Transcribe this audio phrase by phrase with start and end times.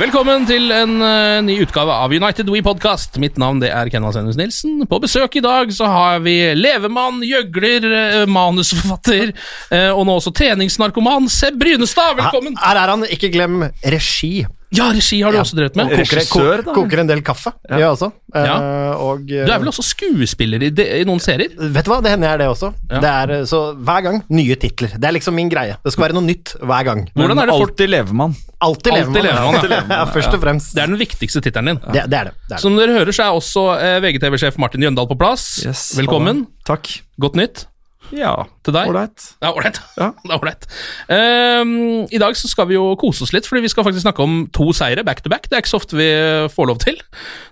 [0.00, 3.18] Velkommen til en uh, ny utgave av United We Podcast.
[3.20, 4.78] Mitt navn det er Kenvald Senus Nilsen.
[4.88, 10.32] På besøk i dag så har vi levemann, gjøgler, uh, manusforfatter uh, og nå også
[10.40, 12.16] treningsnarkoman Seb Brynestad.
[12.16, 12.56] Velkommen!
[12.62, 14.46] Her er han, ikke glem regi.
[14.70, 15.90] Ja, regi har du også drevet med.
[16.30, 16.74] Koker, da.
[16.74, 17.80] koker en del kaffe, ja.
[17.82, 18.10] jeg også.
[18.30, 18.54] Ja.
[18.54, 21.56] Uh, og uh, Du er vel også skuespiller i, de, i noen serier?
[21.58, 22.70] Vet du hva, det hender jeg er det også.
[22.84, 23.00] Ja.
[23.02, 24.94] Det er, eh, så hver gang nye titler.
[24.94, 25.74] Det er liksom min greie.
[25.82, 27.02] Det skal være noe nytt hver gang.
[27.18, 28.36] Hvordan er det folk Alltid lever man.
[28.60, 29.64] Alltid lever man, ja.
[29.72, 29.80] ja.
[29.90, 30.72] ja, først og fremst.
[30.76, 31.82] Det er den viktigste tittelen din.
[31.90, 32.36] Det, det er det.
[32.46, 32.62] det, er.
[32.62, 33.66] Som dere hører, så er også
[34.06, 35.50] VGTV-sjef Martin Jøndal på plass.
[35.66, 36.46] Yes, Velkommen.
[36.68, 36.92] Takk.
[37.20, 37.66] Godt nytt
[38.16, 38.34] Ja,
[38.66, 38.90] til deg.
[38.90, 39.26] ålreit.
[39.42, 39.80] Ja, ålreit.
[39.98, 40.10] Ja.
[40.30, 40.66] Er ålreit.
[41.12, 41.72] Ehm,
[42.10, 44.44] I dag så skal vi jo kose oss litt, fordi vi skal faktisk snakke om
[44.54, 45.48] to seire back to back.
[45.48, 46.10] Det er ikke så ofte vi
[46.52, 47.00] får lov til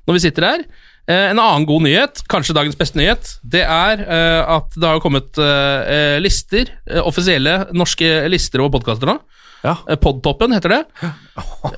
[0.08, 0.68] når vi sitter her.
[1.08, 5.00] Uh, en annen god nyhet, kanskje dagens beste nyhet, det er uh, at det har
[5.00, 6.68] kommet eh, lister,
[7.00, 9.14] offisielle norske lister over podkaster nå.
[9.62, 9.76] Ja.
[9.90, 10.84] Eh, Podtoppen heter det.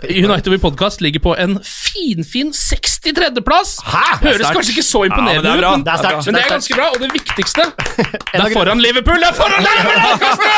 [0.25, 3.79] United We Podcast ligger på en finfin 63.-plass.
[4.21, 6.51] Høres kanskje ikke så imponerende Ja, men det er ut, men Det er det er
[6.55, 6.87] ganske bra.
[6.95, 7.63] Og det viktigste
[8.33, 9.21] Det er foran Liverpool!
[9.21, 9.97] Det er foran Liverpool!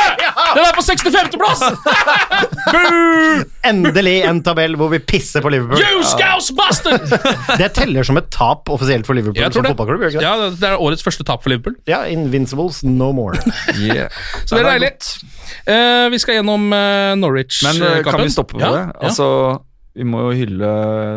[0.56, 1.60] Den er på 65.-plass!
[3.70, 5.78] Endelig en tabell hvor vi pisser på Liverpool.
[5.82, 7.06] You scouse bastard!
[7.58, 9.72] Det teller som et tap offisielt for Liverpool som det.
[9.74, 10.08] fotballklubb.
[10.08, 10.26] ikke det?
[10.26, 11.78] Ja, det er årets første tap for Liverpool.
[11.90, 13.38] Ja, Invincibles no more.
[13.78, 14.10] Yeah.
[14.44, 14.92] Så det er deilig.
[15.66, 17.80] Eh, vi skal gjennom uh, Norwich-kampen.
[17.80, 18.66] Men eh, kan vi stoppe på det?
[18.66, 19.08] Ja.
[19.08, 19.28] Altså,
[19.94, 20.68] vi må jo hylle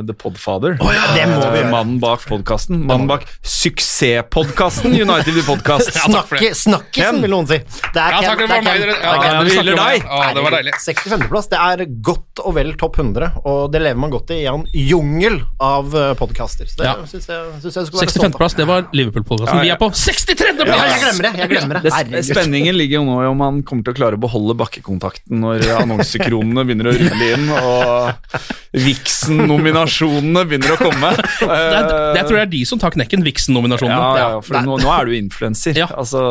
[0.08, 0.74] The Podfather.
[0.76, 1.70] Det må vi gjøre.
[1.72, 2.82] Mannen bak podkasten.
[2.90, 5.94] Mannen bak suksesspodkasten United i Podcast.
[5.94, 6.02] det.
[6.04, 7.58] Snakke, snakkisen, vil noen si.
[7.64, 10.02] Det er Ja, Ken- takk, det det er Ken- ja, vi hyller deg.
[10.04, 10.20] det.
[10.20, 10.74] Ja, det var deilig.
[10.84, 14.48] 65.-plass, det er godt og vel topp 100, og det lever man godt i i
[14.52, 16.68] en jungel av podkaster.
[16.68, 16.96] Så det Ja.
[17.08, 19.62] synes jeg, synes jeg du være stolt 65.-plass, det var Liverpool-podkasten.
[19.64, 20.68] Vi er på 63.-plass!
[20.68, 21.34] Ja, jeg glemmer det.
[21.40, 21.84] jeg glemmer det.
[21.88, 22.30] Det, Herregud.
[22.36, 25.64] spenningen ligger jo nå i om han kommer til å klare å beholde bakkekontakten når
[25.80, 28.36] annonsekronene begynner å rulle inn og
[28.76, 31.12] Vixen-nominasjonene begynner å komme.
[31.16, 34.10] Det tror jeg tror det er de som tar knekken, ja, Vixen-nominasjonene.
[34.20, 35.78] ja, for nå, nå er du influenser.
[35.80, 35.88] Ja.
[35.94, 36.22] Altså,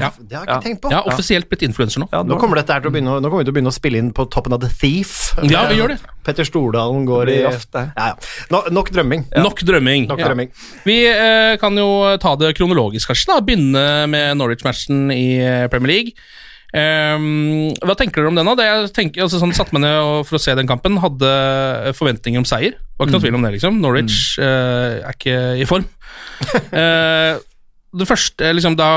[0.00, 0.10] Ja.
[0.18, 0.92] Det har jeg ikke tenkt på.
[0.94, 2.08] Ja, offisielt blitt influenser nå.
[2.12, 3.76] ja, Nå kommer, dette her til å begynne, nå kommer vi til å begynne å
[3.76, 5.14] spille inn på toppen av The Thief.
[5.50, 5.98] Ja, vi gjør det.
[6.26, 7.84] Petter Stordalen går i Det ofte.
[7.96, 8.14] ja, ja.
[8.54, 9.26] No, Nok drømming.
[9.42, 10.06] Nok drømming.
[10.10, 10.28] Nok Ja.
[10.30, 10.52] drømming.
[10.86, 13.26] Vi eh, kan jo ta det kronologisk, kanskje.
[13.32, 16.12] da Begynne med Norwich-matchen i eh, Premier League.
[16.72, 18.48] Ehm, hva tenker dere om den?
[18.48, 18.56] da?
[18.56, 21.32] Det jeg tenker, altså, sånn, satt meg ned og, for å se den kampen, hadde
[21.98, 22.78] forventninger om seier.
[22.96, 23.80] Var ikke noe tvil om det, liksom.
[23.82, 25.88] Norwich eh, er ikke i form.
[26.72, 27.40] uh,
[28.00, 28.92] det første, liksom, Da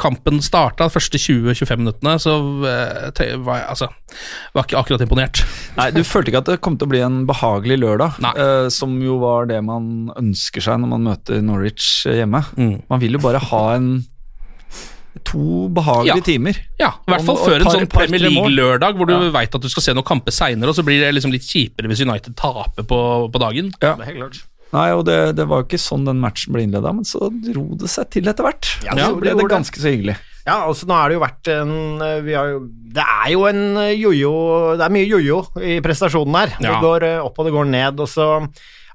[0.00, 2.36] kampen starta, de første 20-25 minuttene, så
[2.68, 3.88] eh, var jeg altså,
[4.56, 5.42] var ikke akkurat imponert.
[5.76, 8.96] Nei, Du følte ikke at det kom til å bli en behagelig lørdag, eh, som
[9.04, 12.42] jo var det man ønsker seg når man møter Norwich eh, hjemme.
[12.56, 12.76] Mm.
[12.90, 13.92] Man vil jo bare ha en
[15.24, 16.26] to behagelige Ja.
[16.26, 16.56] timer.
[16.80, 18.20] Ja, i hvert fall og før en par- sånn par- Premier.
[18.30, 19.30] League-lørdag, hvor du Ja.
[19.30, 21.88] vet at du skal se noen kamper seinere, og så blir det liksom litt kjipere
[21.88, 23.72] hvis United taper på, på dagen.
[23.82, 23.94] Ja.
[23.96, 24.42] Det er helt klart.
[24.72, 27.74] Nei, og det, det var jo ikke sånn den matchen ble innleda, men så dro
[27.74, 28.68] det seg til etter hvert.
[28.84, 30.16] Ja, så det ble det ganske så hyggelig.
[30.46, 32.60] Ja, altså nå har det jo vært en eh, vi har jo,
[32.94, 36.54] Det er jo en eh, jojo Det er mye jojo i prestasjonen her.
[36.60, 36.72] Ja.
[36.72, 38.48] Det går eh, opp og det går ned, og så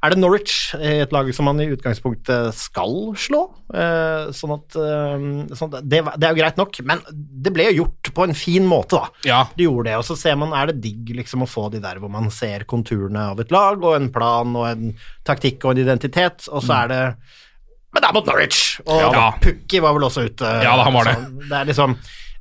[0.05, 3.41] er det Norwich, eh, et lag som man i utgangspunktet skal slå.
[3.73, 5.25] Eh, sånn at, eh,
[5.57, 8.35] sånn at det, det er jo greit nok, men det ble jo gjort på en
[8.37, 9.09] fin måte, da.
[9.27, 9.39] Ja.
[9.57, 11.99] De gjorde det, og så ser man, er det digg liksom å få de der
[12.03, 14.93] hvor man ser konturene av et lag, og en plan og en
[15.27, 17.01] taktikk og en identitet, og så er det
[17.95, 18.61] Men det er mot Norwich!
[18.85, 19.13] Og Mm.
[19.15, 19.25] Ja.
[19.39, 20.43] Pukki var vel også ute.
[20.43, 21.13] Ja, da, han var det.
[21.47, 21.93] det er liksom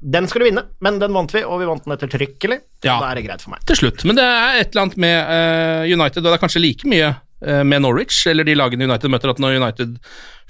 [0.03, 2.59] Den skal du vinne, men den vant vi, og vi vant den ettertrykkelig.
[2.85, 2.99] Ja.
[3.01, 3.63] Da er det greit for meg.
[3.65, 4.03] til slutt.
[4.05, 7.15] Men det er et eller annet med uh, United, og det er kanskje like mye
[7.45, 9.99] med Norwich, eller de lagene United møter, at når United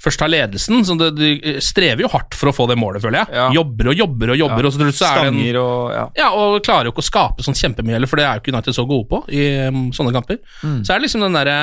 [0.01, 3.21] først har ledelsen så det, De strever jo hardt for å få det målet, føler
[3.21, 3.35] jeg.
[3.37, 3.47] Ja.
[3.55, 6.05] Jobber og jobber og jobber, og så, så er en og ja.
[6.19, 8.55] Ja, og klarer jo ikke å skape sånn kjempemye heller, for det er jo ikke
[8.55, 10.39] United så gode på i um, sånne kamper.
[10.63, 10.79] Mm.
[10.83, 11.57] Så er det liksom den derre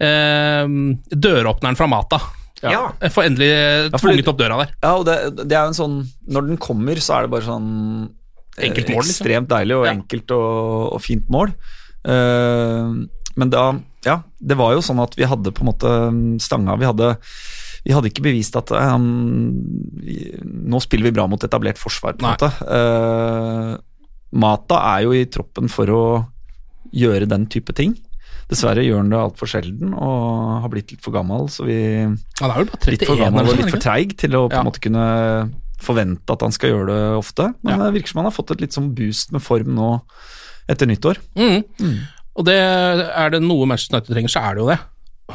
[0.00, 0.70] eh,
[1.28, 2.20] døråpneren fra Mata.
[2.60, 2.90] Ja.
[3.00, 4.72] Jeg får endelig eh, tvunget opp døra der.
[4.82, 5.14] Ja, og det,
[5.48, 5.94] det er jo en sånn
[6.28, 7.70] Når den kommer, så er det bare sånn
[8.58, 9.14] eh, Enkelt mål, liksom.
[9.24, 9.94] Ekstremt deilig og Ja.
[9.96, 11.54] enkelt og, og fint mål.
[12.04, 12.90] Eh,
[13.36, 15.90] men da Ja, det var jo sånn at vi hadde på en måte
[16.40, 17.16] stanga Vi hadde
[17.84, 19.62] vi hadde ikke bevist at um,
[20.04, 22.50] vi- Nå spiller vi bra mot etablert forsvar, på en måte.
[22.68, 23.78] Uh,
[24.32, 26.02] Mata er jo i troppen for å
[26.92, 27.94] gjøre den type ting.
[28.50, 32.50] Dessverre gjør han det altfor sjelden og har blitt litt for gammel, så vi Han
[32.50, 34.60] er vel bare litt for 31 gammel og litt for treig til å på en
[34.60, 34.68] Ja.
[34.68, 37.54] måte kunne forvente at han skal gjøre det ofte.
[37.62, 37.84] Men Ja.
[37.90, 40.02] det virker som han har fått et litt sånn boost med form nå
[40.68, 41.16] etter nyttår.
[41.34, 41.64] Mm.
[42.40, 44.80] Og det er det noe Manchester United trenger, så er det jo det.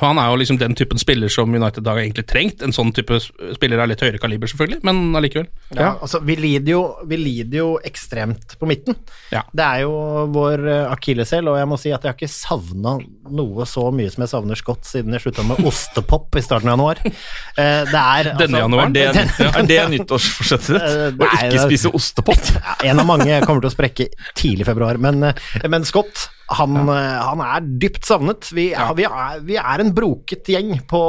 [0.01, 2.59] Han er jo liksom den typen spiller som United har egentlig trengt.
[2.65, 3.15] En sånn type
[3.55, 5.45] spiller av litt høyere kaliber, selvfølgelig, men allikevel.
[5.77, 8.97] Ja, altså, vi lider, jo, vi lider jo ekstremt på midten.
[9.31, 9.45] Ja.
[9.55, 9.93] Det er jo
[10.35, 12.97] vår uh, akilleshæl, og jeg må si at jeg har ikke savna
[13.39, 16.75] noe så mye som jeg savner Scott siden jeg slutta med ostepop i starten av
[16.75, 16.99] januar.
[17.07, 18.99] Eh, det er altså, Denne januaren?
[18.99, 21.23] Er det, er det nyttårsforsettet Eh, ditt?
[21.23, 22.51] Å ikke spise ostepop?
[22.59, 26.27] ja, En av mange kommer til å sprekke tidlig i februar, men, eh, men Scott
[26.53, 27.23] han, ja.
[27.31, 28.49] han er dypt savnet.
[28.53, 31.01] Vi, er- vi, er, vi er en broket gjeng på,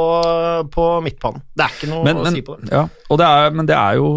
[0.73, 1.43] på midtbanen.
[1.53, 2.71] Det er ikke noe Men, å men, si på det.
[2.73, 4.09] ja, og det er, men det er jo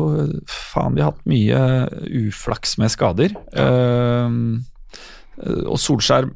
[0.48, 1.62] Faen, vi har hatt mye
[2.24, 3.36] uflaks med skader.
[3.52, 4.60] Uh,
[5.66, 6.28] og Solskjær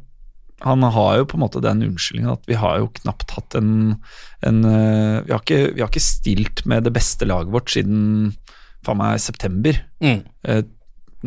[0.64, 3.72] han har jo på en måte den unnskyldningen at vi har jo knapt hatt en,
[4.46, 8.30] en eh, vi, har ikke, vi har ikke stilt med det beste laget vårt siden
[8.84, 9.76] faen meg september.
[10.04, 10.22] Mm.
[10.48, 10.62] Eh,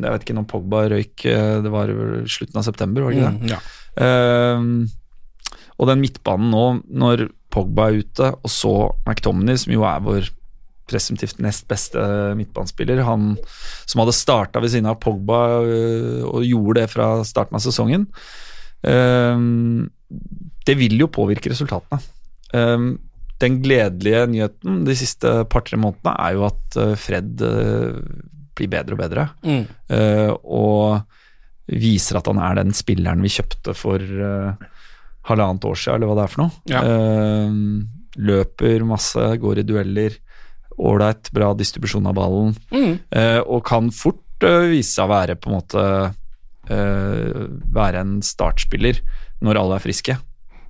[0.04, 1.92] jeg vet ikke når Pogba røyk, eh, det var
[2.30, 3.42] slutten av september, var det ikke det?
[3.42, 3.60] Mm, ja.
[4.06, 4.96] Eh,
[5.78, 6.66] og den midtbanen nå,
[7.04, 8.74] når Pogba er ute, og så
[9.08, 10.30] McTominay, som jo er vår
[10.88, 12.02] presumptivt nest beste
[12.40, 13.34] midtbanespiller, han
[13.86, 18.08] som hadde starta ved siden av Pogba øh, og gjorde det fra starten av sesongen,
[18.88, 19.44] øh,
[20.68, 22.00] det vil jo påvirke resultatene.
[22.56, 22.94] Um,
[23.42, 27.44] den gledelige nyheten de siste par-tre månedene er jo at øh, Fred
[28.58, 29.64] blir bedre og bedre, Mm.
[29.92, 31.02] Uh, og
[31.68, 34.54] viser at han er den spilleren vi kjøpte for uh,
[35.28, 36.52] halvannet år siden, eller hva det er for noe.
[36.72, 36.82] Ja.
[36.84, 37.84] Uh,
[38.18, 40.16] løper masse, går i dueller,
[40.78, 42.96] ålreit, bra distribusjon av ballen, Mm.
[43.50, 44.22] og kan fort
[44.70, 45.84] vise seg å være på en måte
[46.68, 49.00] være en startspiller
[49.42, 50.18] når alle er friske.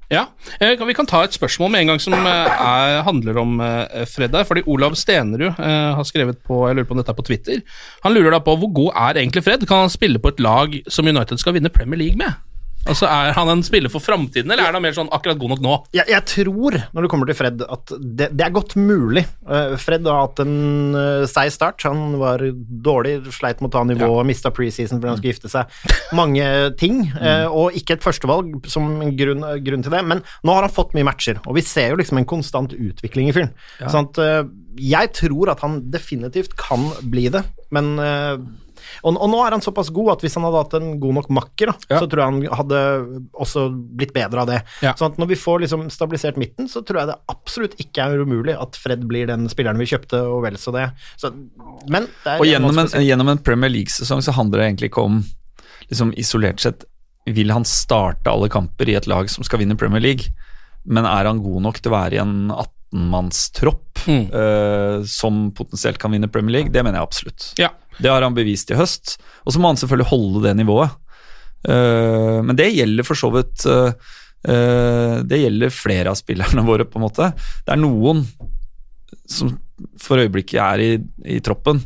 [0.07, 3.57] Ja, eh, Vi kan ta et spørsmål med en gang som eh, er, handler om
[3.59, 4.05] Fredda.
[4.07, 4.47] Fred her.
[4.47, 7.61] Fordi Olav Stenerud eh, har skrevet på jeg lurer på om dette er på Twitter.
[8.05, 9.67] Han lurer da på hvor god er egentlig Fred?
[9.67, 12.46] Kan han spille på et lag som United skal vinne Premier League med?
[12.87, 15.63] Altså, Er han en spiller for framtiden, eller er han mer sånn akkurat god nok
[15.63, 15.75] nå?
[15.95, 19.23] Jeg, jeg tror, når det kommer til Fred, at det, det er godt mulig.
[19.47, 21.83] Eh, Fred har hatt en uh, seig start.
[21.87, 22.43] Han var
[22.87, 24.27] dårlig, sleit mot A-nivå, ja.
[24.27, 25.73] mista preseason fordi han skulle gifte seg.
[26.17, 26.47] Mange
[26.79, 30.03] ting, eh, og ikke et førstevalg som grunn, grunn, til det.
[30.07, 33.31] Men nå har han fått mye matcher, og vi ser jo liksom en konstant utvikling
[33.31, 33.53] i fyren.
[33.81, 33.91] Ja.
[33.93, 34.39] Sånn at eh,
[34.77, 38.37] jeg tror at han definitivt kan bli det, men eh,
[39.03, 41.29] og, og, nå er han såpass god at hvis han hadde hatt en god nok
[41.37, 42.01] makker, da, ja.
[42.01, 42.81] så tror jeg han hadde
[43.45, 43.67] også
[43.99, 44.59] blitt bedre av det.
[44.85, 44.93] Ja.
[44.99, 48.23] Sånn at når vi får liksom stabilisert midten, så tror jeg det absolutt ikke er
[48.23, 50.89] umulig at Fred blir den spilleren vi kjøpte, og vel så det.
[51.19, 51.31] Så,
[51.91, 55.21] men det og gjennom en, gjennom en, Premier League-sesong så handler det egentlig ikke om
[55.87, 56.83] liksom isolert sett
[57.27, 60.31] Vil han starte alle kamper i et lag som skal vinne Premier League,
[60.87, 62.51] men er han god nok til å være i en
[62.91, 64.31] 18-mannstropp mm.
[64.31, 66.71] uh, som potensielt kan vinne Premier League?
[66.71, 67.53] Det mener jeg absolutt.
[67.57, 67.71] Ja.
[67.97, 69.17] Det har han bevist i høst.
[69.45, 70.95] Og så må han selvfølgelig holde det nivået.
[71.67, 73.89] Uh, men det gjelder for så vidt uh,
[75.25, 77.31] Det gjelder flere av spillerne våre, på en måte.
[77.65, 78.25] Det er noen
[79.27, 79.51] som
[80.01, 80.91] for øyeblikket er i,
[81.37, 81.81] i troppen,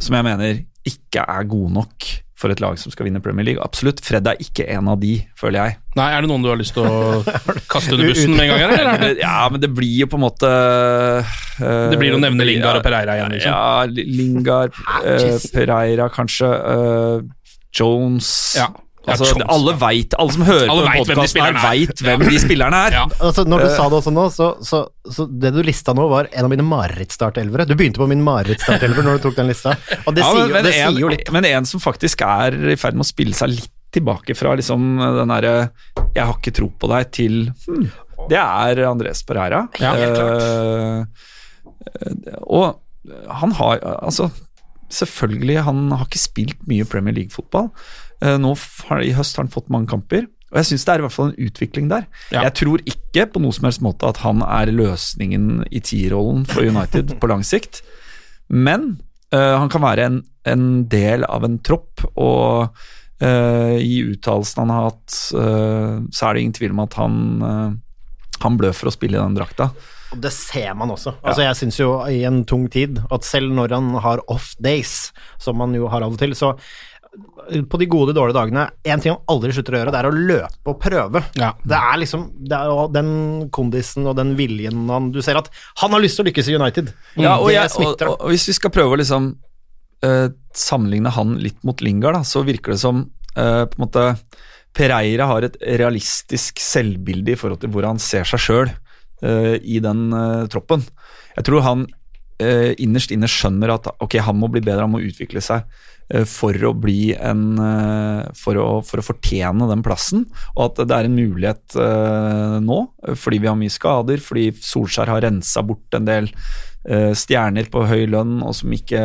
[0.00, 2.06] som jeg mener ikke er gode nok
[2.40, 3.62] for et lag som skal vinne Premier League.
[3.62, 4.00] Absolutt.
[4.04, 5.78] Fred er ikke en av de, føler jeg.
[5.98, 7.20] Nei, Er det noen du har lyst til å
[7.72, 8.76] kaste under bussen med en gang?
[8.78, 9.18] Eller?
[9.20, 12.86] ja, men det blir jo på en måte uh, Det blir å nevne Lingard og
[12.86, 13.34] Pereira igjen?
[13.36, 13.52] Liksom.
[13.52, 16.48] Ja, Lingard, uh, Pereira kanskje.
[16.48, 18.70] Uh, Jones ja.
[19.08, 21.60] Altså, ja, alle vet, alle som hører Alle på vet hvem de podkasten her, spillerne
[21.72, 22.02] er.
[22.04, 22.92] hvem de spillerne er.
[22.98, 23.04] Ja.
[23.24, 23.76] Altså, når du Eh.
[23.76, 24.80] sa det også nå, så, så,
[25.10, 27.64] så det du lista nå, var en av mine marerittstartelvere.
[27.66, 29.72] Du begynte på min marerittstartelver når du tok den lista,
[30.04, 31.32] og det, Ja, sier, men, jo- det en, sier jo litt.
[31.32, 34.84] men en som faktisk er i ferd med å spille seg litt tilbake fra liksom
[35.16, 35.70] den derre
[36.14, 37.90] 'jeg har ikke tro på deg' til hmm,
[38.28, 39.66] Det er Andres Pereira.
[39.80, 41.04] Ja, eh,
[42.46, 42.78] og
[43.28, 44.30] han har altså
[44.90, 47.68] Selvfølgelig, han har ikke spilt mye Premier League-fotball.
[48.20, 48.52] Eh, nå
[48.88, 50.28] har, I høst har han fått mange kamper.
[50.50, 52.06] Og jeg syns det er i hvert fall en utvikling der.
[52.34, 52.44] Ja.
[52.48, 56.66] Jeg tror ikke på noe som helst måte at han er løsningen i T-rollen for
[56.66, 57.84] United på lang sikt.
[58.50, 58.96] Men
[59.34, 60.18] uh, han kan være en,
[60.50, 62.74] en del av en tropp, og
[63.22, 67.22] uh, i uttalelsen han har hatt, uh, så er det ingen tvil om at han,
[68.42, 69.70] han blør for å spille i den drakta.
[70.18, 71.12] Det ser man også.
[71.22, 75.12] Altså, jeg syns jo i en tung tid at selv når han har off days,
[75.38, 76.56] som han jo har av og til, så
[77.70, 80.12] på de gode, dårlige dagene En ting han aldri slutter å gjøre, det er å
[80.14, 81.22] løpe og prøve.
[81.38, 81.50] Ja.
[81.66, 83.12] Det er liksom det er den
[83.54, 85.50] kondisen og den viljen han Du ser at
[85.82, 86.92] han har lyst til å lykkes i United.
[87.18, 89.32] Ja, og, jeg, og, og, og hvis vi skal prøve å liksom
[90.06, 94.06] uh, sammenligne han litt mot Lingard, da, så virker det som uh, på en måte
[94.76, 98.70] Pereira har et realistisk selvbilde i forhold til hvor han ser seg sjøl
[99.20, 100.14] i den
[100.48, 100.80] troppen.
[101.34, 101.82] Jeg tror han
[102.80, 105.66] innerst inne skjønner at ok, han må bli bedre, han må utvikle seg
[106.26, 110.24] for å bli en eh, for å, for å fortjene den plassen,
[110.56, 114.48] og at det er en mulighet eh, nå, eh, fordi vi har mye skader, fordi
[114.58, 119.04] Solskjær har rensa bort en del eh, stjerner på høy lønn og som ikke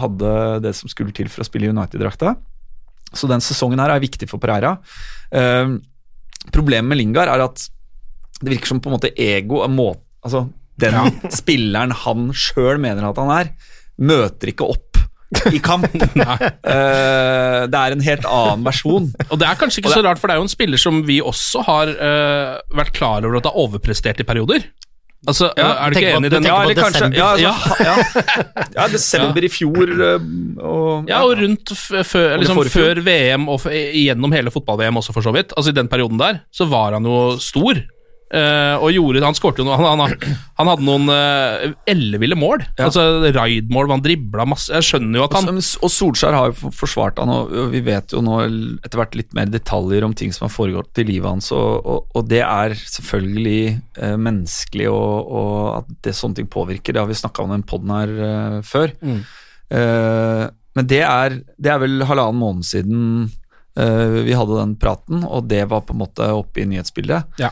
[0.00, 0.32] hadde
[0.66, 2.34] det som skulle til for å spille i United-drakta.
[3.12, 4.76] Så den sesongen her er viktig for Pereira.
[5.30, 5.76] Eh,
[6.50, 7.68] problemet med Lingard er at
[8.42, 10.44] det virker som på en måte ego må, Altså,
[10.78, 10.94] den
[11.34, 13.48] spilleren han sjøl mener at han er,
[13.98, 14.91] møter ikke opp
[15.52, 15.88] i kamp.
[16.02, 19.10] uh, det er en helt annen versjon.
[19.30, 21.20] Og det er kanskje ikke så rart, for det er jo en spiller som vi
[21.24, 24.70] også har uh, vært klar over at har overprestert i perioder.
[25.22, 26.46] Altså, Ja, er du ikke enig i den?
[26.48, 27.08] Ja, eller kanskje.
[27.14, 27.52] Ja, Ja.
[27.54, 28.64] altså, ja.
[28.74, 30.24] ja desember i fjor eh,
[30.58, 35.22] og Ja, og rundt liksom, og før VM og f gjennom hele fotball-VM også, for
[35.22, 35.54] så vidt.
[35.56, 37.78] Altså I den perioden der, så var han jo stor.
[38.32, 40.14] Eh, og gjorde Han skårte jo noe Han, han,
[40.58, 42.64] han hadde noen uh, elleville mål.
[42.80, 44.72] Altså raidmål, han dribla masse.
[44.72, 48.22] Jeg skjønner jo at han Og, Solskjær har jo forsvart han, og vi vet jo
[48.24, 51.82] nå etter hvert litt mer detaljer om ting som har foregått i livet hans, og,
[51.82, 53.60] og, og det er selvfølgelig
[54.00, 56.94] uh, menneskelig, og, og at det sånne ting påvirker.
[56.94, 58.94] Det har vi snakka om i den poden her uh, før.
[59.72, 60.46] Eh,
[60.76, 63.30] men det er, det er vel halvannen måned siden
[63.72, 67.38] vi hadde den praten, og det var på en måte oppe i nyhetsbildet.
[67.40, 67.48] Ja.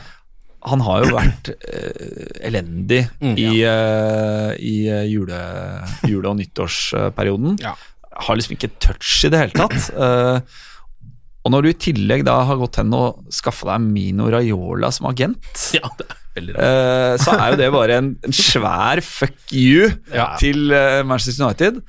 [0.69, 5.39] Han har jo vært uh, elendig Mm, i, uh, i eh, jule,
[6.05, 7.55] jule- og nyttårsperioden.
[7.63, 7.73] Ja.
[8.27, 9.87] Har liksom ikke touch i det hele tatt.
[9.95, 10.39] Uh,
[11.41, 15.07] og når du i tillegg da har gått hen og skaffa deg Mino Raiola som
[15.09, 15.41] agent,
[15.79, 17.23] Ja, det er veldig rart.
[17.25, 20.35] så er jo det bare en, en svær fuck you Ja.
[20.39, 20.69] til
[21.09, 21.81] Manchester United.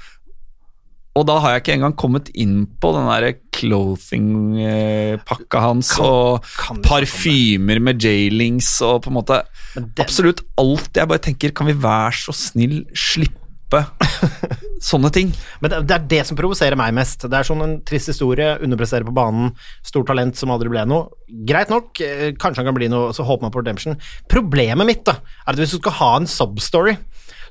[1.12, 6.48] Og da har jeg ikke engang kommet inn på den der clothing-pakka hans og kan
[6.48, 9.42] snakke om parfymer med J-links og på en måte
[9.74, 10.88] den, Absolutt alt.
[10.96, 13.80] Jeg bare tenker, kan vi være så snill slippe
[14.92, 15.28] sånne ting?
[15.60, 17.28] Men det, det er det som provoserer meg mest.
[17.28, 19.46] Det er sånn en trist historie, underpresterer på banen,
[19.84, 21.02] stort talent som aldri ble noe.
[21.48, 24.00] Greit nok, eh, kanskje han kan bli noe, så håper man på redemption.
[24.32, 25.14] Problemet mitt da,
[25.44, 26.94] er at hvis du skal ha en substory,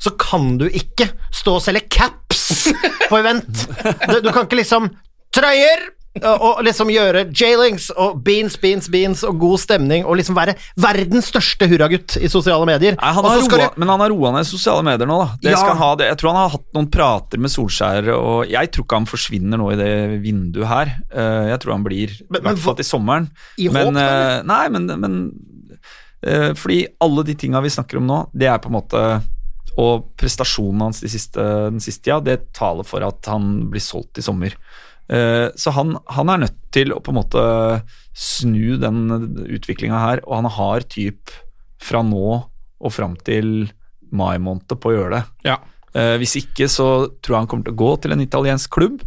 [0.01, 2.30] så kan du ikke stå og selge caps
[3.11, 3.65] på event.
[4.07, 4.91] Du, du kan ikke liksom
[5.31, 5.89] Trøyer!
[6.27, 11.29] Og liksom gjøre J-links og beans, beans, beans og god stemning og liksom være verdens
[11.31, 12.97] største hurragutt i sosiale medier.
[12.99, 15.37] Nei, han roa, du- men han har roa ned sosiale medier nå, da.
[15.39, 15.61] Det Ja.
[15.61, 16.09] skal ha, det.
[16.11, 19.57] Jeg tror han har hatt noen prater med Solskjær, og jeg tror ikke han forsvinner
[19.63, 20.91] nå i det vinduet her.
[21.15, 23.29] Eh, Jeg tror han blir, Men- i hvert fall til sommeren.
[23.57, 25.31] I men, håp, eh, Nei, men, men
[26.27, 29.21] eh, Fordi alle de tinga vi snakker om nå, det er på en måte
[29.79, 31.39] Og prestasjonen hans de siste,
[31.71, 34.55] den siste tida, det taler for at han blir solgt i sommer.
[35.07, 37.43] Eh, Så han, han er nødt til å på en måte
[38.11, 39.05] snu den
[39.47, 41.31] utviklinga her, og han har typ
[41.81, 42.41] fra nå
[42.81, 43.71] og fram til
[44.11, 45.23] mai måned på å gjøre det.
[45.47, 45.57] Ja.
[45.95, 49.01] Eh, hvis ikke så tror jeg han kommer til å gå til en italiensk klubb.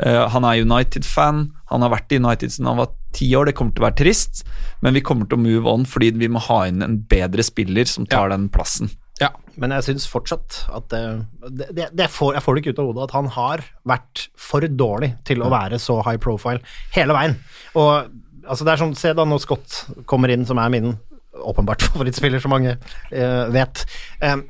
[0.00, 3.56] Eh, han er United-fan, han har vært i United siden han var ti år, det
[3.58, 4.44] kommer til å være trist,
[4.82, 7.86] men vi kommer til å move on fordi vi må ha inn en bedre spiller
[7.90, 8.90] som tar den plassen.
[9.20, 9.30] Ja.
[9.60, 12.88] Men jeg syns fortsatt at det, det, det, får, Jeg får det ikke ut av
[12.88, 16.62] hodet at han har vært for dårlig til å være så high profile
[16.96, 17.36] hele veien.
[17.76, 17.92] Og
[18.46, 20.94] altså det er sånn, Se da når Scott kommer inn, som er min
[21.30, 23.84] åpenbart favorittspiller, som mange uh, vet.
[24.24, 24.40] Eh,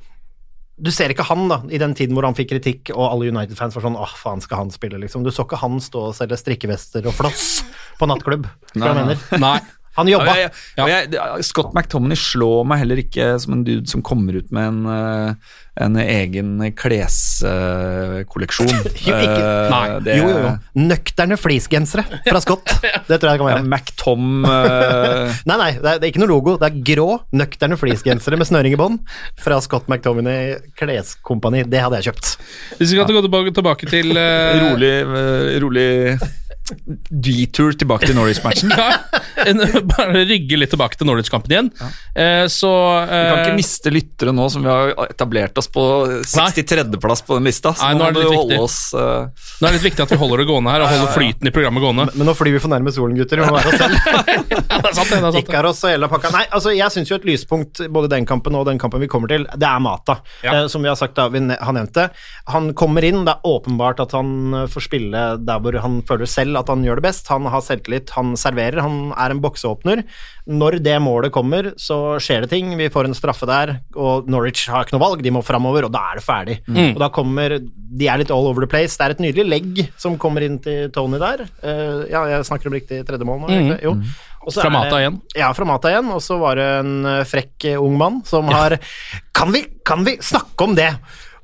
[0.80, 3.76] du ser ikke han da, i den tiden hvor han fikk kritikk og alle United-fans
[3.76, 5.26] var sånn åh, faen skal han spille, liksom.
[5.26, 7.60] Du så ikke han stå og selge strikkevester og floss
[8.00, 8.48] på nattklubb.
[8.80, 9.58] Nei, Nei, nei.
[10.06, 10.18] Mener.
[10.18, 10.32] jobba.
[10.32, 14.32] Han Ja, jeg, jeg, Scott McTominay slår meg heller ikke som en dude som kommer
[14.40, 15.34] ut med en, eh,
[15.80, 18.68] en egen kleskolleksjon.
[19.06, 19.86] Jo, ikke- Nei.
[20.18, 20.50] Jo, jo, jo.
[20.80, 22.66] Nøkterne fleecegensere fra Scott.
[23.10, 23.64] Det tror jeg det kan være.
[23.66, 24.50] McTom uh...
[25.48, 26.56] Nei, nei, det er, det er ikke noe logo.
[26.60, 28.98] Det er grå, nøkterne fleecegensere med snøring i bånn
[29.40, 31.64] fra Scott McTominay Kleskompani.
[31.70, 32.26] Det hadde jeg kjøpt.
[32.78, 34.60] Hvis vi kan gå tilbake, tilbake til uh...
[34.68, 35.88] rolig, uh, rolig
[37.10, 38.72] detour tilbake til Norwich-matchen.
[38.80, 38.90] ja,
[39.46, 41.70] en, bare rygge litt tilbake til Norwich-kampen igjen.
[42.14, 42.70] Eh, så
[43.04, 45.84] Vi kan eh, ikke miste lyttere nå som vi har etablert oss på
[46.26, 47.74] 63.-plass på den lista.
[47.74, 48.64] Så Nei, nå nå er det litt holde viktig.
[48.64, 49.50] oss uh...
[49.60, 51.54] Nå er det litt viktig at vi holder det gående her, og holder flyten i
[51.54, 52.06] programmet gående.
[52.14, 53.42] Men nå flyr vi for nærme solen, gutter.
[53.42, 53.98] Vi må være oss selv.
[54.70, 55.18] Ja, det er sant, det.
[55.18, 55.38] er sant.
[55.42, 56.30] Ikaros og hele pakka.
[56.34, 59.30] Nei, altså jeg syns jo et lyspunkt både den kampen og den kampen vi kommer
[59.30, 60.18] til, det er Mata.
[60.44, 60.54] Ja.
[60.60, 62.06] Eh, som vi har sagt da, vi ne- har nevnt det.
[62.54, 64.30] Han kommer inn, det er åpenbart at han
[64.62, 67.28] eh, får spille der hvor han føler selv at han gjør det best.
[67.32, 70.04] Han har selvtillit, han serverer, han er en bokseåpner.
[70.50, 72.72] Når det målet kommer, så skjer det ting.
[72.78, 75.94] Vi får en straffe der, og Norwich har ikke noe valg, de må framover, og
[75.94, 76.58] da er det ferdig.
[76.68, 76.94] Mm.
[76.94, 78.94] Og da kommer De er litt all over the place.
[78.96, 81.46] Det er et nydelig legg som kommer inn til Tony der.
[81.62, 83.80] Uh, ja, jeg snakker om riktig tredje mål nå, egentlig.
[83.88, 83.96] Jo.
[84.40, 84.64] Og så Mm.
[84.64, 85.16] Fra er Mata igjen.
[85.36, 86.10] Ja, fra Mata igjen.
[86.14, 88.78] Og så var det en eh, frekk eh, ung mann som har
[89.36, 90.88] kan vi, kan vi snakke om det?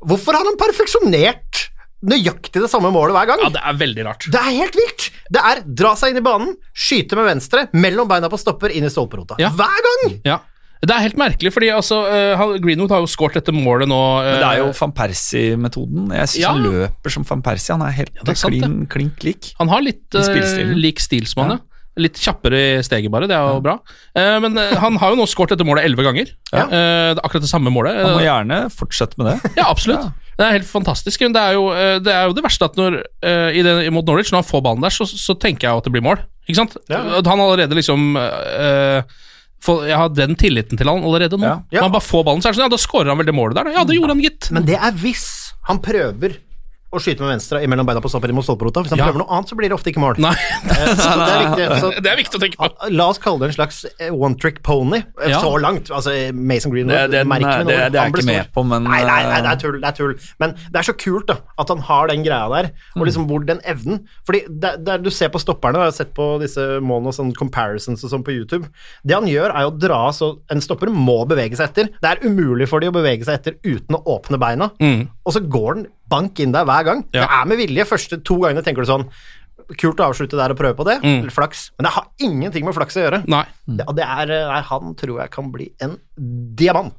[0.06, 1.66] Hvorfor har han perfeksjonert
[2.04, 3.40] nøyaktig det samme målet hver gang?
[3.46, 4.26] Ja, det er veldig rart.
[4.30, 5.06] Det er helt vilt!
[5.32, 8.84] Det er dra seg inn i banen, skyte med venstre, mellom beina på stopper, inn
[8.86, 9.38] i stolperota.
[9.42, 9.48] Ja.
[9.56, 10.20] Hver gang!
[10.26, 10.38] Ja.
[10.86, 13.96] Det er helt merkelig, fordi altså, eh, Greenwood har jo skåret dette målet nå.
[14.20, 16.10] eh, Men det er jo van Persie-metoden.
[16.12, 16.50] Jeg syns Ja.
[16.52, 17.72] han løper som van Persie.
[17.74, 19.54] Han er helt ja, er sant, klin, klink lik.
[19.58, 21.58] Han har litt eh, lik stil som han, ja.
[21.96, 23.24] Litt kjappere i steget, bare.
[23.26, 23.78] Det er jo bra.
[24.14, 26.28] Eh, men eh, han har jo nå skåret dette målet elleve ganger.
[26.52, 26.66] Ja.
[26.68, 27.96] Eh, det er akkurat det samme målet.
[27.96, 29.52] Han må Eh, gjerne fortsette med det.
[29.56, 30.12] Ja, absolutt.
[30.36, 31.22] Det er helt fantastisk.
[31.24, 33.76] Men det er jo eh, det, er jo det verste at når eh, i det,
[33.94, 36.20] mot Norwich, når han får ballen der, så, så tenker jeg at det blir mål.
[36.46, 36.76] Ikke sant?
[36.92, 37.00] Ja.
[37.20, 39.00] At Han allerede liksom uh,
[39.66, 41.46] for Jeg har den tilliten til han allerede nå.
[41.48, 41.56] Ja.
[41.72, 41.80] Ja.
[41.80, 43.34] Når han bare får ballen, så er det sånn Ja, da skårer han vel det
[43.34, 43.72] målet der.
[43.74, 44.50] Ja, det gjorde han, gitt.
[44.54, 45.26] Men det er hvis
[45.66, 46.36] han prøver
[46.92, 48.82] å skyte med venstre imellom beina på stopper mot stolperota.
[48.84, 49.06] Hvis han Ja.
[49.10, 50.18] prøver noe annet, så blir det ofte ikke mål.
[50.18, 50.30] Nei,
[50.66, 51.80] Eh, Så det er viktig.
[51.80, 52.90] Så det er viktig å tenke på.
[52.92, 54.98] La oss kalle det en slags eh, one trick pony.
[55.22, 55.40] eh, Ja.
[55.40, 55.90] Så langt.
[55.90, 58.84] Altså, Mason Greenwood Det- det- merk med det- det er jeg ikke med på, men,
[58.84, 59.80] Nei, nei, nei, det er tull.
[59.80, 60.14] Det er tull.
[60.38, 63.06] Men det er så kult da, at han har den greia der, og Mm.
[63.06, 66.14] liksom hvor den evnen Fordi det, det er, Du ser på stopperne, jeg har sett
[66.14, 68.66] på disse målene og sånn comparisons og sånn på YouTube.
[69.04, 71.88] Det han gjør, er å dra så En stopper må bevege seg etter.
[72.00, 74.70] Det er umulig for de å bevege seg etter uten å åpne beina,
[75.26, 77.02] og så går den bank inn der hver gang.
[77.12, 77.24] Ja.
[77.24, 77.88] Det er med vilje.
[77.88, 79.08] Første to gangene tenker du sånn
[79.80, 80.94] Kult å avslutte der og prøve på det.
[81.02, 81.24] Mm.
[81.34, 81.72] flaks.
[81.74, 83.18] Men det har ingenting med flaks å gjøre.
[83.26, 83.42] Nei.
[83.66, 85.96] Det, det er, er Han tror jeg kan bli en
[86.54, 86.94] diamant.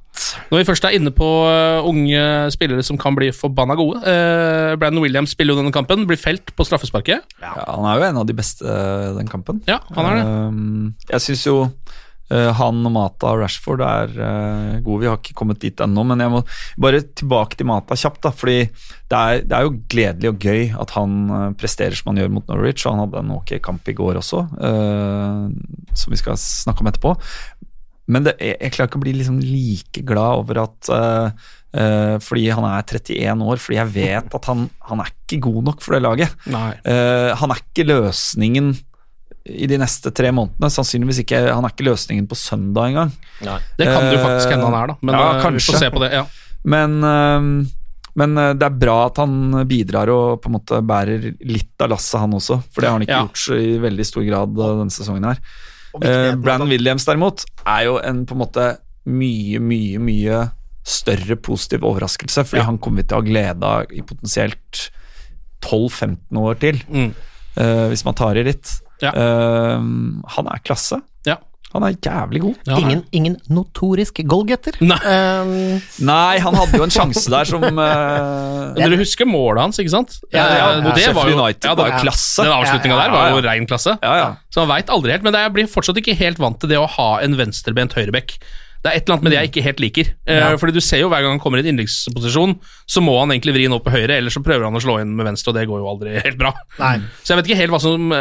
[0.52, 4.74] Når vi først er inne på eh, unge spillere som kan bli forbanna gode eh,
[4.82, 7.38] Brandon Williams spiller jo denne kampen, blir felt på straffesparket.
[7.40, 9.62] Ja, han er jo en av de beste i den kampen.
[9.70, 10.28] Ja, han er det.
[10.28, 11.58] Um, jeg syns jo
[12.28, 15.00] han og Mata og Rashford er uh, gode.
[15.04, 16.42] Vi har ikke kommet dit ennå, men jeg må
[16.84, 18.20] bare tilbake til Mata kjapt.
[18.26, 22.12] da, fordi det er, det er jo gledelig og gøy at han uh, presterer som
[22.12, 25.48] han gjør mot Norwich, og han hadde en ok kamp i går også, uh,
[25.96, 27.16] som vi skal snakke om etterpå.
[28.08, 31.48] Men det, jeg, jeg klarer ikke å bli liksom like glad over at uh,
[32.24, 35.84] Fordi han er 31 år, fordi jeg vet at han, han er ikke god nok
[35.84, 36.32] for det laget.
[36.48, 38.72] Eh, han er ikke løsningen
[39.50, 40.70] i de neste tre månedene.
[40.74, 41.40] Sannsynligvis ikke.
[41.54, 43.12] Han er ikke løsningen på søndag engang.
[43.78, 44.96] Det kan det jo faktisk hende han er, da.
[45.02, 45.74] Men Ja, eh, vi kanskje.
[45.74, 46.12] får se på det.
[46.14, 46.26] Ja.
[46.66, 47.68] Men, eh,
[48.18, 51.90] men eh, det er bra at han bidrar og på en måte bærer litt av
[51.92, 52.62] lasset, han også.
[52.74, 53.24] For det har han ikke Ja.
[53.28, 55.38] gjort så i veldig stor grad denne sesongen her.
[56.02, 60.52] Eh, Brandon Williams derimot er jo en på en måte mye, mye, mye
[60.84, 62.64] større positiv overraskelse, fordi Ja.
[62.66, 64.90] han kommer vi til å ha glede av i potensielt
[65.62, 67.14] 12-15 år til, Mm.
[67.58, 68.80] eh, hvis man tar i litt.
[69.04, 69.12] Ja.
[69.14, 71.02] Uh, han er klasse.
[71.28, 71.38] Ja.
[71.74, 72.60] Han er jævlig god.
[72.70, 74.78] Ja, Ingen, ingen notorisk goalgetter.
[74.80, 74.98] Nei.
[75.04, 79.92] Um, Nei, han hadde jo en sjanse der som uh, Dere husker målet hans, ikke
[79.92, 80.16] sant?
[80.32, 80.94] Ja, ja, ja.
[80.96, 82.46] det var jo- United ja, var jo klasse.
[82.48, 83.98] Den avslutninga Ja, ja, der var jo rein klasse.
[84.02, 84.30] Ja, ja.
[84.54, 86.88] Så han veit aldri helt, men jeg blir fortsatt ikke helt vant til det å
[86.98, 88.38] ha en venstrebent høyrebekk.
[88.84, 90.12] Det er et eller annet med det jeg ikke helt liker.
[90.28, 90.50] Ja.
[90.60, 92.56] fordi du ser jo Hver gang han kommer i en innleggsposisjon,
[92.88, 95.00] så må han egentlig vri den opp på høyre, eller så prøver han å slå
[95.02, 96.54] inn med venstre, og det går jo aldri helt bra.
[96.80, 96.94] Nei.
[97.24, 98.12] Så jeg vet ikke helt hva som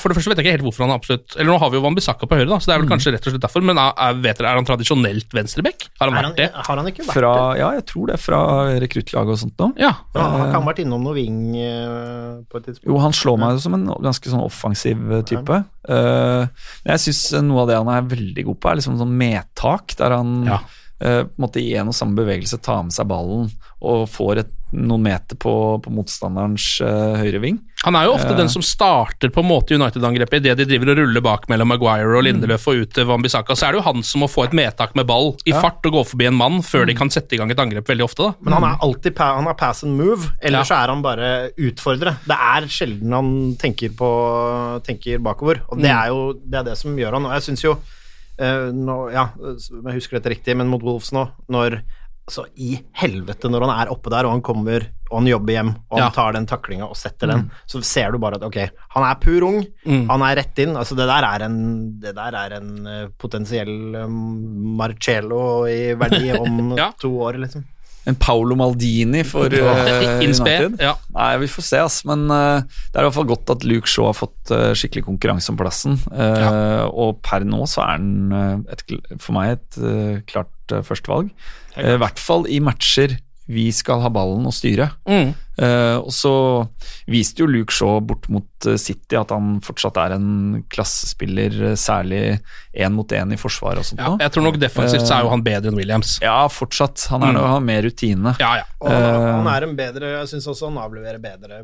[0.00, 1.84] For det første vet jeg ikke helt hvorfor han absolutt Eller nå har vi jo
[1.84, 3.92] Wambisaka på høyre, da, så det er vel kanskje rett og slett derfor, men er,
[4.06, 5.88] er, vet dere, er han tradisjonelt venstrebekk?
[6.00, 6.48] Har han han vært det?
[6.68, 7.60] har han ikke vært Fra, det?
[7.60, 8.18] ja, jeg tror det.
[8.22, 8.40] Fra
[8.84, 9.70] rekruttlaget og sånt nå.
[9.80, 9.92] Ja.
[10.14, 12.88] Ja, han kan ha vært innom noe ving eh, på et tidspunkt.
[12.90, 15.62] Jo, han slår meg jo som en ganske sånn offensiv eh, type.
[15.88, 19.96] Men jeg syns noe av det han er veldig god på, er liksom sånn medtak,
[20.00, 20.60] der han Ja.
[21.04, 23.50] uh, på en måte i en og samme bevegelse tar med seg ballen
[23.84, 25.52] og får et noen meter på,
[25.84, 27.60] på motstanderens uh, høyre ving.
[27.84, 30.92] Han er jo ofte uh, den som starter på en måte United-angrepet idet de driver
[30.92, 33.56] og ruller bak mellom Maguire og Lindeløf og ut til Wan-Bissaka.
[33.56, 35.98] Så er det jo han som må få et medtak med ball i fart og
[35.98, 38.28] gå forbi en mann før de kan sette i gang et angrep veldig ofte.
[38.28, 38.38] da.
[38.44, 40.68] Men han er alltid han er pass and move, eller Ja.
[40.68, 42.16] så er han bare utfordrer.
[42.26, 44.08] Det er sjelden han tenker, på,
[44.86, 47.28] tenker bakover, og det er jo det, er det som gjør han.
[47.30, 47.76] Og jeg syns jo
[48.34, 51.76] Uh, nå, Ja, jeg husker dette riktig, men mot Wolves nå, når
[52.30, 55.68] så i helvete når han er oppe der, og han kommer og han jobber hjem,
[55.90, 56.10] og han Ja.
[56.16, 58.56] tar den taklinga og setter den, så ser du bare at ok,
[58.96, 60.72] han er pur ung, han er rett inn.
[60.80, 61.60] Altså det der er en,
[62.00, 66.90] det der er en eh, potensiell um, Marcello i verdi om Ja.
[66.98, 67.64] to år, liksom.
[68.06, 70.74] En Paolo Maldini for uh, United.
[70.82, 70.90] ja.
[71.14, 72.02] Nei, vi får se, ass.
[72.04, 75.48] Men uh, det er i hvert fall godt at Luke Shaw har fått skikkelig konkurranse
[75.54, 75.96] om plassen.
[76.12, 78.82] Eh, Og per nå så er han et,
[79.16, 79.78] for meg et
[80.28, 81.30] klart uh, førstevalg.
[81.76, 84.86] Eh, I hvert fall i matcher vi skal ha ballen og styre.
[85.04, 85.34] Mm.
[85.60, 86.30] Uh, og så
[87.06, 91.74] viste jo Luke Shaw bort mot eh, City at han fortsatt er en klassespiller, eh,
[91.78, 92.40] særlig
[92.72, 94.00] én mot én i forsvaret og sånt.
[94.00, 96.16] Ja, jeg tror nok defensivt så er jo han bedre enn Williams.
[96.24, 97.04] Ja, fortsatt.
[97.12, 97.40] Han er Mm.
[97.52, 98.34] har mer rutine.
[98.40, 98.64] Ja, ja.
[98.80, 99.32] Og han, Eh.
[99.36, 101.60] han er en bedre Jeg syns også han avleverer bedre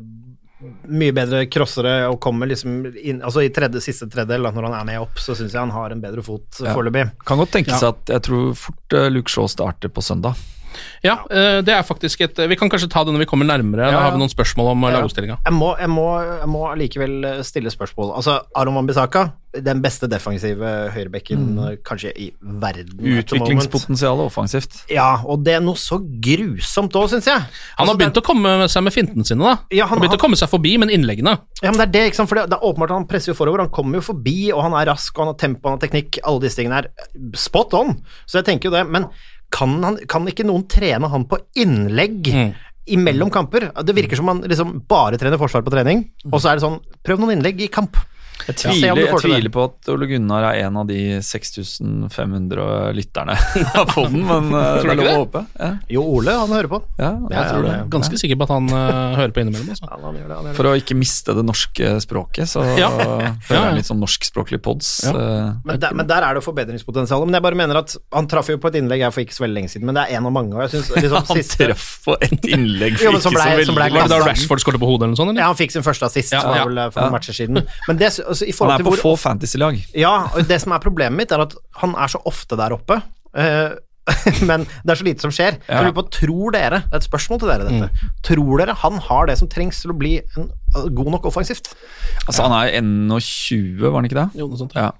[0.87, 4.85] Mye bedre crossere og kommer liksom inn Altså i tredje, siste tredjedel, når han er
[4.91, 6.73] med opp, så syns jeg han har en bedre fot Ja.
[6.75, 7.07] foreløpig.
[7.25, 7.77] Kan godt tenke Ja.
[7.81, 10.35] seg at jeg tror fort eh, Luke Shaw starter på søndag.
[11.05, 13.91] Ja eh, det er faktisk et Vi kan kanskje ta det når vi kommer nærmere.
[13.91, 14.95] Da har vi noen spørsmål om ja.
[14.97, 15.39] lagoppstillinga.
[15.45, 18.15] Jeg må, jeg, må, jeg må allikevel eh, stille spørsmål.
[18.19, 21.79] Altså, Aron Wambisaka, den beste defensive høyrebekken mm.
[21.87, 22.99] kanskje i verden.
[23.21, 24.81] Utviklingspotensialet offensivt.
[24.91, 27.47] Ja, og det er noe så grusomt òg, syns jeg.
[27.79, 29.57] Han har begynt å komme seg med fintene sine, da.
[29.73, 31.87] Ja, han han har begynt han, å komme seg forbi, men innleggene Ja, men det
[31.89, 33.99] er det, ikke sant, for det, det er åpenbart han presser jo forover, han kommer
[33.99, 36.59] jo forbi, og han er rask, og han har tempo, han har teknikk, alle disse
[36.59, 36.89] tingene er
[37.37, 37.93] spot on,
[38.25, 39.09] så jeg tenker jo det, men
[39.51, 42.51] kan, han, kan ikke noen trene han på innlegg Mm.
[42.97, 43.69] imellom kamper?
[43.85, 46.79] Det virker som han liksom bare trener forsvar på trening, og så er det sånn,
[47.05, 47.99] prøv noen innlegg i kamp.
[48.47, 53.35] Jeg tviler, jeg tviler på at Ole Gunnar er en av de 6500 lytterne
[53.79, 55.41] av podden, men eh, Tror det er lov å håpe.
[55.59, 56.79] Ja, Jo, Ole, han hører på.
[56.99, 57.75] ja, jeg tror det.
[57.93, 59.71] Ganske sikker på at han uh, hører på innimellom.
[59.75, 59.87] også.
[59.87, 60.55] Ja, han gjør det, han gjør det.
[60.59, 62.89] For å ikke miste det norske språket, så Ja.
[63.01, 63.31] ja.
[63.49, 64.91] jeg litt sånn norskspråklig pods.
[65.07, 65.13] Ja.
[65.15, 67.25] eh, Men der, men der er det forbedringspotensial.
[67.27, 69.45] Men jeg bare mener at han traff jo på et innlegg her for ikke så
[69.45, 71.59] veldig lenge siden, men det er en av mange, og jeg synes liksom Han siste
[71.67, 74.09] traff på et innlegg Jo, for jo, som ikke så ble- som ble veldig Var
[74.09, 75.31] det da Rashford skåret på hodet, eller noe sånt?
[75.33, 75.43] Eller?
[75.43, 76.63] Ja, han fikk sin første assist, Ja, ja.
[76.65, 77.15] eh, for noen Ja.
[77.17, 77.61] matcher siden.
[77.87, 79.77] Men det, altså, i Han er på hvor få fantasy-lag.
[79.97, 83.01] Ja, og det som er problemet mitt, er at han er så ofte der oppe.
[83.35, 83.77] Uh,
[84.49, 85.59] men det er så lite som skjer.
[85.67, 85.83] Ja.
[85.85, 88.09] jeg på, Tror dere Det er et spørsmål til dere, dette.
[88.25, 91.73] Tror dere han har det som trengs til å bli en, uh, god nok offensivt?
[92.25, 94.27] Altså, han er 21, var han ikke det?
[94.41, 94.75] Jo, noe sånt.
[94.77, 94.91] Ja.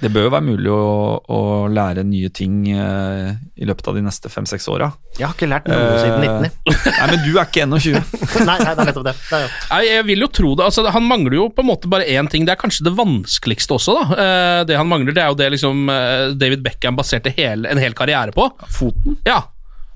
[0.00, 0.84] Det bør jo være mulig å,
[1.28, 4.88] å lære nye ting eh, i løpet av de neste fem-seks åra.
[5.18, 6.94] Jeg har ikke lært noe siden 1990.
[7.00, 7.98] Nei, men du er ikke 21.
[8.48, 9.14] nei, nei, det er nettopp det.
[9.26, 9.58] det er.
[9.74, 10.70] Nei, jeg vil jo tro det.
[10.70, 12.48] Altså, han mangler jo på en måte bare én ting.
[12.48, 14.20] Det er kanskje det vanskeligste også, da.
[14.24, 17.82] Eh, det han mangler, det er jo det liksom eh, David Beckham baserte hele, en
[17.82, 18.48] hel karriere på.
[18.72, 19.20] Foten.
[19.28, 19.42] Ja.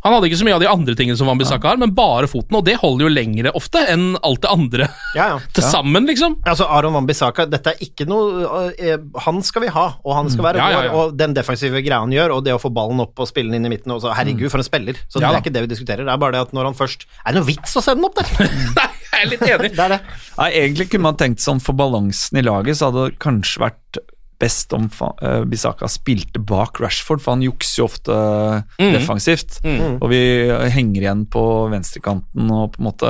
[0.04, 2.58] Han hadde ikke så mye av de andre tingene som Wambisaka har, men bare foten,
[2.58, 5.38] og det holder jo lengre ofte enn alt det andre Ja, ja.
[5.56, 6.34] til sammen, liksom.
[6.44, 10.48] Altså, Aron Wan-Bissaka, dette er ikke noe eh, Han skal vi ha, og han skal
[10.50, 10.88] være Ja, ja, vår.
[10.90, 10.92] ja.
[11.00, 13.62] Og den defensive greia han gjør, og det å få ballen opp og spille den
[13.62, 15.00] inn i midten og så, Herregud, for en spiller.
[15.08, 16.04] Så det er ikke det vi diskuterer.
[16.04, 18.10] Det er bare det at når han først Er det noe vits å sende den
[18.10, 18.52] opp der?
[18.78, 19.72] Nei, jeg er litt enig.
[19.78, 20.00] det er det.
[20.36, 24.04] Nei, egentlig kunne man tenkt sånn for balansen i laget, så hadde det kanskje vært
[24.44, 28.12] best om fa- eh, Bisaka spilte bak Rashford, for han jukser jo ofte
[28.92, 29.50] defensivt.
[30.02, 30.20] Og vi
[30.76, 33.08] henger igjen på venstrekanten og på en måte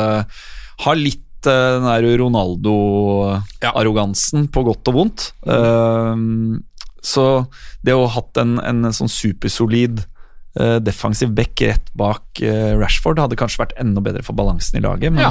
[0.86, 1.20] har litt
[1.50, 5.20] eh, den der Ronaldo-arrogansen på godt og vondt.
[5.46, 6.14] Eh,
[7.04, 7.24] så
[7.84, 10.06] det å ha hatt en, en sånn supersolid eh,
[10.78, 15.10] defensiv back rett bak eh, Rashford hadde kanskje vært enda bedre for balansen i laget,
[15.12, 15.30] men Ja.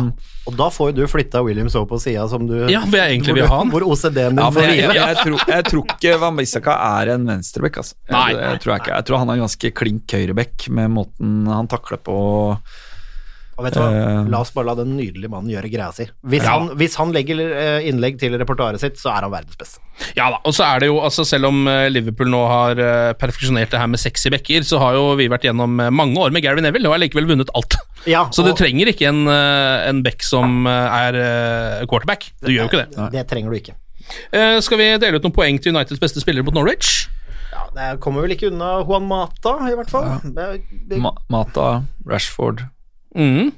[0.50, 3.14] Og da får jo du flytta Williams over på sida som du Ja, hvor jeg
[3.16, 3.70] egentlig vil ha han.
[3.72, 4.76] Hvor OCD-en din Ja, får hvile.
[4.76, 7.78] jeg, jeg, jeg, tror, ikke Van Bissaka er en venstreback.
[7.80, 7.96] Altså.
[8.10, 8.32] Jeg, Nei.
[8.36, 8.96] jeg, tror jeg, ikke.
[8.98, 12.12] jeg tror han er ganske klink høyreback med måten han takler på.
[12.12, 12.76] Og
[13.62, 13.90] vet du hva?
[13.94, 14.30] Eh.
[14.34, 16.08] La oss bare la den nydelige mannen gjøre greia si.
[16.26, 16.56] Hvis, Ja.
[16.58, 19.80] han, hvis han legger eh, innlegg til repertoaret sitt, så er han verdens beste.
[20.18, 22.82] Ja da, og så er det jo, altså Selv om eh, Liverpool nå har
[23.22, 26.42] perfeksjonert det her med sexy backer, så har jo vi vært gjennom mange år med
[26.44, 27.78] Gary Neville og har likevel vunnet alt.
[28.10, 31.16] Ja, Så du trenger ikke en, en back som er
[31.88, 32.26] quarterback.
[32.44, 33.06] Du gjør jo ikke det.
[33.14, 33.78] det trenger du ikke.
[34.34, 37.06] Uh, skal vi dele ut noen poeng til Uniteds beste spiller mot Norwich?
[37.54, 40.10] Ja, det kommer vel ikke unna Juan Mata, i hvert fall.
[40.26, 40.48] Det,
[40.90, 42.66] det, Ma Mata, Rashford
[43.16, 43.52] Mhm.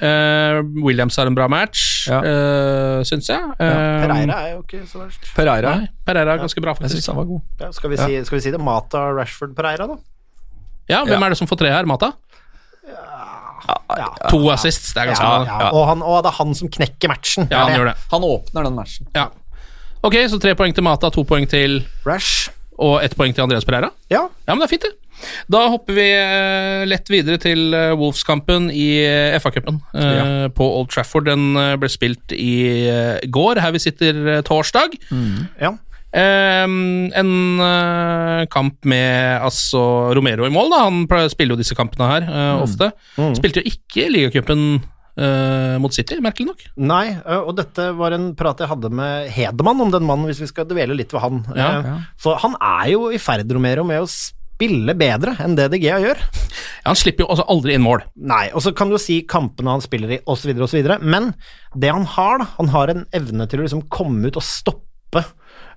[0.00, 2.20] Uh, Williams har en bra match, Ja.
[2.24, 3.40] uh, syns jeg.
[3.60, 5.26] Eh, Pereira er jo ikke så verst.
[5.36, 5.74] Pereira.
[5.76, 7.06] Nei, Pereira er ganske bra, faktisk.
[7.10, 7.42] han var god.
[7.60, 8.60] Ja, skal, vi si, skal vi si det?
[8.64, 9.96] Mata, Rashford, Pereira, da?
[10.88, 11.26] Ja, Hvem Ja.
[11.26, 11.84] er det som får tre her?
[11.84, 12.12] Mata?
[13.98, 14.08] ja.
[14.30, 15.44] To assists, det er ganske bra.
[15.44, 15.68] ja.
[15.74, 17.48] Og, han, og det er han som knekker matchen.
[17.50, 17.96] Ja, han gjør det.
[18.12, 19.06] Han åpner den matchen.
[19.14, 19.26] Ja.
[20.02, 22.48] Ok, så tre poeng til Mata, to poeng til Rash.
[22.78, 23.90] og ett poeng til Andreas Pereira.
[24.10, 24.22] Ja.
[24.48, 24.94] Ja, men det er fint, det.
[25.50, 30.48] Da hopper vi eh, lett videre til eh, Wolves-kampen i eh, FA-cupen ja.
[30.54, 31.28] på Old Trafford.
[31.30, 32.88] Den ble spilt i
[33.30, 34.98] går, her vi sitter torsdag.
[35.10, 35.46] torsdag.
[35.60, 35.76] ja.
[36.10, 37.34] Eh, en
[38.50, 39.82] kamp med altså
[40.16, 40.86] Romero i mål, da.
[40.88, 42.90] Han spiller jo disse kampene her eh, ofte.
[43.38, 44.64] Spilte jo ikke ligacupen
[45.20, 46.66] uh, mot City, merkelig nok.
[46.80, 47.04] Nei,
[47.44, 50.68] og dette var en prat jeg hadde med Hedemann om den mannen, hvis vi skal
[50.70, 51.42] dvele litt ved han.
[51.54, 51.96] Ja, ja.
[52.20, 54.39] Så han er jo i ferd, Romero, med å spille
[54.98, 56.20] bedre enn det De Gea gjør.
[56.20, 58.04] Ja, han slipper jo også aldri inn mål.
[58.16, 61.32] Nei, og så kan du jo si kampene han spiller i, osv., osv., men
[61.76, 65.24] det han har, da, han har en evne til å liksom komme ut og stoppe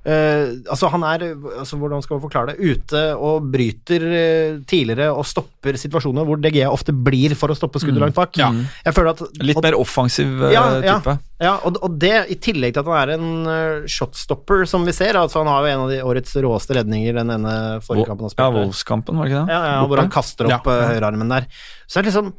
[0.06, 1.26] eh, altså Han er,
[1.60, 6.40] altså hvordan skal man forklare det, ute og bryter uh, tidligere og stopper situasjoner hvor
[6.44, 8.36] DG ofte blir for å stoppe skuddet langt bak.
[8.40, 8.50] Ja.
[8.86, 11.16] Jeg føler at Litt mer offensiv uh, ja, ja, type.
[11.44, 15.18] ja og, og det i tillegg til at han er en shotstopper, som vi ser.
[15.20, 18.34] Altså Han har jo en av de årets råeste redninger den ene forrige kampen han
[18.34, 18.60] Ja, spilte.
[18.60, 19.56] Wolves-kampen, var det ikke det?
[19.56, 20.78] Ja, ja, hvor han kaster opp Ja.
[20.94, 21.48] høyrearmen der.
[21.88, 22.34] Så det er liksom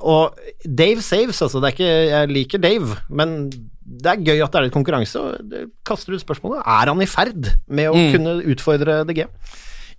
[0.00, 1.60] Og Dave saves, altså.
[1.60, 3.50] Det er ikke Jeg liker Dave, men
[3.90, 5.18] det er gøy at det er litt konkurranse.
[5.18, 8.12] Og det kaster ut spørsmålet Er han i ferd med å Mm.
[8.14, 9.24] kunne utfordre DG?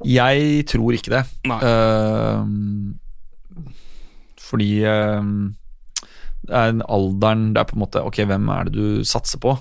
[0.07, 1.23] Jeg tror ikke det.
[1.45, 1.59] Nei.
[1.61, 2.93] Ehm,
[4.41, 5.21] fordi uh,
[6.47, 9.37] det er en alderen Det er på en måte Ok, hvem er det du satser
[9.43, 9.53] på?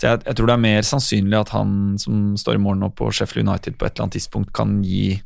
[0.00, 2.88] Så jeg, jeg tror det er mer sannsynlig at han som står i morgen nå
[2.96, 5.18] på Sheffield United på et eller annet tidspunkt kan gi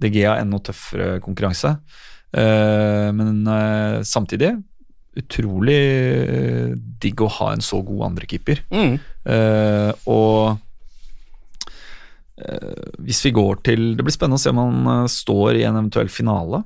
[0.00, 1.74] De Gea enda tøffere konkurranse.
[2.36, 3.44] Uh, men
[4.04, 4.54] samtidig
[5.16, 6.70] utrolig eh,
[7.02, 8.60] digg å ha en så god andrekeeper.
[8.70, 8.96] Mm.
[9.26, 10.58] Uh, og
[12.38, 15.78] eh, hvis vi går til Det blir spennende å se om han står i en
[15.80, 16.62] eventuell finale.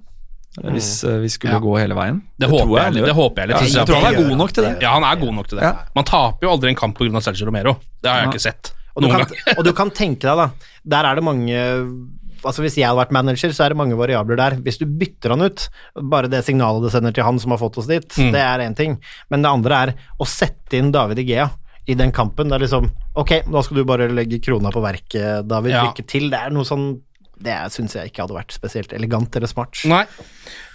[0.61, 1.63] Hvis eh, vi skulle Ja.
[1.63, 2.19] gå hele veien.
[2.35, 3.57] Det, det, håper jeg, jeg, det håper jeg litt.
[3.57, 4.73] Ja, jeg, jeg tror han er god nok til det.
[4.83, 5.65] Ja, han er god nok til det.
[5.71, 5.73] Ja.
[5.95, 7.23] Man taper jo aldri en kamp pga.
[7.23, 7.77] Sergio Romero.
[8.03, 8.33] Det har jeg Ja.
[8.35, 8.73] ikke sett.
[8.99, 9.23] Og du, kan,
[9.55, 10.49] og du kan tenke deg, da
[10.91, 11.55] Der er det mange
[12.45, 14.57] Altså Hvis jeg hadde vært manager, så er det mange variabler der.
[14.65, 15.69] Hvis du bytter han ut,
[16.11, 18.33] bare det signalet det sender til han som har fått oss dit, Mm.
[18.33, 18.99] det er én ting.
[19.31, 21.51] Men det andre er å sette inn David Igea
[21.87, 22.49] i den kampen.
[22.49, 25.73] Det er liksom Ok, da skal du bare legge krona på verket, David.
[25.73, 25.85] Ja.
[25.91, 26.31] Lykke til.
[26.31, 27.01] Det er noe sånn
[27.41, 29.79] Det syns jeg ikke hadde vært spesielt elegant eller smart.
[29.89, 30.03] Nei.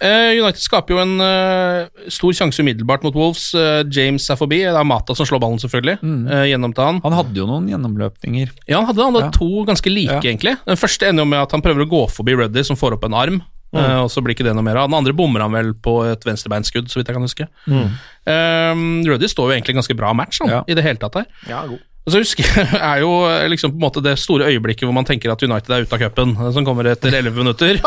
[0.02, 3.52] Eh, United skaper jo en uh, stor sjanse umiddelbart mot Wolves.
[3.54, 4.58] Uh, James er forbi.
[4.66, 6.00] Det er Mata som slår ballen, selvfølgelig.
[6.02, 6.24] Mm.
[6.26, 6.98] Uh, gjennomta han.
[7.04, 8.50] Han hadde jo noen gjennomløpninger.
[8.66, 9.36] Ja, han hadde, han hadde Ja.
[9.38, 10.20] to ganske like, Ja.
[10.26, 10.56] egentlig.
[10.66, 13.04] Den første ender jo med at han prøver å gå forbi Ruddy, som får opp
[13.06, 13.42] en arm.
[13.74, 13.80] Mm.
[13.82, 14.88] eh, og så blir ikke det noe mer av.
[14.88, 17.46] Den andre bommer han vel på et venstrebeinskudd, så vidt jeg kan huske.
[17.66, 19.06] Mm.
[19.06, 20.64] Ruddy står jo egentlig ganske bra match han, Ja.
[20.66, 21.26] i det hele tatt her.
[21.48, 21.80] Ja, god.
[22.06, 23.10] Og så husker jeg er jo
[23.50, 26.02] liksom på en måte det store øyeblikket hvor man tenker at United er ute av
[26.04, 27.80] cupen, eh, som kommer etter 11 minutter.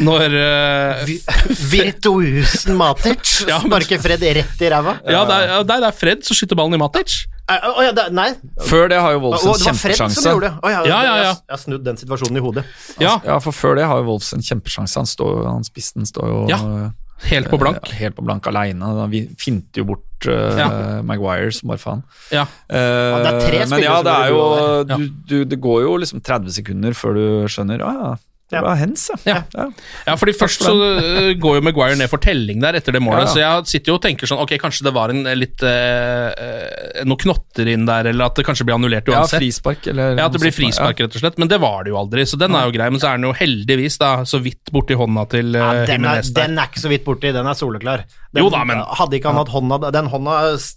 [0.00, 1.10] Når uh,
[1.74, 4.94] Virtuosen Matic Ja, men- sparker Fred rett i ræva.
[5.04, 7.18] Ja, det er, det er Fred som skyter ballen i Matic.
[7.48, 8.30] Eh, Å ja, det, nei.
[8.68, 10.32] Før det har jo Wolves en det var Fred som kjempesjanse.
[10.32, 10.54] gjorde det.
[10.64, 11.16] Ja, Ja, ja, ja.
[11.18, 12.64] Jeg, jeg har snudd den situasjonen i hodet.
[13.00, 14.96] Ja, Ja, for før det har jo Wolves en kjempesjanse.
[15.00, 16.58] Han, står, han spissen står jo Ja,
[17.26, 17.78] helt på blank.
[17.82, 19.08] eh, helt på blank aleine.
[19.10, 20.68] Vi finter jo bort eh, Ja.
[21.02, 22.02] Maguire som bare faen.
[22.34, 22.42] Ja.
[22.68, 24.42] Eh, det er tre men ja, det er jo
[24.84, 28.16] du, du, Det går jo liksom 30 sekunder før du skjønner ah, ja,
[28.48, 28.62] det Ja.
[28.64, 29.42] var hens, ja.
[29.54, 29.64] Ja.
[30.06, 33.26] Ja, fordi først så øh, går jo Maguire ned for telling der etter det målet,
[33.26, 33.32] Ja, ja.
[33.34, 36.28] så jeg sitter jo og tenker sånn Ok, kanskje det var en eh, litt eh,
[36.32, 40.26] eh, Noen knotter inn der, eller at det kanskje blir annullert Ja, frispark eller Ja,
[40.26, 41.36] at det blir frispark, rett og slett.
[41.38, 42.88] Men det var det jo aldri, så den er jo grei.
[42.90, 46.22] Men så er den jo heldigvis da så vidt borti hånda til Ja, den, er,
[46.40, 48.06] den er ikke så vidt borti, den er soleklar.
[48.32, 50.34] Den, Jo da, men- Hadde ikke han hatt hånda Den hånda,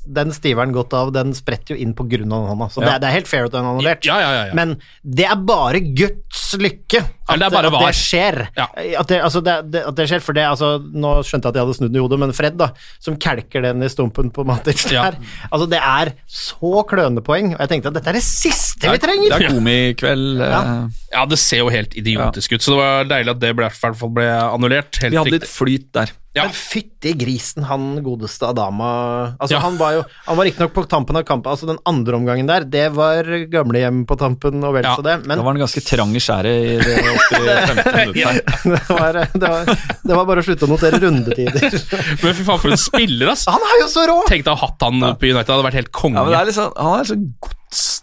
[0.07, 2.67] den stiveren godt av, den spretter jo inn på grunn av den hånda.
[2.71, 4.05] Så det, er- det er helt fair at den er annullert.
[4.07, 4.53] Ja, ja, ja, ja.
[4.57, 7.03] Men det er bare Guds lykke
[7.33, 8.37] at, det at det skjer.
[8.57, 8.65] Ja.
[9.01, 11.59] At, det, altså det, det, at det skjer, for det altså, Nå skjønte jeg at
[11.59, 12.71] jeg hadde snudd den i hodet, men Fred, da,
[13.03, 15.07] som kelker den i stumpen på Matic Ja.
[15.49, 19.31] Altså, det er så klønepoeng, og jeg tenkte at dette er det siste vi trenger!
[19.35, 20.41] Det er komikveld.
[20.41, 20.61] Ja.
[20.61, 23.69] eh, Ja, det ser jo helt idiotisk ut, så det var deilig at det ble,
[23.71, 25.01] i hvert fall ble annullert.
[25.03, 26.13] Helt Vi hadde litt flyt der.
[26.31, 26.45] Ja.
[26.47, 29.59] Men fytti grisen, han godeste Adama Altså, Ja.
[29.65, 32.63] han var jo Han var riktignok på tampen av kampen, altså den andre omgangen der,
[32.63, 35.83] det var gamlehjem på tampen og vel Ja, så det, men Da var han ganske
[35.83, 36.95] trang i skjæret i det
[37.35, 37.81] 85.
[37.83, 38.23] minuttet.
[38.23, 38.39] her.
[38.63, 39.75] det, var, det, var,
[40.07, 41.67] det var bare å slutte å notere rundetider.
[42.23, 43.43] Men fy faen, for en spiller, ass!
[43.51, 44.19] Han er jo så rå!
[44.31, 46.15] Tenk deg å ha hatt han på United, det hadde vært helt konge.
[46.15, 47.59] Ja, men det er sånn, Han er liksom sånn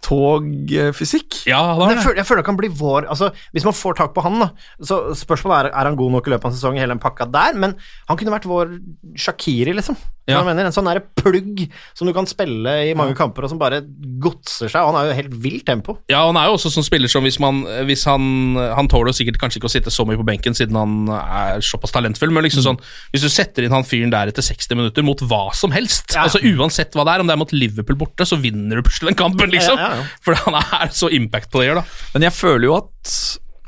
[0.09, 1.43] togfysikk.
[1.49, 2.05] Ja, det jeg det.
[2.07, 4.49] føler, jeg føler det kan bli vår altså, Hvis man får tak på han, da
[4.81, 7.29] Så spørsmålet er er han god nok i løpet av en sesong hele den pakka
[7.31, 7.75] der, men
[8.09, 8.79] han kunne vært vår
[9.19, 9.97] Shakiri, liksom.
[10.29, 10.43] Ja.
[10.45, 11.63] Mener, en sånn derre plugg
[11.97, 13.81] som du kan spille i mange kamper, og som bare
[14.21, 14.83] godser seg.
[14.83, 15.97] Og han har jo helt vilt tempo.
[16.13, 19.17] Ja, han er jo også sånn spiller som hvis man Hvis han Han tåler jo
[19.19, 22.45] sikkert kanskje ikke å sitte så mye på benken siden han er såpass talentfull, men
[22.45, 22.81] liksom sånn
[23.15, 26.27] Hvis du setter inn han fyren der etter 60 minutter mot hva som helst, Ja.
[26.29, 29.15] altså uansett hva det er, om det er mot Liverpool borte, så vinner du plutselig
[29.15, 29.79] den kampen, liksom.
[29.81, 30.07] Ja, ja, ja.
[30.25, 31.85] For han er så impact player, da.
[32.15, 33.17] Men jeg føler jo at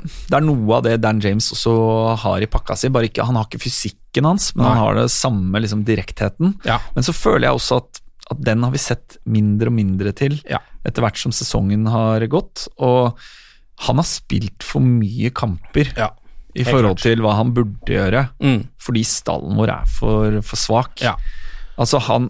[0.01, 1.73] det er noe av det Dan James også
[2.23, 2.89] har i pakka si.
[2.89, 3.61] Bare ikke, Han har ikke
[4.11, 4.73] fysikken hans, men Nei.
[4.73, 6.55] han har det samme liksom, direktheten.
[6.65, 6.79] Ja.
[6.95, 10.39] Men så føler jeg også at, at den har vi sett mindre og mindre til
[10.49, 10.59] Ja.
[10.85, 12.67] etter hvert som sesongen har gått.
[12.79, 13.17] Og
[13.87, 16.09] han har spilt for mye kamper Ja.
[16.55, 18.67] i forhold til hva han burde gjøre, Mm.
[18.77, 20.99] fordi stallen vår er for, for svak.
[21.77, 22.29] Altså han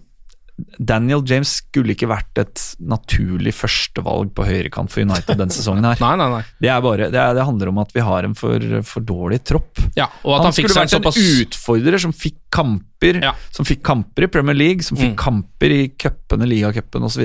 [0.78, 5.98] Daniel James skulle ikke vært et naturlig førstevalg på høyrekant for United denne sesongen her.
[6.04, 6.42] Nei, nei, nei.
[6.62, 9.42] Det, er bare, det, er, det handler om at vi har en for, for dårlig
[9.48, 9.82] tropp.
[9.98, 13.32] Ja, og at han, han skulle vært en såpass en utfordrer som fikk kamper Ja.
[13.56, 15.18] Som fikk kamper i Premier League, som fikk Mm.
[15.18, 17.24] kamper i cupene, ligacupen osv.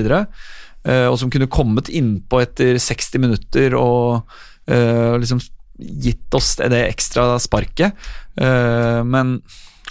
[0.87, 4.23] Uh, og som kunne kommet innpå etter 60 minutter og
[4.71, 5.41] uh, liksom
[5.77, 7.93] gitt oss det ekstra sparket.
[8.39, 9.37] Uh, men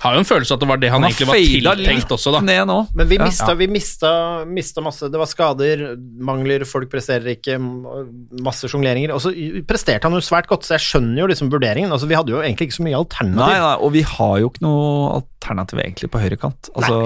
[0.03, 1.27] Har jo en følelse av at det var det han, han egentlig
[1.65, 2.41] var tiltenkt også, da.
[2.45, 2.77] ned nå.
[2.95, 3.25] Men vi Ja.
[3.25, 4.11] mista, vi mista,
[4.45, 7.57] mista masse Det var skader, mangler, folk presterer ikke,
[8.45, 9.15] masse sjongleringer.
[9.17, 9.33] Og så
[9.67, 11.91] presterte han jo svært godt, så jeg skjønner jo liksom vurderingen.
[11.91, 13.41] Altså, vi hadde jo egentlig ikke så mye alternativ.
[13.41, 16.71] Nei, nei, og vi har jo ikke noe alternativ egentlig på høyrekant.
[16.77, 17.01] Altså,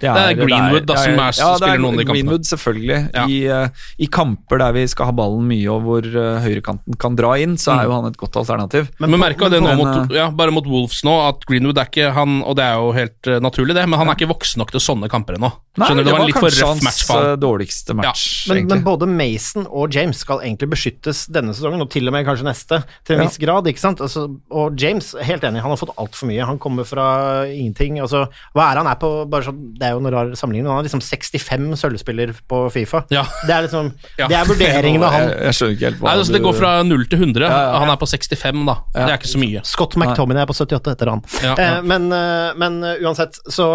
[0.00, 2.14] det, Det er Greenwood, da, som er- ja, det spiller noen av de kampene.
[2.16, 2.98] Greenwood, selvfølgelig.
[3.14, 3.24] Ja.
[3.26, 7.16] I, uh, I kamper der vi skal ha ballen mye, og hvor uh, høyrekanten kan
[7.16, 8.90] dra inn, så er jo han et godt alternativ.
[9.00, 11.78] Men, men merka det nå men, mot, eh, ja, bare mot Wolves nå, at Greenwood
[11.78, 14.28] er ikke han Og det er jo helt uh, naturlig, det, men han er ikke
[14.32, 15.52] voksen nok til sånne kamper ennå.
[15.76, 18.82] Nei, Skjønner det var for kanskje røff match for hans eh, dårligste match, Men, men
[18.86, 22.78] både Mason og James skal egentlig beskyttes denne sesongen, og til og med kanskje neste,
[23.04, 23.26] til en Ja.
[23.28, 23.66] viss grad.
[23.68, 24.00] ikke sant?
[24.00, 26.46] Altså, og James, helt enig, han har fått altfor mye.
[26.48, 28.00] Han kommer fra ingenting.
[28.00, 30.72] altså, Hva er han er på bare sånn, Det er jo en rar sammenligning, men
[30.74, 33.04] han har liksom 65 sølvspiller på Fifa.
[33.14, 33.24] Ja.
[33.46, 34.28] Det er liksom, Ja.
[34.30, 35.28] det er vurderingen av han.
[35.30, 37.46] Jeg, jeg skjønner ikke helt hva Nei, altså, det går fra 0 til 100.
[37.46, 37.76] Ja, ja.
[37.84, 38.78] Han er på 65, da.
[38.96, 39.64] Det er ikke så mye.
[39.76, 41.22] Scott McTominay er på 78 etter han.
[41.42, 41.70] Ja, ja.
[41.78, 43.68] Eh, men, eh, men eh, uansett, så,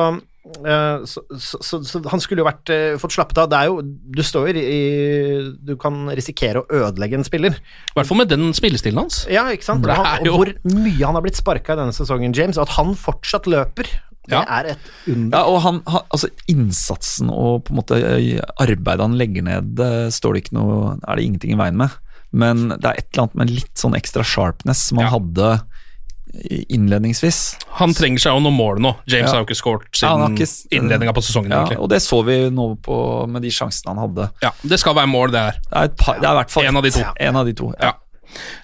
[0.65, 3.49] eh, så, så, så, så han skulle jo vært eh, fått slappet av.
[3.51, 4.81] Det er jo Du står jo i
[5.67, 7.57] Du kan risikere å ødelegge en spiller.
[7.91, 9.23] I hvert fall med den spillestilen hans.
[9.31, 9.85] Ja, ikke sant?
[9.87, 12.57] Det han, og hvor mye han har blitt sparka i denne sesongen, James.
[12.59, 13.89] og At han fortsatt løper,
[14.27, 14.43] det Ja.
[14.47, 15.37] er et under.
[15.37, 19.75] Ja, og han, han, altså Innsatsen og på en måte eh, arbeidet han legger ned,
[19.75, 21.89] det står det ikke noe Er det ingenting i veien med.
[22.31, 25.17] Men det er et eller annet med litt sånn ekstra sharpness som han Ja.
[25.17, 25.61] hadde
[26.71, 27.57] innledningsvis.
[27.81, 28.91] Han trenger seg jo noen mål nå.
[29.09, 29.33] James Ja.
[29.35, 30.45] har jo ikke har siden ja,
[30.79, 31.51] innledninga på sesongen.
[31.51, 31.79] Ja, egentlig.
[31.79, 34.29] og det så vi nå på, med de sjansene han hadde.
[34.41, 35.51] Ja, Det skal være mål, det her.
[35.61, 37.03] Det er, et par, det er i hvert fall En av de to.
[37.19, 37.73] En av de to.
[37.81, 37.93] Ja.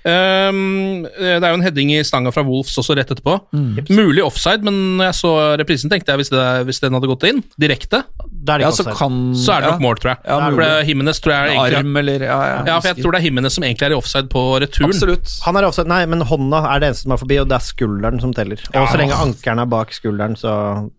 [0.08, 3.38] Ehm, det er jo en heading i stanga fra Wolves også rett etterpå.
[3.56, 3.82] Mm.
[3.98, 7.26] Mulig offside, men når jeg så reprisen, tenkte jeg hvis, det, hvis den hadde gått
[7.30, 8.04] inn direkte,
[8.48, 10.20] er det Ja, så kan så er det nok ja, mål, tror jeg.
[10.28, 13.16] Ja, for det, Jimenez tror jeg egentlig Arm eller Ja, ja, Ja, for jeg tror
[13.16, 14.94] det er Himmenes som egentlig er i offside på returen.
[14.94, 15.34] Absolutt.
[15.46, 17.58] Han er i offside, nei, men hånda er det eneste som er forbi, og det
[17.60, 18.62] er skulderen som teller.
[18.72, 18.86] Og Ja.
[18.88, 20.52] så lenge ankeren er bak skulderen, så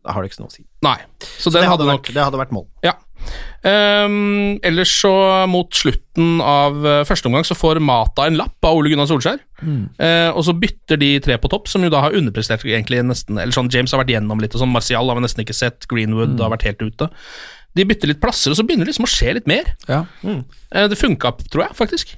[0.05, 0.65] har det ikke så noe å si.
[0.85, 2.67] Nei, så Det den hadde, hadde nok vært, det hadde vært mål.
[2.85, 2.93] Ja.
[3.67, 5.13] Ehm, ellers så,
[5.51, 9.41] mot slutten av eh, første omgang, så får Mata en lapp av Ole Gunnar Solskjær.
[9.65, 13.41] Eh, og så bytter de tre på topp, som jo da har underprestert egentlig nesten
[13.41, 15.89] Eller sånn, James har vært gjennom litt, og sånn Martial har vi nesten ikke sett.
[15.91, 17.11] Greenwood har vært helt ute.
[17.77, 19.75] De bytter litt plasser, og så begynner det liksom å skje litt mer.
[19.91, 20.05] Ja.
[20.25, 22.17] Eh, det funka, tror jeg, faktisk.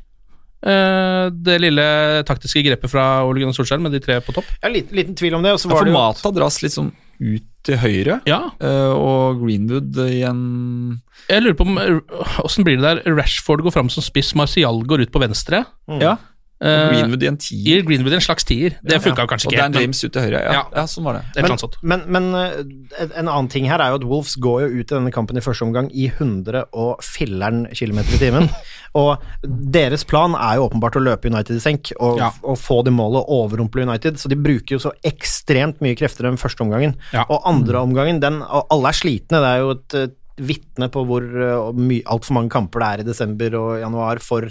[0.61, 1.85] Uh, det lille
[2.29, 4.49] taktiske grepet fra Ole Gunnar Solskjær med de tre på topp.
[4.61, 6.75] Har liten, liten tvil om det, og så Ja, for det jo Mata dras litt
[6.77, 12.01] sånn ut til høyre, Ja, eh, og Greenwood i en jeg lurer på om Hvordan
[12.43, 15.65] Åssen blir det der Rashford går fram som spiss, Marcial går ut på venstre.
[16.01, 16.17] Ja,
[16.61, 17.81] Eh, Greenwood i en tier.
[17.89, 18.75] Greenwood i en slags tier.
[18.85, 20.41] Det funka kanskje Og ikke Dan helt, men James ut til høyre.
[20.45, 20.65] Ja, Ja.
[20.77, 20.83] ja.
[20.85, 21.23] sånn var det.
[21.41, 21.77] et men.
[21.83, 24.95] Men, men eh, en annen ting her er jo at Wolves går jo ut i
[24.95, 28.51] denne kampen i første omgang i 100 og filleren kilometer i timen.
[28.95, 32.31] og deres plan er jo åpenbart å løpe United i senk og, Ja.
[32.43, 36.27] og få det målet og overrumple United, så de bruker jo så ekstremt mye krefter
[36.27, 36.97] den første omgangen.
[37.15, 37.25] Ja.
[37.31, 40.09] Og andre omgangen, den, og alle er slitne, det er jo et eh,
[40.41, 41.71] vitne på hvor uh,
[42.09, 44.47] altfor mange kamper det er i desember og januar for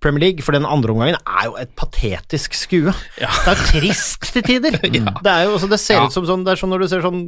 [0.00, 2.92] Premier League, for den andre omgangen er jo et patetisk skue.
[3.16, 4.76] Det er trist til tider.
[5.24, 6.04] Det er jo, også, det ser Ja.
[6.06, 7.22] ut som sånn, det er sånn når du ser sånn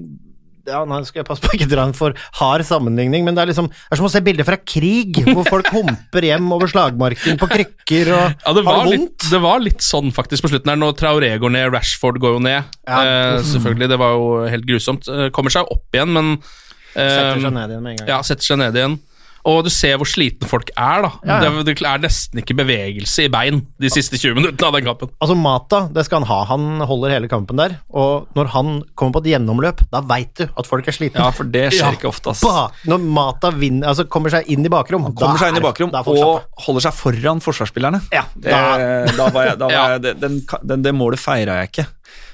[0.68, 3.50] ja, nå skal jeg passe på ikke dra en for hard sammenligning, men det er
[3.50, 7.40] liksom Det er som å se bilder fra krig, hvor folk humper hjem over slagmarken
[7.40, 9.28] på krykker og Ja, det har var, det vondt.
[9.34, 12.42] det var litt sånn faktisk på slutten her, når Traoré går ned, Rashford går jo
[12.46, 12.68] ned.
[12.86, 13.00] Ja.
[13.02, 15.08] Eh, selvfølgelig, det var jo helt grusomt.
[15.10, 18.12] Eh, kommer seg opp igjen, men eh, Setter seg ned igjen med en gang.
[18.14, 18.98] Ja, setter seg ned igjen.
[19.44, 21.02] Og du ser hvor sliten folk er.
[21.02, 21.50] da Ja, ja.
[21.50, 25.10] Det, det er nesten ikke bevegelse i bein de siste 20 minuttene av den kampen.
[25.18, 26.36] Altså Mata, det skal han ha.
[26.52, 27.74] Han holder hele kampen der.
[27.90, 31.18] Og når han kommer på et gjennomløp, da veit du at folk er slitne.
[31.24, 31.96] Ja, for det skjer Ja.
[31.98, 32.44] ikke ofte, ass.
[32.86, 35.90] Når Mata vinner, altså kommer seg inn i bakrom, kommer da seg inn i bakrom
[35.90, 38.00] er og holder seg foran forsvarsspillerne.
[38.14, 39.88] Ja, Det, da- da var jeg, da var Ja.
[39.96, 41.86] jeg, det- den, den, det målet feira jeg ikke.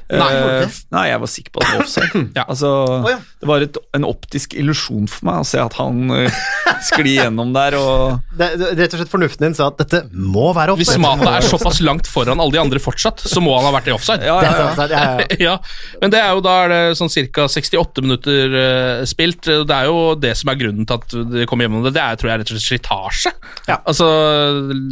[0.09, 2.23] Nei, Eh, nei, jeg var sikker på at det var offside.
[2.39, 2.45] Ja.
[2.49, 2.69] altså,
[3.03, 3.19] oh, ja.
[3.41, 6.39] Det var et, en optisk illusjon for meg å se at han uh,
[6.87, 10.49] sklir gjennom der og det, det, Rett og slett fornuften din sa at dette må
[10.57, 10.97] være offside.
[10.97, 11.03] Hvis.
[11.03, 13.95] Mata er såpass langt foran alle de andre fortsatt, så må han ha vært i
[13.95, 14.27] offside.
[14.29, 14.69] Ja, ja, ja.
[14.79, 15.39] ja, ja, ja.
[15.49, 15.55] ja,
[16.03, 17.49] men det er jo da er det sånn ca.
[17.51, 19.45] 68 minutter uh, spilt.
[19.49, 21.95] Det er jo det som er grunnen til at de kommer gjennom det.
[21.99, 23.35] Det er, tror jeg rett og slett slitasje.
[23.69, 23.81] Ja.
[23.89, 24.09] Altså,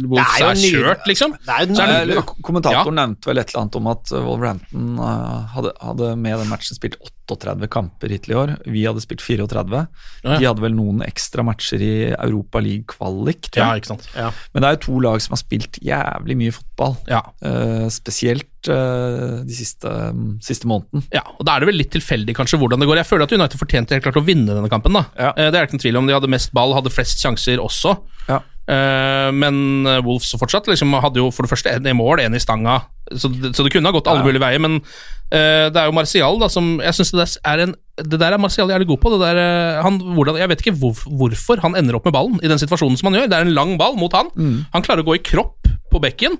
[0.07, 1.35] Wolves er er, kjørt, liksom.
[1.41, 2.43] Det er jo Så er det- Eller, nydelig.
[2.47, 5.06] Kommentatoren nevnte vel et eller annet om at Wolverhampton uh,
[5.53, 6.97] hadde, hadde med den matchen spilt
[7.27, 8.51] 38 kamper hittil i år.
[8.65, 9.81] Vi hadde spilt 34.
[10.23, 10.37] Ja.
[10.39, 14.07] De hadde vel noen ekstra matcher i Europa League kvalik, tror Ja, ikke sant.
[14.15, 16.95] Men det er jo to lag som har spilt jævlig mye fotball.
[17.11, 17.21] Ja.
[17.43, 21.03] Uh, spesielt uh, de siste, um, siste måneden.
[21.13, 23.01] Ja, og Da er det vel litt tilfeldig kanskje hvordan det går.
[23.03, 24.95] Jeg føler at United fortjente helt klart å vinne denne kampen.
[24.95, 25.33] da Ja.
[25.35, 26.07] Eh, Det er ikke noen tvil om.
[26.07, 27.97] De hadde mest ball, hadde flest sjanser også.
[28.27, 28.41] Ja.
[28.67, 32.35] Eh, men eh, Wolves fortsatt liksom hadde jo for det første en i mål, en
[32.35, 32.81] i stanga,
[33.15, 34.59] så det, så det kunne ha gått alle mulige veier.
[34.59, 37.67] Men uh, det er jo Martial da som Jeg synes det
[38.03, 39.11] Det der er Martial jævlig god på.
[39.13, 39.39] Det der,
[39.85, 42.99] han, hvordan, jeg vet ikke hvor, hvorfor han ender opp med ballen i den situasjonen
[42.99, 43.29] som han gjør.
[43.31, 44.27] Det er en lang ball mot han.
[44.35, 44.65] Mm.
[44.75, 46.35] Han klarer å gå i kropp på bekken.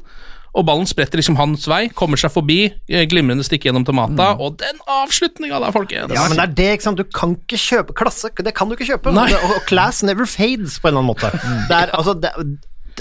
[0.58, 4.32] Og ballen spretter liksom hans vei, kommer seg forbi, eh, glimrende stikke gjennom til Mata,
[4.34, 4.42] Mm.
[4.42, 6.12] og den avslutninga der, folkens!
[6.18, 6.98] Ja, men det er det, ikke sant.
[6.98, 8.32] Du kan ikke kjøpe klasse.
[8.34, 9.14] Det kan du ikke kjøpe.
[9.14, 11.30] Det, og, class never fades, på en eller annen måte.
[11.38, 11.68] Mm.
[11.70, 12.34] Der, altså, der,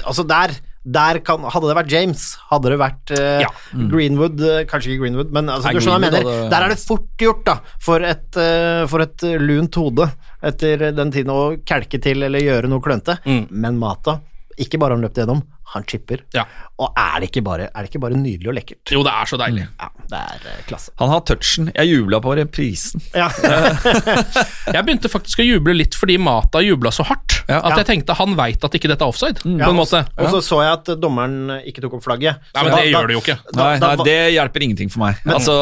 [0.04, 3.48] altså der, kan, Hadde det vært James, hadde det vært uh, Ja.
[3.90, 6.30] Greenwood eh, Kanskje ikke Greenwood, men altså, du skjønner hva jeg mener.
[6.30, 10.06] hadde- Der er det fort gjort, da, for et, uh, for et lunt hode
[10.46, 13.16] etter den tiden å kelke til eller gjøre noe klønete.
[13.26, 13.48] Mm.
[13.50, 14.20] Men Mata,
[14.58, 15.42] ikke bare har han løpt gjennom,
[15.72, 16.22] han chipper.
[16.32, 16.44] Ja.
[16.80, 18.92] Og er det, ikke bare, er det ikke bare nydelig og lekkert?
[18.94, 19.64] Jo, det er så deilig.
[19.80, 20.92] Ja, det er eh, klasse.
[21.00, 21.70] Han har touchen.
[21.74, 23.02] Jeg jubla på reprisen.
[23.16, 23.26] Ja.
[24.76, 27.40] Jeg begynte faktisk å juble litt fordi Mata jubla så hardt.
[27.46, 27.60] Ja.
[27.62, 30.00] At jeg tenkte han veit at ikke dette er offside, på en måte.
[30.18, 32.40] Og så så jeg at dommeren ikke tok opp flagget.
[32.56, 33.36] Nei, men da- det da- gjør det jo ikke.
[33.52, 35.20] Da, Nei, da, nei, det hjelper ingenting for meg.
[35.30, 35.54] altså,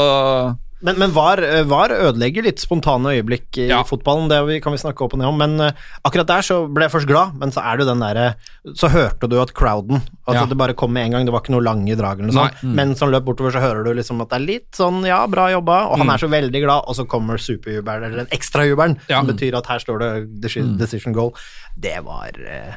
[0.84, 3.78] Men, men VAR, eh, VAR ødelegger litt spontane øyeblikk i Ja.
[3.88, 5.72] fotballen, det kan vi snakke opp og ned om, men eh,
[6.04, 8.34] akkurat der så ble jeg først glad, men så er det den derre
[8.76, 10.44] Så hørte du at crowden At Ja.
[10.46, 12.60] det bare kom med en gang, det var ikke noe lange drag eller noe sånt.
[12.62, 12.74] Mm.
[12.74, 15.48] men som løp bortover, så hører du liksom at det er litt sånn ja, bra
[15.52, 19.20] jobba, og han er så veldig glad, og så kommer superjubelen, eller den ekstrajubelen, Ja.
[19.20, 21.32] som betyr at her står det deci- decision goal.
[21.78, 22.74] Det var eh,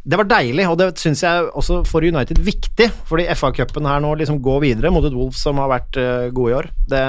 [0.00, 4.14] det var deilig, og det syns jeg også for United viktig, fordi FA-cupen her nå
[4.16, 6.70] liksom går videre mot et Wolves som har vært eh, gode i år.
[6.88, 7.02] Det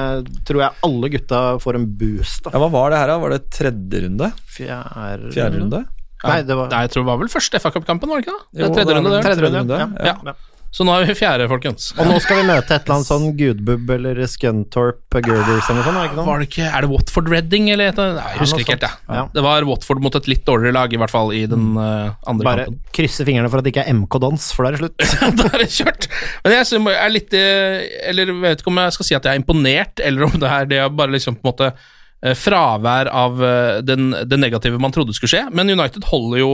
[0.48, 2.58] tror jeg alle gutta får en boost av.
[2.58, 3.18] ja, hva var det her, da?
[3.24, 4.32] Var det tredje runde?
[4.58, 5.84] Fjerde, Fjerde runde?
[6.22, 8.44] Nei, det var Nei, jeg tror det var vel første FA-cupkampen, var det ikke da?
[8.52, 9.22] Det Jo, tredje det runde, det.
[9.26, 10.12] Tredje runde, runde, ja.
[10.12, 10.34] ja.
[10.34, 10.51] ja.
[10.72, 11.90] Så nå er vi fjerde, folkens.
[12.00, 15.88] Og nå skal vi møte et eller annet sånn Gudbubb eller Scuntorp Girders eller noe
[15.88, 16.26] sånt, er det?
[16.30, 18.06] Var det ikke, er det Watford Redding eller noe?
[18.16, 19.04] Nei, jeg husker ikke helt, jeg.
[19.12, 19.26] Ja.
[19.36, 22.48] Det var Watford mot et litt dårligere lag, i hvert fall, i den uh, andre
[22.48, 22.80] Bare kampen.
[22.96, 25.18] krysse fingrene for at det ikke er MK Dons, for da er det slutt.
[25.42, 26.08] da er det kjørt.
[26.46, 29.18] Men jeg synes jeg er litt eh, Eller jeg vet ikke om jeg skal si
[29.18, 31.70] at jeg er imponert, eller om det er det er bare liksom på en måte
[31.74, 35.46] eh, fravær av eh, den, det negative man trodde skulle skje.
[35.52, 36.52] Men United holder jo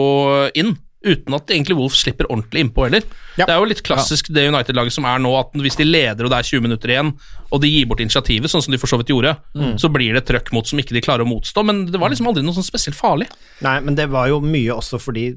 [0.57, 0.73] inn.
[1.05, 3.05] Uten at egentlig Wolves slipper ordentlig innpå heller.
[3.37, 3.45] Ja.
[3.45, 6.33] Det er jo litt klassisk det United-laget som er nå, at hvis de leder og
[6.33, 7.11] det er 20 minutter igjen,
[7.53, 9.35] og de gir bort initiativet, sånn som de for så vidt gjorde,
[9.79, 11.63] så blir det trøkk mot som ikke de klarer å motstå.
[11.63, 13.29] Men det var liksom aldri noe sånn spesielt farlig.
[13.63, 15.29] Nei, men det var jo mye også fordi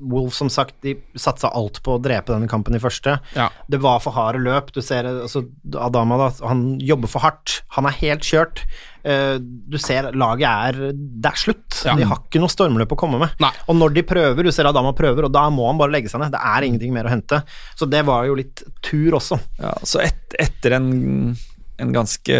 [0.00, 3.18] Wolf, Wolves, som sagt, de satsa alt på å drepe denne kampen i første.
[3.36, 3.50] Ja.
[3.70, 4.72] Det var for harde løp.
[4.74, 5.44] Du ser altså,
[5.76, 7.60] Adama, da, han jobber for hardt.
[7.76, 8.64] Han er helt kjørt.
[9.04, 11.82] Eh, Du ser laget er Det er slutt.
[11.84, 11.94] Ja.
[11.98, 13.30] De har ikke noe stormløp å komme med.
[13.42, 13.50] Nei.
[13.68, 16.20] Og når de prøver, du ser Adama prøver, og da må han bare legge seg
[16.22, 16.32] ned.
[16.34, 17.42] Det er ingenting mer å hente.
[17.78, 19.40] Så det var jo litt tur også.
[19.58, 21.34] Ja, så et, etter en,
[21.82, 22.36] en ganske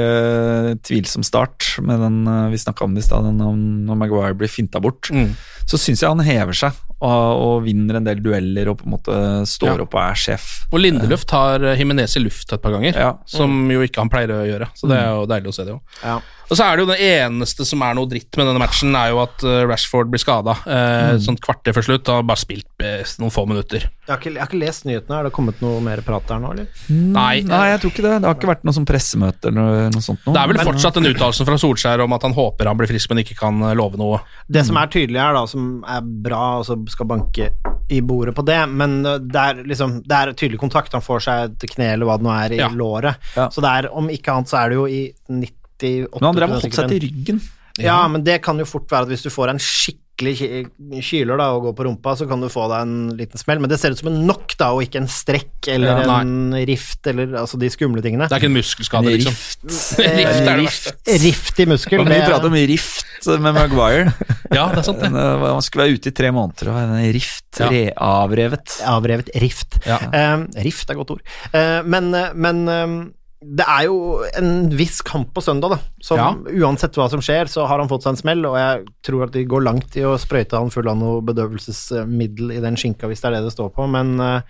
[0.86, 4.80] tvilsom start, med den eh, vi snakka om i stad, om når Maguire blir finta
[4.82, 5.32] bort, Mm.
[5.66, 7.08] Så syns jeg han hever seg og,
[7.42, 9.16] og vinner en del dueller og på en måte
[9.50, 9.86] står Ja.
[9.86, 10.50] opp og er sjef.
[10.70, 13.16] Og Lindeløf tar Himinez Jimenez i luft et par ganger, Ja.
[13.26, 14.68] som jo ikke han pleier å gjøre.
[14.78, 15.80] Så det er jo deilig å se det òg.
[16.04, 16.20] Ja.
[16.52, 19.08] Og så er det jo det eneste som er noe dritt med denne matchen, er
[19.14, 20.52] jo at eh, Rashford blir skada.
[20.68, 22.06] Eh, Sånn kvarter før slutt.
[22.10, 23.86] Han har bare spilt eh, noen få minutter.
[24.02, 25.16] Jeg, har ikke, jeg har ikke lest nyhetene.
[25.22, 26.66] Er det kommet noe mer prat der nå, eller?
[26.92, 28.12] Nei, Nei, jeg tror ikke det.
[28.20, 30.34] Det har ikke vært noe sånn pressemøte eller noe, sånt noe.
[30.36, 32.90] det er vel Men- fortsatt den uttalelsen fra Solskjær om at han håper han blir
[32.90, 34.20] frisk, men ikke kan eh, love noe.
[34.50, 37.50] Det som er tydelig her, da, som er bra, og så skal banke
[37.92, 40.92] i bordet på det, men det er liksom Det er tydelig kontakt.
[40.96, 42.68] Han får seg et kne eller hva det nå er i Ja.
[42.72, 43.16] låret.
[43.36, 43.48] Ja.
[43.52, 46.50] Så det er, om ikke annet, så er det jo i 98 Men han drev
[46.50, 47.42] og holdt seg til ryggen.
[47.80, 51.40] Ja, men det kan jo fort være at hvis du får en skikkelig skikkelig kyler
[51.40, 53.62] da, og går på rumpa, så kan du få deg en liten smell.
[53.62, 56.54] Men det ser ut som en knock, da, og ikke en strekk eller Ja, en
[56.68, 58.28] rift, eller altså de skumle tingene.
[58.28, 59.32] Det er ikke en muskelskade, liksom.
[59.32, 59.64] rift.
[60.02, 61.16] rift er det verste.
[61.24, 62.02] Rift i muskel.
[62.02, 64.12] Vi prater prate om rift med Maguire?
[64.52, 65.08] Ja, det er sant, det.
[65.16, 67.70] Eh, skulle være ute i tre måneder, og en rift Ja.
[67.96, 68.76] avrevet.
[68.88, 69.80] Avrevet rift.
[69.88, 69.96] Ja.
[70.12, 71.24] Eh, rift er godt ord.
[71.54, 72.94] Uh, men men eh,
[73.42, 73.96] det er jo
[74.38, 75.78] en viss kamp på søndag, da.
[76.02, 76.30] Som Ja.
[76.62, 79.32] uansett hva som skjer, så har han fått seg en smell, og jeg tror at
[79.32, 83.20] de går langt i å sprøyte han full av noe bedøvelsesmiddel i den skinka, hvis
[83.20, 83.88] det er det det står på.
[83.90, 84.40] Men uh,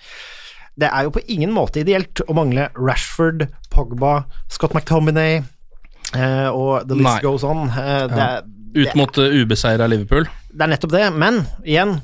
[0.76, 5.42] det er jo på ingen måte ideelt å mangle Rashford, Pogba, Scott McTominay
[6.16, 7.20] uh, og the list Nei.
[7.24, 7.68] goes on.
[7.68, 10.28] Eh, det, er, Ut mot uh, ubeseira Liverpool.
[10.52, 12.00] det er nettopp det, men igjen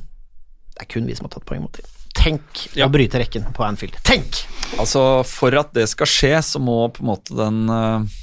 [0.74, 1.84] Det er kun vi som har tatt poeng mot dem.
[2.19, 2.87] Tenk Ja.
[2.89, 3.99] å bryte rekken på Anfield.
[4.07, 4.43] Tenk!
[4.79, 8.16] Altså, for at det skal skje, så må på en måte den eh,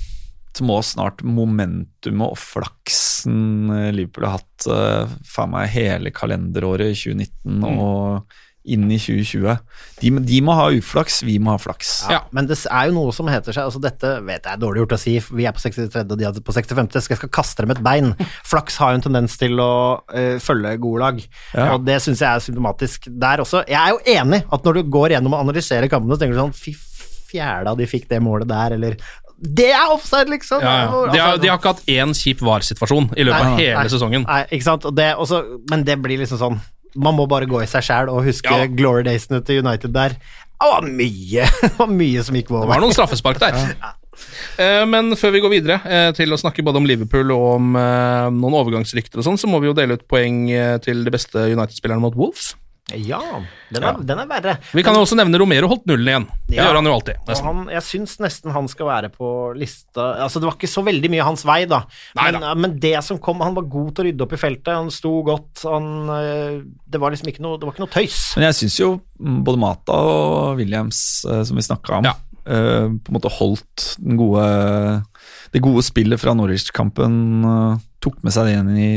[0.55, 6.95] Så må snart momentumet og flaksen eh, Liverpool har hatt uh, faen meg hele kalenderåret
[6.95, 9.57] 2019 og inn i 2020
[10.01, 11.91] de, de må ha uflaks, vi må ha flaks.
[12.11, 12.21] Ja.
[12.35, 14.95] Men det er jo noe som heter seg altså Dette vet jeg er dårlig gjort
[14.97, 16.03] å si, vi er på 63.
[16.03, 16.89] og de er på 65.
[16.95, 18.13] Så jeg skal kaste dem et bein.
[18.47, 21.21] Flaks har jo en tendens til å uh, følge gode lag,
[21.53, 21.69] Ja.
[21.75, 23.63] og det syns jeg er symptomatisk der også.
[23.69, 26.43] Jeg er jo enig at når du går gjennom og analyserer kampene, så tenker du
[26.43, 26.73] sånn Fy
[27.29, 28.97] fjæla, de fikk det målet der, eller
[29.35, 30.61] Det er offside, liksom!
[30.63, 30.85] Ja, ja.
[31.11, 33.89] De, har, altså, de har ikke hatt én kjip VAR-situasjon i løpet av hele nei,
[33.91, 34.23] sesongen.
[34.29, 34.87] Nei, ikke sant?
[34.87, 35.41] Og det, også,
[35.71, 36.61] men det blir liksom sånn
[36.95, 38.65] Man må bare gå i seg sjæl og huske Ja.
[38.71, 40.15] glory daysene til United der.
[40.55, 42.67] Det var mye, det var mye som gikk Det over.
[42.71, 43.57] var noen straffespark der.
[43.75, 43.93] Ja.
[44.87, 48.29] Men før vi går videre eh, til å snakke både om Liverpool og om eh,
[48.31, 51.35] noen overgangsrykter, og sånn, så må vi jo dele ut poeng eh, til de beste
[51.51, 52.53] United-spillerne mot Wolves.
[52.93, 53.17] Ja,
[53.73, 54.51] den er, Den er verre.
[54.77, 56.25] Vi kan jo også nevne Romero holdt nullen igjen.
[56.45, 56.67] Det Ja.
[56.67, 57.31] gjør han jo alltid.
[57.41, 61.09] Han, jeg syns nesten han skal være på lista Altså, det var ikke så veldig
[61.09, 61.79] mye hans vei, da.
[62.15, 62.53] Nei Men, da.
[62.53, 64.69] men det som kom Han var god til å rydde opp i feltet.
[64.77, 65.63] Han sto godt.
[65.65, 68.19] Han øh, Det var liksom ikke noe Det var ikke noe tøys.
[68.37, 72.13] Men jeg syns jo både Mata og Williams, eh, som vi snakka om, Ja.
[72.45, 74.45] eh, på en måte holdt den gode,
[75.53, 77.17] det gode spillet fra Norwich-kampen.
[77.49, 78.91] eh, tok med seg det igjen i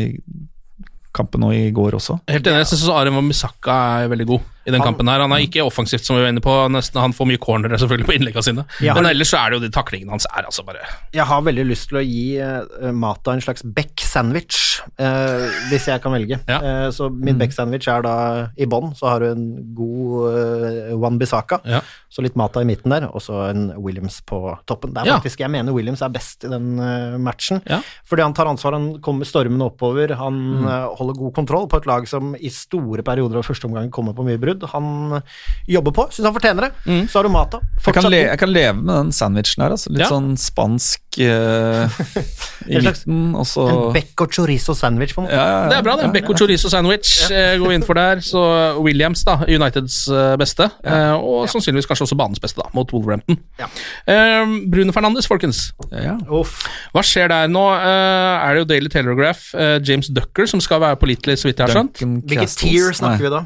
[1.19, 2.19] kampen nå i går også.
[2.31, 2.63] Helt enig.
[2.65, 5.09] Jeg syns Arim Misaka er veldig god i den Han- kampen.
[5.09, 6.71] her Han er ikke offensivt, som vi var inne på.
[6.71, 8.65] Nesten, han får mye cornere selvfølgelig på innleggene sine.
[8.81, 10.83] Har, Men ellers så er det jo de taklingene hans er altså bare
[11.15, 16.03] Jeg har veldig lyst til å gi uh, Mata en slags Beck-sandwich, uh, hvis jeg
[16.03, 16.39] kan velge.
[16.49, 16.59] Ja.
[16.61, 18.15] Uh, så min Beck-sandwich er da
[18.59, 21.81] i bånn, så har du en god uh, Wan Bissaka, Ja.
[22.11, 24.93] så litt Mata i midten der, og så en Williams på toppen.
[24.95, 27.81] Det er faktisk, Jeg mener Williams er best i den eh, matchen, Ja.
[28.09, 31.87] fordi han tar ansvar, han kommer stormende oppover, han eh, holder god kontroll på et
[31.87, 34.58] lag som i store perioder av første omgang kommer på mye brudd.
[34.67, 35.23] Han
[35.69, 37.09] jobber på, syns han fortjener det.
[37.11, 37.61] Så har du Mata.
[37.85, 39.71] Jeg kan, le, jeg kan leve med den sandwichen her.
[39.77, 39.91] Altså.
[39.91, 40.09] Litt Ja.
[40.11, 41.89] sånn spansk uh,
[42.69, 45.35] i midten, og så En becco chorizo-sandwich, på en måte.
[45.35, 45.69] ja, ja, ja.
[45.73, 46.11] Det er bra, det.
[46.15, 48.21] Becco chorizo sandwich eh, går vi inn for der.
[48.25, 48.43] Så
[48.85, 50.69] Williams, da, Uniteds eh, beste.
[50.85, 53.39] eh, Og sannsynligvis kanskje også banens beste, da, mot Wolverhampton.
[53.59, 53.67] Ja.
[54.07, 55.73] Eh, Bruno Fernandes, folkens.
[55.93, 56.17] Ja.
[56.31, 56.63] Uff.
[56.95, 57.65] Hva skjer der nå?
[57.75, 61.59] Eh, er det jo Daily Telegraph, eh, James Ducker, som skal være pålitelig, så vidt
[61.59, 62.03] jeg har skjønt.
[62.29, 63.45] Hvilket tier snakker Nei, vi da?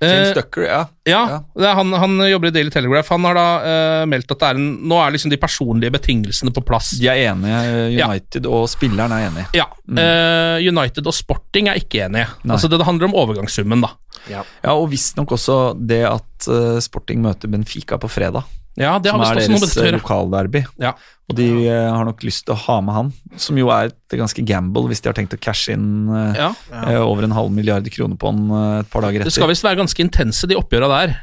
[0.00, 0.80] James Eh, Ducker, ja.
[1.08, 1.38] Ja, Ja.
[1.56, 3.08] Det er han, han jobber i Daily Telegraph.
[3.14, 6.52] Han har da uh, meldt at det er en, nå er liksom de personlige betingelsene
[6.52, 6.90] på plass.
[7.00, 7.62] De er enige,
[7.96, 8.10] Ja.
[8.10, 9.46] United og spilleren er enig.
[9.56, 12.28] Ja, eh, United og Sporting er ikke enige.
[12.44, 12.52] Nei.
[12.56, 13.94] Altså Det handler om overgangssummen, da.
[14.28, 14.42] Ja,
[14.74, 18.44] og visstnok også det at uh, Sporting møter Benfica på fredag.
[18.76, 20.64] Ja, det har som er deres lokalderby.
[20.82, 20.94] Ja.
[21.26, 23.08] Og de uh, har nok lyst til å ha med han,
[23.40, 26.50] som jo er et ganske gamble hvis de har tenkt å cashe inn uh, Ja.
[26.70, 28.44] uh, over en halv milliard kroner på han
[28.82, 29.32] et par dager etter.
[29.32, 31.16] Det skal visst være ganske intense, de oppgjøra der.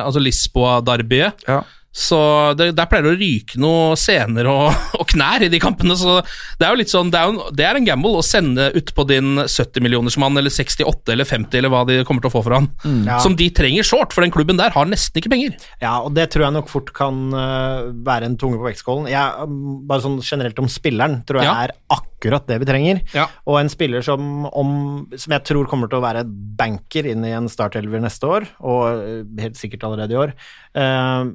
[0.00, 1.46] Altså Lisboa-derbyet.
[1.46, 1.60] Ja.
[1.90, 2.18] Så
[2.54, 4.68] det, der pleier det å ryke noen sener og,
[5.00, 5.96] og knær i de kampene.
[5.98, 6.20] Så
[6.60, 9.04] det er jo litt sånn Det er, jo, det er en gamble å sende utpå
[9.10, 12.70] din 70-millionersmann eller 68 eller 50 eller hva de kommer til å få for han.
[13.08, 13.18] Ja.
[13.24, 15.58] Som de trenger short, for den klubben der har nesten ikke penger.
[15.82, 19.10] Ja, og det tror jeg nok fort kan øh, være en tunge på vektskålen.
[19.10, 21.56] Jeg, um, bare sånn generelt om spilleren, tror jeg Ja.
[21.66, 23.02] er akkurat det vi trenger.
[23.16, 23.26] Ja.
[23.50, 24.72] Og en spiller som, om,
[25.18, 28.82] som jeg tror kommer til å være banker inn i en startelver neste år, og
[29.02, 30.36] øh, helt sikkert allerede i år.
[30.78, 31.30] Eh,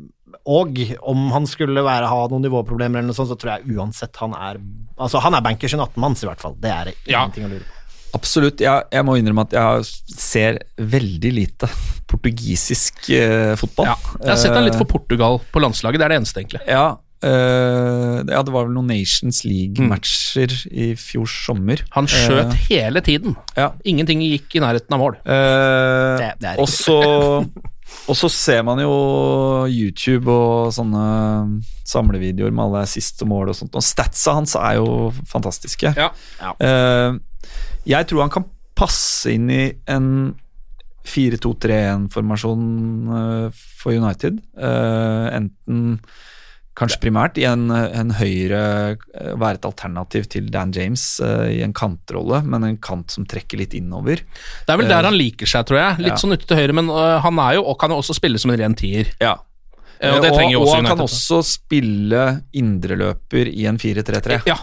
[0.45, 4.15] og om han skulle være, ha noen nivåproblemer eller noe sånt, så tror jeg uansett
[4.21, 4.59] han er
[4.97, 6.53] Altså, han er bankers i 18-manns, i hvert fall.
[6.59, 7.49] Det er ingenting Ja.
[7.49, 7.71] å lure på.
[8.15, 8.61] Absolutt.
[8.63, 9.83] Jeg, jeg må innrømme at jeg
[10.15, 11.67] ser veldig lite
[12.11, 13.89] portugisisk eh, fotball.
[13.91, 13.95] Ja.
[14.21, 16.61] Jeg har sett han litt for Portugal på landslaget, det er det eneste, egentlig.
[16.71, 16.85] Ja,
[17.27, 21.83] eh, ja, det var vel noen Nations League-matcher i fjor sommer.
[21.97, 23.35] Han skjøt hele tiden.
[23.59, 23.73] Ja.
[23.83, 25.19] Ingenting gikk i nærheten av mål.
[25.25, 26.99] Eh, Det- det er og så
[28.09, 28.93] Og så ser man jo
[29.69, 31.05] YouTube og sånne
[31.87, 33.77] samlevideoer med alle siste mål og sånt.
[33.77, 35.93] Og statsa hans er jo fantastiske.
[35.97, 36.09] Ja.
[36.59, 37.17] Eh,
[37.89, 40.09] jeg tror han kan passe inn i en
[41.05, 42.63] 4-2-3-1-formasjon
[43.19, 44.41] eh, for United.
[44.57, 45.99] Eh, enten
[46.75, 48.61] kanskje primært i en, en høyre
[48.91, 53.25] eh, Være et alternativ til Dan James uh, i en kantrolle, men en kant som
[53.27, 54.21] trekker litt innover.
[54.65, 56.05] Det er vel der han liker seg, tror jeg.
[56.05, 56.21] Litt Ja.
[56.21, 58.53] sånn ute til høyre, men uh, han er jo, og kan jo også spille som
[58.53, 59.11] en ren tier.
[59.23, 59.37] Ja.
[60.03, 62.23] Og jo og han kan også spille
[62.53, 64.41] indreløper i en 4-3-3.
[64.49, 64.57] Ja,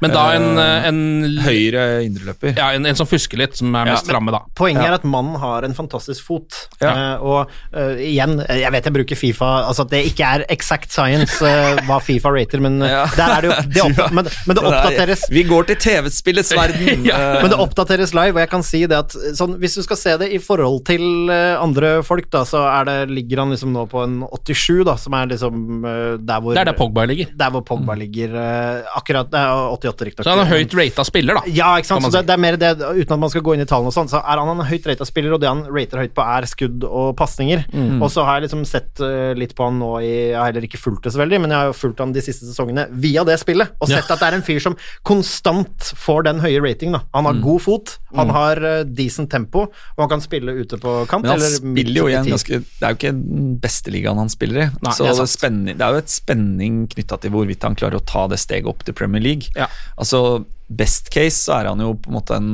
[0.00, 0.98] men da en, øh, en
[1.46, 2.54] Høyre indreløper.
[2.58, 4.40] Ja, en, en som fusker litt, som er Ja, framme, da.
[4.58, 4.90] Poenget Ja.
[4.92, 6.52] er at mannen har en fantastisk fot.
[6.82, 6.90] Ja.
[7.16, 10.44] uh, og uh, igjen, eh, jeg vet jeg bruker Fifa Altså at det ikke er
[10.52, 13.06] exact science uh, hva Fifa rater, men eh, Ja.
[13.16, 17.06] der er det jo det opp, men, men det oppdateres Vi går til TV-spillets verden.
[17.08, 19.96] Eh, Men det oppdateres live, og jeg kan si det at sånn, hvis du skal
[20.00, 23.72] se det i forhold til eh, andre folk, da, så er det, ligger han liksom
[23.74, 27.04] nå på en 87, da, som er liksom eh, der hvor Det er der Pogba
[27.08, 27.32] ligger.
[27.36, 30.24] Der hvor Pogba ligger eh, akkurat Det er 88, riktignok.
[30.26, 31.42] Så han er høyt rata spiller, da.
[31.46, 32.04] Ja, ikke sant.
[32.06, 33.94] Så det, det er mer det, uten at man skal gå inn i tallene og
[33.96, 36.46] sånn, så er han en høyt rata spiller, og det han rater høyt på, er
[36.50, 37.64] skudd og pasninger.
[37.72, 38.02] Mm.
[38.02, 40.66] Og så har jeg liksom sett eh, litt på han nå i Jeg har heller
[40.68, 43.24] ikke fulgt det så veldig, men jeg har jo fulgt han de siste sesongene via
[43.24, 44.00] det spillet, og Ja.
[44.00, 44.76] sett at det er en fyr som
[45.06, 46.98] konstant får den høye ratingen.
[46.98, 47.02] Da.
[47.14, 47.26] Han Mm.
[47.32, 51.24] har god fot, han har eh, decent tempo, og han kan spille ute på kant.
[51.26, 54.20] Men han eller spiller jo i en ganske Det er jo ikke den beste ligaen
[54.22, 54.68] han spiller i.
[54.86, 57.98] Nei, så det er spenning, det er jo et spenning knytta til hvorvidt han klarer
[57.98, 59.50] å ta det steget opp til Premier League.
[59.58, 59.66] Ja.
[59.98, 62.50] Altså, best case så er han jo på en måte en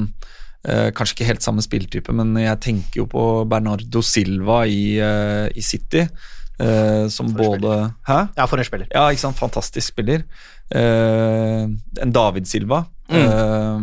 [0.65, 5.49] eh, Kanskje ikke helt samme spilltype, men jeg tenker jo på Bernardo Silva i, eh,
[5.53, 6.07] i City.
[6.63, 8.19] eh, som både Hæ?
[8.37, 8.87] Ja, for en spiller.
[8.93, 9.37] Ja, ikke sant.
[9.41, 10.23] Fantastisk spiller.
[10.71, 11.65] Eh,
[12.01, 12.85] en David Silva.
[13.13, 13.81] Eh,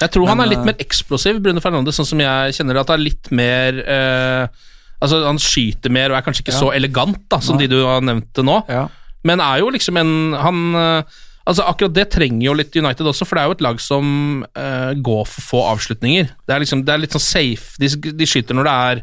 [0.00, 2.84] Jeg tror han er litt øh, mer eksplosiv, Bruno Fernandes, sånn som jeg kjenner det.
[2.84, 4.62] At det er litt mer øh,
[5.02, 6.60] Altså, han skyter mer og er kanskje ikke Ja.
[6.62, 7.66] så elegant da, som Nei.
[7.66, 8.84] de du har nevnt nå, ja.
[9.26, 11.02] men er jo liksom en Han øh,
[11.42, 14.44] Altså, akkurat det trenger jo litt United også, for det er jo et lag som
[14.46, 16.28] uh, går for få avslutninger.
[16.46, 17.74] Det er liksom Det er litt sånn safe.
[17.82, 19.00] De, de skyter når det er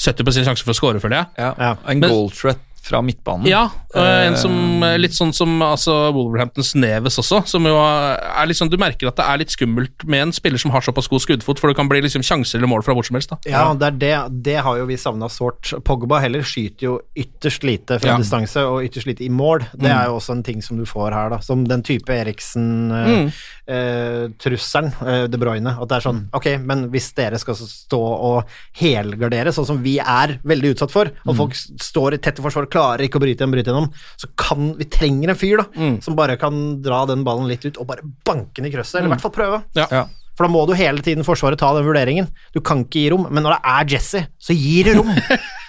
[0.00, 1.26] 70 sjanse for å score, føler jeg.
[1.44, 1.50] Ja.
[1.60, 1.74] Ja.
[1.92, 3.46] En goal threat fra midtbanen.
[3.46, 8.46] Ja, og en Eh, som litt sånn som altså, Wolverhamptons Neves også, som jo er
[8.48, 11.20] liksom Du merker at det er litt skummelt med en spiller som har såpass god
[11.22, 13.30] skuddfot, for det kan bli liksom sjanser eller mål fra hvor som helst.
[13.30, 13.38] da.
[13.46, 15.72] Ja, det, er det, det har jo vi savna sårt.
[15.84, 18.18] Pogba heller skyter jo ytterst lite fra Ja.
[18.18, 19.66] distanse og ytterst lite i mål.
[19.78, 21.38] Det er jo også en ting som du får her, da.
[21.44, 23.32] Som den type Eriksen-trusselen,
[23.68, 25.74] eh, De Bruyne.
[25.78, 29.98] At det er sånn, ok, men hvis dere skal stå og helgardere, sånn som vi
[30.02, 33.56] er veldig utsatt for, og folk står i tette forsvar, klarer ikke å bryte gjennom,
[33.56, 33.90] bryte gjennom,
[34.20, 35.68] så kan vi trenger en fyr da,
[36.04, 39.12] som bare kan dra den ballen litt ut og bare banke den i krøsset, eller
[39.12, 39.62] i hvert fall prøve.
[39.78, 39.86] Ja.
[39.92, 40.06] Ja.
[40.32, 42.30] For da må du hele tiden Forsvaret ta den vurderingen.
[42.54, 45.12] Du kan ikke gi rom, men når det er Jesse, så gir det rom.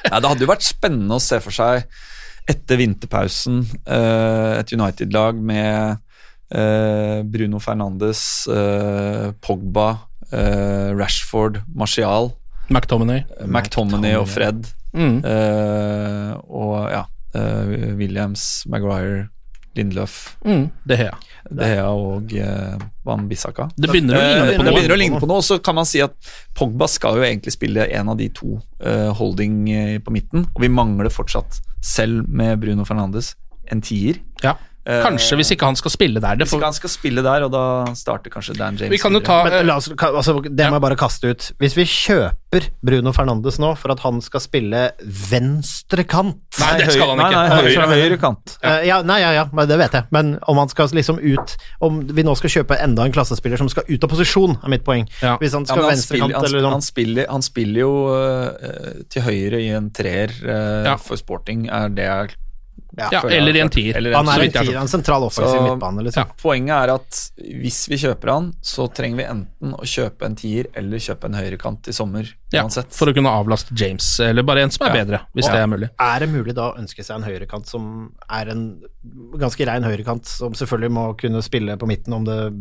[0.04, 1.86] Ja, det hadde jo vært spennende å se for seg
[2.52, 6.03] etter vinterpausen eh, et United-lag med eh,
[7.24, 9.88] Bruno Fernandes, eh, Pogba,
[10.32, 12.32] eh, Rashford, Martial,
[12.70, 13.24] McTominay.
[13.45, 14.68] McTominay og Fred.
[14.93, 15.24] Mm.
[15.26, 17.04] eh, og ja,
[17.36, 19.28] eh, Williams, Maguire,
[19.76, 20.68] Lindløf, Mm.
[20.86, 21.10] Det Hea.
[21.10, 21.30] jeg.
[21.58, 23.66] De Gea og eh, Van Bissaka.
[23.76, 24.74] Det begynner å Eh, ligne det på noe.
[24.78, 26.14] begynner å ligne på noe, og så kan man si at
[26.56, 30.62] Pogba skal jo egentlig spille en av de to eh, holding eh, på midten, og
[30.62, 33.34] vi mangler fortsatt, selv med Bruno Fernandes,
[33.72, 34.22] en tier.
[34.43, 34.54] Ja.
[34.84, 36.36] Kanskje hvis ikke han skal spille der.
[36.36, 37.64] Det Hvis ikke han skal spille der, og da
[37.96, 38.92] starter kanskje Dan James.
[38.92, 41.52] vi kan jo ta Men la oss, altså, det må jeg bare kaste ut.
[41.62, 47.14] Hvis vi kjøper Bruno Fernandes nå for at han skal spille venstrekant Nei, det skal
[47.14, 47.40] han ikke.
[47.40, 48.58] nei, høyre, høyre kant.
[48.62, 50.10] Eh, ja, nei, ja, ja, det vet jeg.
[50.14, 53.72] Men om han skal liksom ut Om vi nå skal kjøpe enda en klassespiller som
[53.72, 55.08] skal ut av posisjon, er mitt poeng.
[55.24, 55.38] Ja.
[55.42, 59.04] Hvis han skal ja, han, venstrekant spiller, han, eller han, spiller, han spiller jo eh,
[59.14, 60.98] til høyre i en treer eh, Ja.
[61.02, 62.36] for sporting, er det jeg
[62.98, 63.96] ja, eller i en tier.
[64.14, 66.30] Han er en, tier, en sentral offensiv Så- midtbane, liksom.
[66.41, 67.22] Poenget er at
[67.62, 71.34] hvis vi kjøper han, så trenger vi enten å kjøpe en tier eller kjøpe en
[71.34, 72.30] høyrekant i sommer.
[72.54, 72.91] Ja, uansett.
[72.94, 75.04] for å kunne avlaste James, eller bare en som er Ja.
[75.04, 75.54] bedre, hvis Ja.
[75.54, 75.89] det er mulig.
[76.00, 78.82] Er det mulig da å ønske seg en høyrekant som er en
[79.38, 82.54] ganske rein høyrekant, som selvfølgelig må kunne spille på midten om det,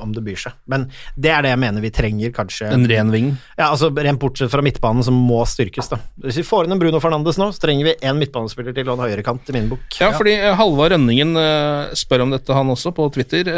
[0.00, 0.56] om det byr seg.
[0.70, 0.86] Men
[1.20, 2.70] det er det jeg mener vi trenger, kanskje.
[2.72, 3.32] En ren ving.
[3.58, 5.90] Ja, altså Rent bortsett fra midtbanen, som må styrkes.
[5.92, 8.88] da Hvis vi får inn en Bruno Fernandes nå, så trenger vi én midtbanespiller til
[8.88, 9.84] og en høyrekant, i min bok.
[10.00, 13.52] Ja, fordi eh, Halvard Rønningen eh, spør om dette, han også, på Twitter.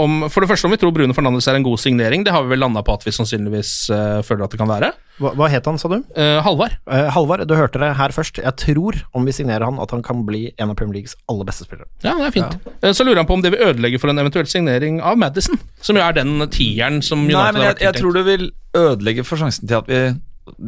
[0.00, 2.24] Om, for det første om vi tror Bruno Fernandes er en god signering.
[2.26, 4.90] Det har vi vel landa på at vi sannsynligvis uh, føler at det kan være.
[5.20, 5.98] Hva, hva het han, sa du?
[6.16, 6.78] Uh, Halvard.
[6.88, 8.40] Uh, Halvard, du hørte det her først.
[8.40, 11.48] Jeg tror, om vi signerer han, at han kan bli en av Premier Leagues aller
[11.48, 11.90] beste spillere.
[12.06, 12.56] Ja, det er fint.
[12.80, 15.60] Eh, Så lurer han på om det vil ødelegge for en eventuell signering av Madison,
[15.84, 18.24] som jo er den tieren som United Nei, men har jeg, vært jeg tror det
[18.30, 18.48] vil
[18.80, 20.00] ødelegge for sjansen til at vi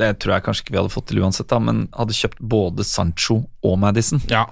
[0.03, 2.85] Det tror jeg kanskje ikke vi hadde fått til uansett, da, men hadde kjøpt både
[2.87, 4.21] Sancho og Madison.
[4.31, 4.45] Ja.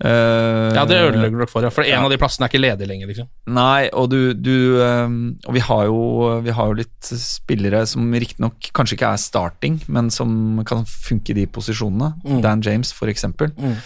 [0.00, 1.70] Eh, Ja, det ødelegger dere for, ja.
[1.74, 3.28] For en av de plassene er ikke ledig lenger, liksom.
[3.52, 5.98] Nei, og du, du um, Og vi har jo,
[6.46, 11.34] vi har jo litt spillere som riktignok kanskje ikke er starting, men som kan funke
[11.34, 12.14] i de posisjonene.
[12.24, 12.38] Mm.
[12.46, 13.52] Dan James, for eksempel.
[13.58, 13.76] Mm.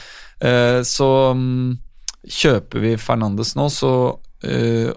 [0.45, 1.75] Uh, så um,
[2.25, 4.93] kjøper vi Fernandes nå, så uh,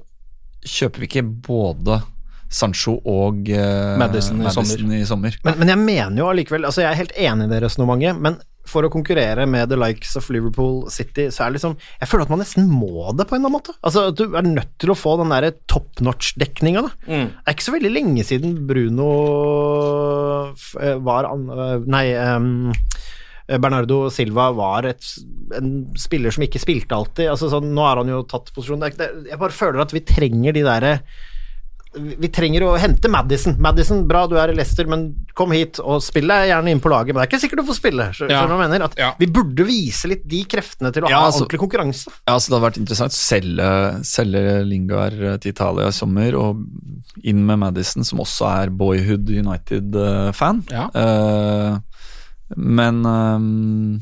[0.68, 2.02] kjøper vi ikke både
[2.50, 4.84] Sancho og uh, Madison, i sommer.
[4.96, 5.40] i sommer.
[5.44, 8.40] Men, men jeg mener jo allikevel altså Jeg er helt enig i det resonnementet, men
[8.68, 12.28] for å konkurrere med the likes of Liverpool City, så er det liksom Jeg føler
[12.28, 13.76] at man nesten må det, på en eller annen måte.
[13.80, 16.92] Altså at Du er nødt til å få den derre top notch-dekninga, da.
[17.08, 17.30] Mm.
[17.32, 19.12] Det er ikke så veldig lenge siden Bruno
[20.82, 22.74] eh, var an, eh, Nei, um,
[23.48, 25.08] Bernardo Silva var et,
[25.56, 27.30] en spiller som ikke spilte alltid.
[27.32, 28.84] Altså, sånn, nå har han jo tatt posisjon.
[28.84, 28.98] Er
[29.32, 30.94] jeg bare føler at vi trenger de derre
[31.98, 33.56] vi trenger å hente Madison.
[33.62, 36.92] Madison, bra du er i Leicester, men kom hit og spill deg gjerne inn på
[36.92, 37.14] laget.
[37.14, 38.08] Men det er ikke sikkert du får spille.
[38.14, 38.46] Så, Ja.
[38.48, 38.88] jeg mener?
[38.98, 39.14] Ja.
[39.20, 42.08] Vi burde vise litt de kreftene til å Ja, ha altså- ordentlig konkurranse.
[42.28, 46.64] Ja, så Det hadde vært interessant å selge, selge Lingard til Italia i sommer, og
[47.24, 50.64] inn med Madison, som også er Boyhood United-fan.
[50.96, 51.78] Eh,
[52.56, 54.02] men um,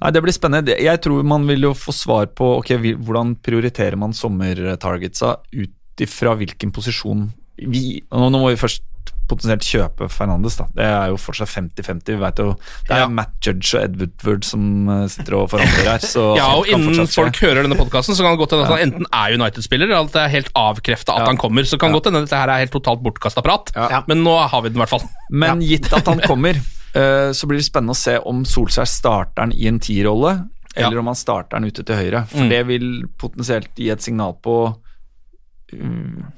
[0.00, 0.76] Nei, det blir spennende.
[0.78, 2.68] Jeg tror man vil jo få svar på ok,
[3.02, 8.82] hvordan prioriterer man sommertargetsa ut ifra hvilken posisjon vi Nå nå må vi først
[9.28, 10.66] potensielt kjøpe Fernandes, da.
[10.74, 12.02] Det er jo fortsatt 50-50.
[12.12, 13.08] Vi vet jo Det er Ja.
[13.08, 15.98] Matt Judge og Ed Woodward som eh, sitter og forhandler her.
[16.04, 18.82] Så Ja, og innen folk hører denne podkasten, så kan det godt hende at han
[18.92, 21.30] enten er United-spiller, eller at det er helt avkrefta at Ja.
[21.30, 21.64] han kommer.
[21.64, 24.02] Så kan det godt hende at dette her er helt totalt bortkasta prat, Ja.
[24.06, 25.08] men nå har vi den i hvert fall.
[25.30, 26.60] Men gitt at han kommer,
[26.94, 30.92] eh, så blir det spennende å se om Solskjær starter han i en tierrolle, eller
[30.92, 31.00] Ja.
[31.00, 32.26] om han starter han ute til høyre.
[32.28, 32.48] For Mm.
[32.50, 34.76] det vil potensielt gi et signal på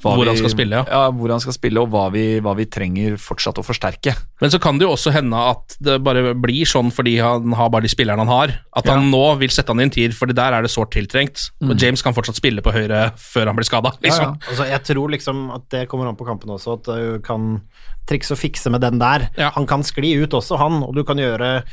[0.03, 0.85] Hvor vi- han skal spille, ja.
[0.89, 1.11] ja.
[1.11, 4.15] Hvor han skal spille, og hva vi, hva vi trenger fortsatt å forsterke.
[4.41, 7.71] Men så kan det jo også hende at det bare blir sånn fordi han har
[7.73, 10.27] bare de spillerne han har, at han nå vil sette han i en tier, for
[10.27, 11.51] der er det sårt tiltrengt.
[11.61, 11.71] Mm.
[11.71, 13.93] Og James kan fortsatt spille på høyre før han blir skada.
[14.03, 14.39] Liksom.
[14.49, 17.61] Altså, jeg tror liksom at det kommer an på kampen også, at du kan
[18.07, 19.29] trikse og fikse med den der.
[19.39, 19.51] Ja.
[19.57, 21.65] Han kan skli ut også, han, og du kan gjøre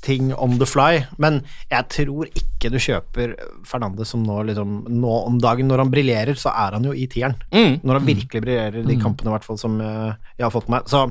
[0.00, 3.34] ting on the fly, men jeg tror ikke du kjøper
[3.68, 7.04] Fernandes som nå liksom Nå om dagen, når han briljerer, så er han jo i
[7.10, 7.36] tieren.
[7.52, 7.80] Mm.
[7.84, 10.78] Når han virkelig briljerer, de kampene i hvert fall som eh, jeg har fått med
[10.78, 10.88] meg.
[10.88, 11.04] Så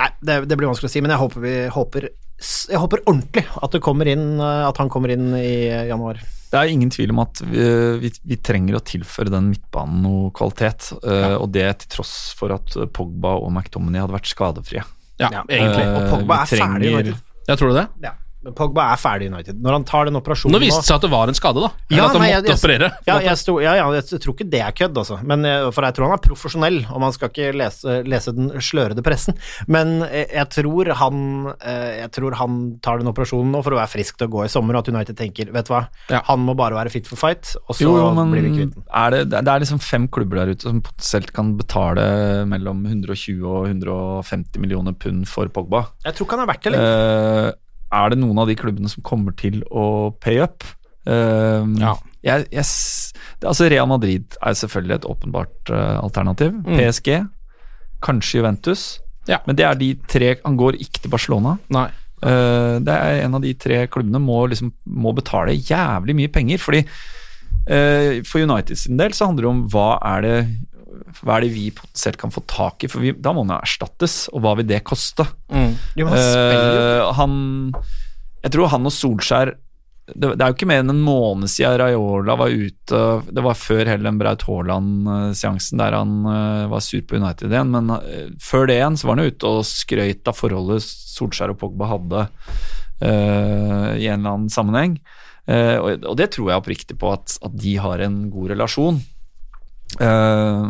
[0.00, 3.42] nei, det, det blir vanskelig å si, men jeg håper vi håper jeg håper ordentlig
[3.52, 6.20] at, det kommer inn, eh, at han kommer inn i eh, januar.
[6.50, 7.64] Det er ingen tvil om at vi,
[8.02, 11.36] vi, vi trenger å tilføre den midtbanen noe kvalitet, Ja.
[11.38, 14.82] og det til tross for at Pogba og McTominay hadde vært skadefrie.
[15.20, 15.84] Ja, egentlig.
[15.84, 17.18] Og Pogba er ferdig trenger-
[17.50, 17.86] Jeg tror du det?
[18.06, 18.12] Ja.
[18.42, 19.58] Men Pogba er ferdig i United.
[19.60, 21.68] Når han tar den operasjonen Nå viste det seg at det var en skade, da.
[21.90, 22.88] Eller at han nei, måtte jeg- jeg- operere.
[23.06, 25.18] Ja, jeg, sto, ja, ja, jeg tror ikke det er kødd, altså.
[25.22, 28.50] Men, eh, for jeg tror han er profesjonell, og man skal ikke lese, lese den
[28.64, 29.36] slørede pressen.
[29.68, 33.80] Men eh, jeg tror, han, eh, jeg tror han tar den operasjonen nå for å
[33.82, 36.22] være frisk til å gå i sommer, og at United tenker vet du hva, Ja.
[36.24, 38.74] han må bare være fit for fight, og så Jo, jo, men blir vi kvitt
[38.74, 38.84] den.
[38.92, 43.44] er det, det er liksom fem klubber der ute som potensielt kan betale mellom 120
[43.44, 45.88] og 150 millioner pund for Pogba.
[46.04, 47.48] Jeg tror ikke han er verdt det lenger.
[47.50, 47.52] Eh,
[47.92, 50.64] er det noen av de klubbene som kommer til å pay up?
[51.06, 51.94] Eh, Ja.
[52.22, 52.66] jeg, jeg,
[53.42, 56.52] altså Real Madrid er selvfølgelig et åpenbart uh, alternativ.
[56.66, 56.76] Mm.
[56.76, 57.08] PSG,
[58.04, 58.84] kanskje Juventus.
[59.28, 59.40] Ja.
[59.46, 61.58] Men det er de tre Han går ikke til Barcelona.
[61.72, 61.88] Nei.
[62.20, 66.60] Uh, det er en av de tre klubbene må, liksom, må betale jævlig mye penger.
[66.60, 70.36] Fordi uh, For United sin del så handler det om hva er det
[71.20, 74.22] hva er det vi potensielt kan få tak i, for vi, da må han erstattes,
[74.34, 75.26] og hva vil det koste?
[75.52, 75.74] Mm.
[76.00, 76.20] Jo, han.
[76.20, 77.34] Eh, han
[78.44, 79.54] Jeg tror han og Solskjær
[80.10, 83.58] det, det er jo ikke mer enn en måned siden Raiola var ute Det var
[83.58, 87.70] før Helen Braut Haaland-seansen der han uh, var sur på United igjen.
[87.70, 91.54] Men uh, før det igjen så var han jo ute og skrøyt av forholdet Solskjær
[91.54, 92.26] og Pogba hadde
[93.00, 94.98] i en eller annen sammenheng.
[95.48, 98.98] Og, og det tror jeg oppriktig på, at, at de har en god relasjon.
[99.98, 100.64] Eh,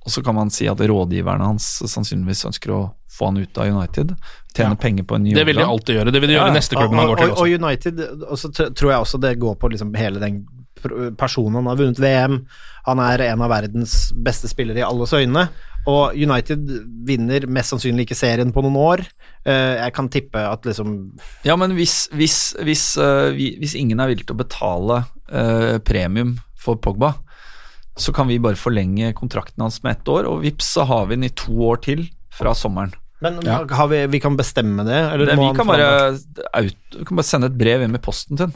[0.00, 2.80] og så kan man si at rådgiverne hans sannsynligvis ønsker å
[3.12, 4.14] få han ut av United.
[4.56, 6.12] Tjene penger på en ny Det vil de alltid gjøre.
[6.14, 7.44] Det vil de gjøre Ja, i neste klubb man går til også.
[7.44, 8.00] og United
[8.30, 10.40] og så tr- tror jeg også det går på liksom hele den
[11.20, 11.54] personen.
[11.60, 12.38] Han har vunnet VM,
[12.86, 15.48] han er en av verdens beste spillere i alles øyne.
[15.88, 16.64] Og United
[17.08, 19.04] vinner mest sannsynlig ikke serien på noen år.
[19.44, 21.12] Eh, jeg kan tippe at liksom
[21.44, 25.04] Ja, men hvis, hvis, hvis, eh, hvis ingen er villig til å betale
[25.84, 27.14] premium for Pogba,
[27.98, 31.16] så kan vi bare forlenge kontrakten hans med ett år, og vips, så har vi
[31.16, 32.92] den i to år til fra sommeren.
[33.20, 33.64] Men Ja.
[33.68, 35.12] har vi, vi kan bestemme det?
[35.12, 36.12] Eller Det, må vi, kan bare,
[36.56, 38.48] out, vi kan bare sende et brev inn i posten til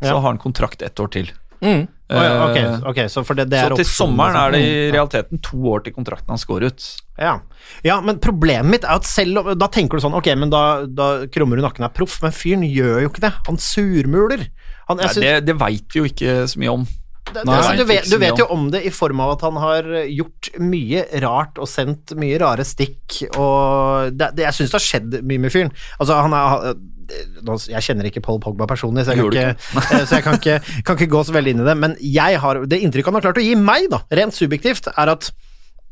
[0.00, 0.14] så Ja.
[0.20, 1.30] har han kontrakt ett år til.
[1.62, 1.86] Mm.
[2.08, 4.46] Ja, okay, ok, ok, så for det, det er så til sommeren liksom.
[4.46, 6.84] er det i realiteten to år til kontrakten hans går ut.
[7.18, 7.40] Ja.
[7.84, 10.86] ja, men problemet mitt er at selv om Da tenker du sånn, ok, men da,
[10.86, 13.32] da krummer du nakken er proff, men fyren gjør jo ikke det.
[13.46, 14.46] Han surmuler.
[14.88, 16.86] Han, jeg Nei, synes, det det veit vi jo ikke så mye om.
[17.34, 18.68] Det, Nei, altså, du, vet, du vet jo om.
[18.72, 23.20] det i form av at han har gjort mye rart og sendt mye rare stikk,
[23.38, 25.74] og det, det, jeg syns det har skjedd mye med fyren.
[25.98, 26.72] Altså, han er
[27.72, 30.82] Jeg kjenner ikke Paul Pogba personlig, så jeg, kan ikke, eh, så jeg kan, ikke,
[30.84, 33.28] kan ikke gå så veldig inn i det, men jeg har, det inntrykket han har
[33.30, 35.30] klart å gi meg, da, rent subjektivt, er at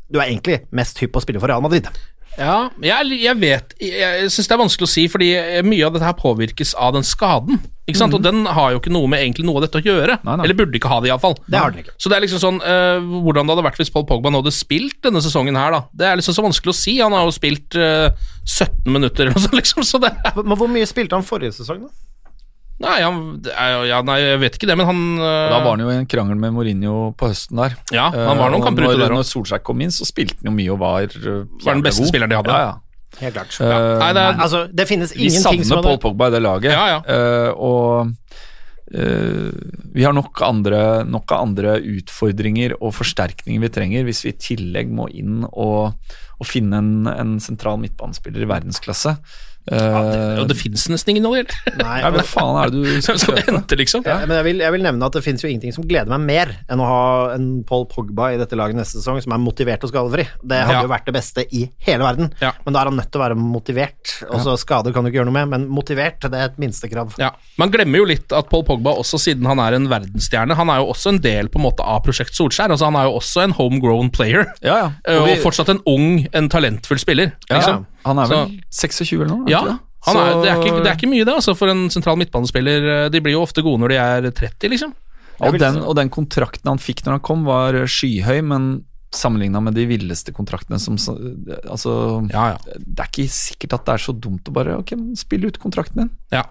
[0.07, 1.89] du er egentlig mest hypp på å spille for Real Madrid.
[2.37, 5.31] Ja, jeg, jeg vet Jeg, syns det er vanskelig å si, fordi
[5.65, 7.59] mye av dette her påvirkes av den skaden.
[7.87, 8.15] Ikke sant?
[8.17, 10.17] Og den har jo ikke noe med egentlig noe av dette å gjøre.
[10.27, 10.45] Nei, nei.
[10.45, 11.37] Eller burde ikke ha det, iallfall.
[11.47, 11.95] Det har den ikke.
[11.95, 14.51] Så det er liksom sånn uh, Hvordan det hadde vært hvis Paul Pogba nå hadde
[14.55, 15.81] spilt denne sesongen her, da.
[15.95, 16.97] Det er liksom så vanskelig å si.
[16.99, 18.09] Han har jo spilt uh,
[18.43, 21.87] 17 minutter eller noe sånt, liksom, så det Men hvor mye spilte han forrige sesong,
[21.87, 22.06] da?
[22.77, 23.21] Nei, han,
[23.89, 26.05] ja, nei, jeg vet ikke det, men han eh, Da var han jo i en
[26.09, 27.73] krangel med Mourinho på høsten der.
[27.89, 29.25] Ja, han var noen Eh, kamper ute der Når.
[29.25, 32.29] Solskjær kom inn, så spilte han jo mye og var uh, Var den beste spilleren
[32.35, 32.53] de hadde.
[32.53, 33.17] Ja, ja.
[33.17, 33.55] Helt klart.
[33.57, 33.79] Ja.
[33.97, 36.75] Nei, det er, Altså, det finnes vi ingenting som savner Paul Pogba i det laget,
[36.75, 37.01] Ja, ja.
[37.09, 38.13] eh, og
[38.87, 39.51] Uh,
[39.91, 44.93] vi har nok, andre, nok andre utfordringer og forsterkninger vi trenger hvis vi i tillegg
[44.95, 45.97] må inn og,
[46.39, 49.17] og finne en, en sentral midtbanespiller i verdensklasse.
[49.71, 51.51] Eh, og det fins nesten ingen alliert.
[51.77, 54.05] Nei, ja, hva faen er det du skal skal hente, liksom?
[54.07, 56.23] Ja, men jeg vil, jeg vil nevne at det finnes jo ingenting som gleder meg
[56.27, 57.01] mer enn å ha
[57.35, 60.27] en Paul Pogba i dette laget neste sesong som er motivert og skadefri.
[60.43, 60.83] Det hadde Ja.
[60.87, 62.53] jo vært det beste i hele verden, Ja.
[62.65, 64.13] men da er han nødt til å være motivert.
[64.31, 67.17] Og så skader kan du ikke gjøre noe med, men motivert, det er et minstekrav.
[67.19, 70.69] Ja, Man glemmer jo litt at Paul Pogba, også siden han er en verdensstjerne, han
[70.69, 72.69] er jo også en del på en måte av Prosjekt Solskjær.
[72.71, 74.91] altså Han er jo også en homegrown player, Ja, ja.
[75.05, 77.33] eh, og vi- fortsatt en ung, en talentfull spiller.
[77.49, 77.85] ja, Liksom.
[78.07, 79.47] Han er vel Så- 26 eller noe?
[79.51, 79.77] Ja, det?
[80.07, 83.09] han er, det, er ikke, det er ikke mye, det, altså, for en sentral midtbanespiller.
[83.11, 84.93] De blir jo ofte gode når de er 30, liksom.
[85.43, 88.69] Og den, og den kontrakten han fikk når han kom, var skyhøy, men
[89.13, 91.93] sammenligna med de villeste kontraktene som Altså,
[92.33, 92.57] Ja, ja.
[92.75, 96.01] det er ikke sikkert at det er så dumt å bare Ok, spille ut kontrakten
[96.03, 96.09] din.
[96.33, 96.43] Ja.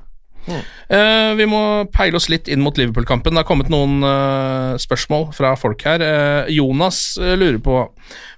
[0.47, 1.61] Eh, vi må
[1.95, 3.35] peile oss litt inn mot Liverpool-kampen.
[3.35, 6.05] Det har kommet noen uh, spørsmål fra folk her.
[6.05, 7.81] Uh, Jonas lurer på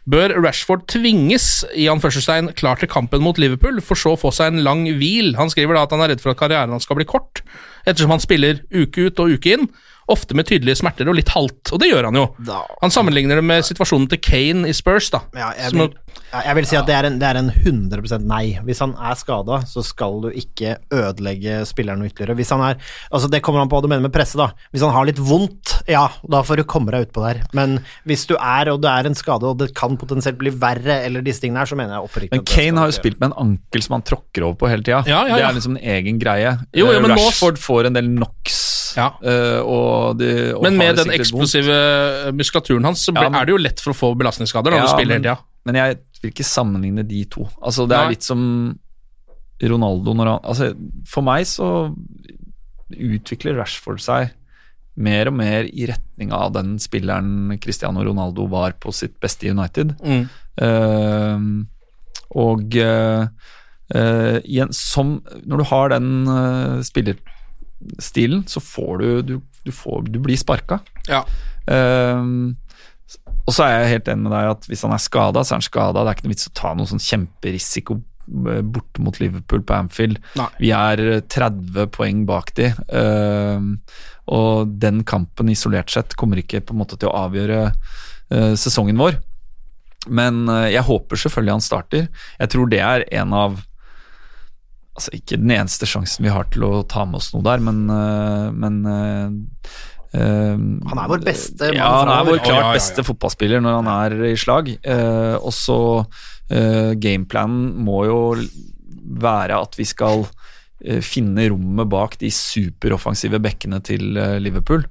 [0.08, 4.54] Bør Rashford tvinges i anførselstegn klar til kampen mot Liverpool, for så å få seg
[4.54, 5.34] en lang hvil?
[5.36, 7.42] Han skriver da at han er redd for at karrieren hans skal bli kort,
[7.84, 9.68] ettersom han spiller uke ut og uke inn.
[10.08, 12.22] Ofte med tydelige smerter og litt halvt, og det gjør han jo.
[12.48, 15.20] Da- Han sammenligner det med situasjonen til Kane i Spurs, da.
[15.36, 15.82] Ja, jeg, Som
[16.32, 18.58] jeg vil si at det er, en, det er en 100% nei.
[18.66, 22.36] Hvis han er skada, så skal du ikke ødelegge spilleren noe ytterligere.
[22.38, 22.76] Hvis han er
[23.12, 24.50] Altså, det kommer an på hva du mener med presse, da.
[24.72, 27.42] Hvis han har litt vondt, ja, da får du komme deg utpå der.
[27.56, 27.78] Men
[28.08, 31.24] hvis du er, og det er en skade, og det kan potensielt bli verre, eller
[31.24, 33.82] disse tingene her, så mener jeg oppriktig Men Kane har jo spilt med en ankel
[33.86, 35.02] som han tråkker over på hele tida.
[35.08, 36.56] Ja, ja, Det er liksom en egen greie.
[36.74, 38.64] Jo, jo, Eh, men nå- Rashford får en del NOx.
[38.98, 39.12] Ja.
[39.22, 41.68] eh, og de, og Men med den eksplosive vondt.
[41.68, 44.76] eksplosive muskulaturen hans, så Ja, men- er det jo lett for å få belastningsskader når
[44.76, 45.38] Ja, du spiller hele tida.
[45.66, 47.46] Men jeg vil ikke sammenligne de to.
[47.62, 48.42] Altså, det er litt som
[49.58, 50.72] Ronaldo når han Altså,
[51.08, 51.70] for meg så
[52.88, 54.34] utvikler Rashford seg
[54.98, 59.52] mer og mer i retning av den spilleren Cristiano Ronaldo var på sitt beste i
[59.54, 59.94] United.
[60.02, 60.24] Mm.
[60.58, 61.38] Uh,
[62.38, 63.28] og uh,
[63.94, 69.34] uh, igjen, som Når du har den uh, spillerstilen, så får du Du,
[69.64, 70.80] du, får, du blir sparka.
[71.06, 71.22] Ja.
[71.68, 72.56] Ehm,
[73.48, 75.60] og så er jeg helt enig med deg at hvis han er skada, så er
[75.62, 76.02] han skada.
[76.02, 77.96] Det er ikke noe vits å ta noen sånn kjemperisiko
[78.28, 80.18] bort borte mot Liverpool på Anfield.
[80.36, 80.48] Nei.
[80.60, 83.70] Vi er eh, 30 poeng bak de, ehm,
[84.28, 89.00] og den kampen isolert sett kommer ikke på en måte til å avgjøre eh, sesongen
[89.00, 89.16] vår.
[90.12, 92.06] Men eh, jeg håper selvfølgelig han starter.
[92.38, 93.64] Jeg tror det er en av
[94.98, 97.84] Altså ikke den eneste sjansen vi har til å ta med oss noe der, men,
[97.86, 98.80] eh, men
[100.16, 102.78] eh, Han er vår beste Ja, han er vår klart ja, ja, ja.
[102.78, 104.72] beste fotballspiller når han er i slag.
[104.86, 108.20] Uh, og så uh, Gameplanen må jo
[109.18, 114.10] være at vi skal uh, finne rommet bak de superoffensive bekkene til
[114.42, 114.86] Liverpool.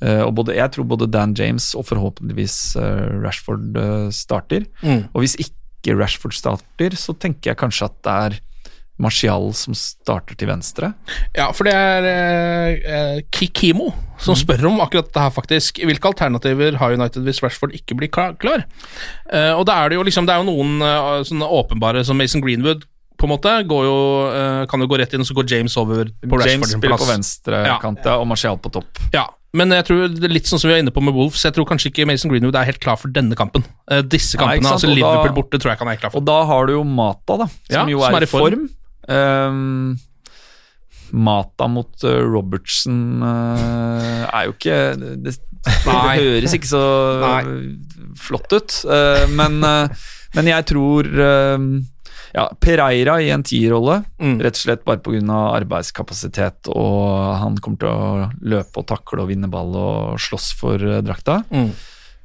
[0.00, 2.54] Eh, og både, jeg tror både Dan James og forhåpentligvis
[3.20, 3.76] Rashford
[4.16, 4.64] starter.
[4.80, 5.10] Mm.
[5.12, 8.38] Og hvis ikke Rashford starter, så tenker jeg kanskje at det er
[9.00, 10.92] Martial som starter til venstre.
[11.36, 13.90] Ja, for det er eh, eh, Kikimo
[14.20, 15.80] som spør om akkurat dette her, faktisk.
[15.88, 18.34] Hvilke alternativer har United hvis Rashford ikke blir klar?
[18.36, 18.66] klar?
[19.32, 22.18] Eh, og da er det jo liksom Det er jo noen eh, sånne åpenbare som
[22.20, 22.84] Mason Greenwood,
[23.20, 23.52] på en måte.
[23.68, 23.96] Går jo,
[24.36, 27.00] eh, kan jo gå rett inn, og så går James over på Rashford James spiller
[27.00, 27.78] på venstre Ja.
[28.18, 29.00] og Martial på topp.
[29.16, 29.26] Ja,
[29.56, 31.56] men jeg tror det er litt sånn som vi er inne på med Wolves, jeg
[31.56, 33.64] tror kanskje ikke Mason Greenwood er helt klar for denne kampen.
[33.90, 36.20] Eh, disse kampene, Nei, altså Liverpool da- borte, tror jeg ikke han er klar for.
[36.20, 38.32] Og da har du jo Mata, da, som Ja, jo som er, er i i
[38.36, 38.68] form.
[39.10, 39.96] Ehm,
[41.10, 45.32] Mata mot Robertsen Robertson eh, er jo ikke Det, det,
[45.66, 46.82] det høres ikke så
[48.20, 50.06] flott ut, uh, men, uh,
[50.38, 51.64] men jeg tror eh,
[52.32, 54.36] Ja, Pereira i en tierrolle, Mm.
[54.44, 55.40] rett og slett bare pga.
[55.58, 60.78] arbeidskapasitet, og han kommer til å løpe og takle og vinne ball og slåss for
[60.78, 61.40] eh, drakta.
[61.50, 61.70] Mm.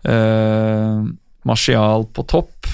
[0.06, 1.00] Eh,
[1.46, 2.70] Martial på topp,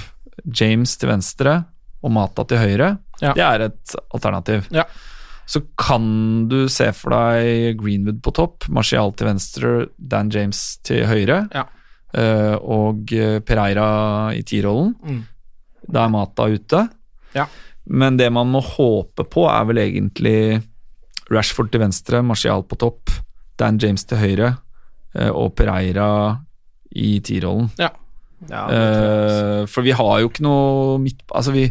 [0.46, 1.62] James til venstre
[2.04, 2.98] og Mata til høyre.
[3.22, 3.34] Ja.
[3.38, 4.68] Det er et alternativ.
[4.74, 4.86] Ja.
[5.52, 11.04] Så kan du se for deg Greenwood på topp, Martial til venstre, Dan James til
[11.10, 11.66] høyre, Ja.
[12.14, 14.94] eh, og eh, Pereira i tierrollen.
[15.04, 15.22] Mm.
[15.92, 16.86] Da er Mata ute.
[17.36, 17.48] Ja.
[17.86, 20.62] Men det man må håpe på, er vel egentlig
[21.32, 23.10] Rashford til venstre, Martial på topp,
[23.60, 24.54] Dan James til høyre
[25.16, 26.38] eh, og Pereira
[26.96, 27.70] i tierrollen.
[27.80, 27.90] Ja.
[28.50, 28.64] Ja.
[28.72, 31.20] Eh, for vi har jo ikke noe midt...
[31.30, 31.68] Altså, vi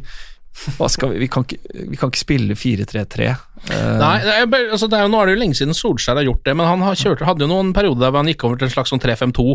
[0.61, 1.59] vi, vi, kan ikke,
[1.91, 3.29] vi kan ikke spille 4-3-3.
[3.71, 6.27] Eh, Nei, det er, altså det er nå er det jo lenge siden Solskjær har
[6.27, 8.69] gjort det, men han har kjørt, hadde jo noen perioder der han gikk over til
[8.69, 9.47] en slags sånn 3-5-2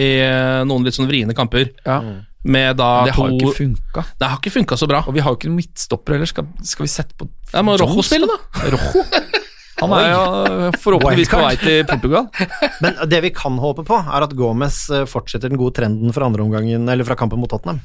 [0.00, 1.72] i eh, noen litt sånn vriene kamper.
[1.86, 1.98] ja.
[2.44, 4.02] Med da Det har jo to ikke funka.
[4.20, 4.98] Det har ikke funka så bra.
[5.08, 6.28] Og vi har jo ikke noen midtstopper heller.
[6.28, 8.66] Skal, skal vi sette på Det må Rojo spille, da.
[8.74, 9.00] Rojo?
[9.80, 12.28] Han er jo forhåpentligvis på vei til Portugal.
[12.84, 16.28] Men det vi kan håpe på, er at Gomez eh, fortsetter den gode trenden fra
[16.28, 17.80] andre omgangen, eller fra kampen mot Tottenham.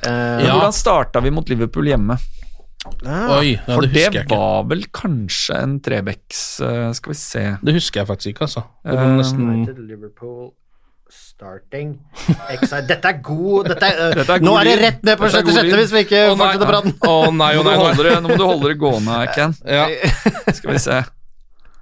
[0.00, 0.54] Eh, Ja.
[0.56, 2.16] Hvordan starta vi mot Liverpool hjemme?
[3.06, 7.42] Ah, Oi, ja, For det det, var vel kanskje en trebecks uh, Skal vi se
[7.62, 8.64] Det husker jeg faktisk ikke, altså.
[8.82, 10.50] Det var Eh, nesten United, Liverpool,
[11.12, 11.92] starting.
[12.88, 15.44] Dette er god dette er, Dette er Nå god er det rett ned på Dette
[15.44, 16.94] god sjette-sjette hvis vi ikke fortsetter praten.
[17.06, 19.54] Å nei, nå, å må nei, nå må du holde det gående, Ken.
[19.62, 19.86] Ja.
[20.58, 21.02] Skal vi se.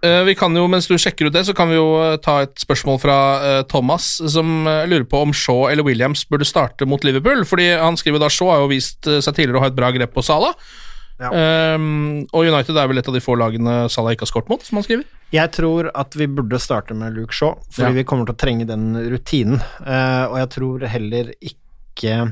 [0.02, 2.38] Eh, vi kan jo, Mens du sjekker ut det, så kan vi jo eh, ta
[2.46, 7.04] et spørsmål fra eh, Thomas, som lurer på om Shaw eller Williams burde starte mot
[7.04, 7.44] Liverpool.
[7.48, 10.14] Fordi han skriver da Shaw har jo vist seg tidligere å ha et bra grep
[10.16, 10.56] på Salah.
[11.20, 11.28] Ja.
[11.76, 14.62] Um, og United er vel et av de få lagene Salah ikke har skåret mot,
[14.64, 15.04] som han skriver.
[15.36, 17.96] Jeg tror at vi burde starte med Luke Shaw, fordi Ja.
[17.98, 19.60] vi kommer til å trenge den rutinen.
[19.84, 22.30] Uh, og jeg tror heller ikke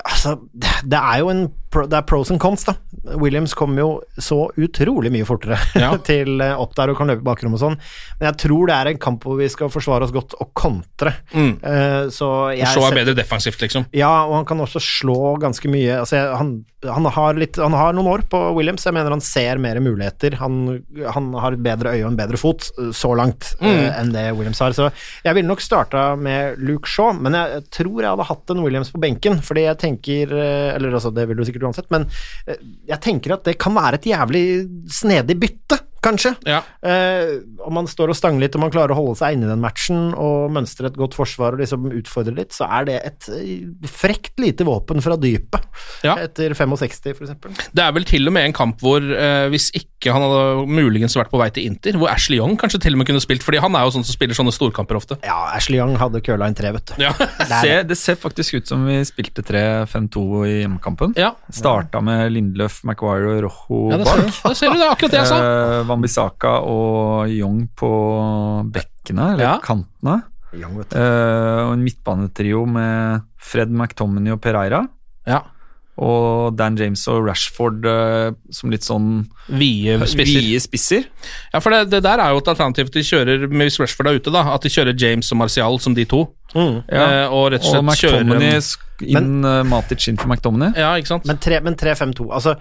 [0.00, 2.74] Altså, det, det er jo en Det er pros and cons, da.
[3.20, 5.92] Williams kommer jo så utrolig mye fortere Ja.
[6.10, 7.76] til eh, opp der og kan løpe bakrom og sånn,
[8.18, 11.14] men jeg tror det er en kamp hvor vi skal forsvare oss godt og kontre.
[11.32, 11.52] Mm.
[11.62, 13.86] Uh, så jeg Shaw er bedre defensivt, liksom.
[13.96, 16.52] Ja, og han kan også slå ganske mye altså, han,
[16.84, 20.36] han, har litt, han har noen år på Williams, jeg mener han ser mer muligheter.
[20.40, 20.80] Han,
[21.14, 24.26] han har et bedre øye og en bedre fot, eh, så langt, eh, enn det
[24.38, 24.74] Williams har.
[24.76, 24.90] Så
[25.24, 28.92] jeg ville nok starta med Luke Shaw, men jeg tror jeg hadde hatt en Williams
[28.92, 32.06] på benken, fordi jeg tenker Eller altså, det vil du sikkert uansett, men
[32.46, 34.44] eh, jeg tenker at det kan være et jævlig
[35.00, 35.80] snedig bytte.
[36.02, 36.32] Kanskje.
[36.48, 36.62] Ja.
[36.82, 39.50] Eh, om man står og stanger litt og man klarer å holde seg inne i
[39.52, 43.28] den matchen og mønstre et godt forsvar og liksom utfordre litt, så er det et
[43.36, 45.66] eh, frekt lite våpen fra dypet
[46.06, 46.14] Ja.
[46.24, 47.52] etter 65, for eksempel.
[47.76, 51.12] Det er vel til og med en kamp hvor, eh, hvis ikke han hadde muligens
[51.18, 53.60] vært på vei til Inter, hvor Ashley Young kanskje til og med kunne spilt, fordi
[53.60, 55.18] han er jo sånn som spiller sånne storkamper ofte.
[55.26, 57.02] Ja, Ashley Young hadde køla inn tre, vet du.
[57.04, 57.12] Ja.
[57.20, 61.12] Det Se, er, det ser faktisk ut som vi spilte 3-5-2 i hjemmekampen.
[61.20, 61.34] ja.
[61.52, 64.54] Starta med Lindløf, Maguire og Rojo ja, det ser du.
[64.56, 65.38] Ser det er akkurat det jeg sa.
[65.90, 67.90] Wambisaka og Young på
[68.72, 69.54] bekkene, eller Ja.
[69.64, 70.22] kantene.
[70.54, 70.98] Young, vet du.
[70.98, 74.84] Uh, og en midtbanetrio med Fred McTominay og Pereira.
[75.28, 75.42] Ja.
[76.00, 80.40] Og Dan James og Rashford uh, som litt sånn Vide spisser.
[80.40, 81.04] Vie spisser.
[81.52, 84.08] Ja, for det, det der er jo et alternativ til de kjører med hvis Rashford
[84.08, 84.46] er ute, da.
[84.54, 86.24] At de kjører James og Martial som de to.
[86.54, 86.80] Mm.
[86.88, 87.04] Ja.
[87.04, 88.24] Eh, og rett og Og kjører
[89.02, 90.72] inn, eh, Matic inn for McTominay.
[90.78, 91.26] Ja, ikke sant?
[91.26, 92.56] Men 3-5-2 Altså,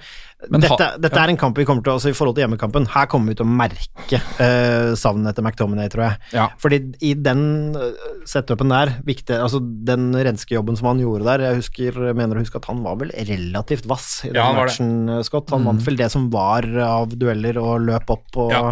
[0.49, 2.85] Men ha- dette, dette er en kamp vi kommer til altså I forhold til hjemmekampen,
[2.93, 6.17] her kommer vi til å merke uh, savnet etter McTominay, tror jeg.
[6.37, 6.45] Ja.
[6.61, 11.59] Fordi i den eh, setupen der, viktig, altså den renskejobben som han gjorde der Jeg
[11.59, 14.93] husker, mener å huske at han var vel relativt vass i den Ja, matchen,
[15.27, 15.49] Scott.
[15.51, 18.63] Han vant vel det som var av dueller og løp opp og Ja.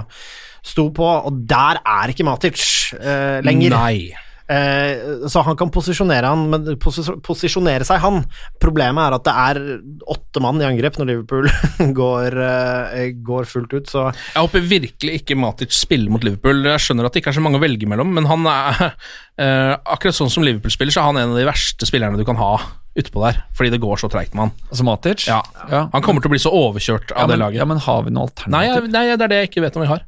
[0.63, 2.63] sto på, og der er ikke Matic
[2.95, 3.75] uh, lenger.
[3.75, 4.26] Nei.
[4.47, 8.21] Eh, så han kan posisjonere han, men posis posisjonere seg han.
[8.63, 9.59] Problemet er at det er
[10.07, 11.49] åtte mann i angrep når Liverpool
[12.01, 16.63] går, eh, går fullt ut, så Jeg håper virkelig ikke Matic spiller mot Liverpool.
[16.71, 19.75] Jeg skjønner at det ikke er så mange å velge mellom, men han er eh,
[19.83, 22.39] akkurat sånn som Liverpool spiller, så er han en av de verste spillerne du kan
[22.39, 22.53] ha
[22.97, 24.53] utpå der, fordi det går så treigt med han.
[24.71, 25.27] Altså Matic?
[25.29, 25.43] Ja.
[25.69, 25.83] Ja.
[25.93, 27.59] Han kommer til å bli så overkjørt Ja, men, det laget.
[27.59, 28.87] ja, men har vi noe alternativ?
[28.89, 30.07] Nei, nei, det er det jeg ikke vet om vi har.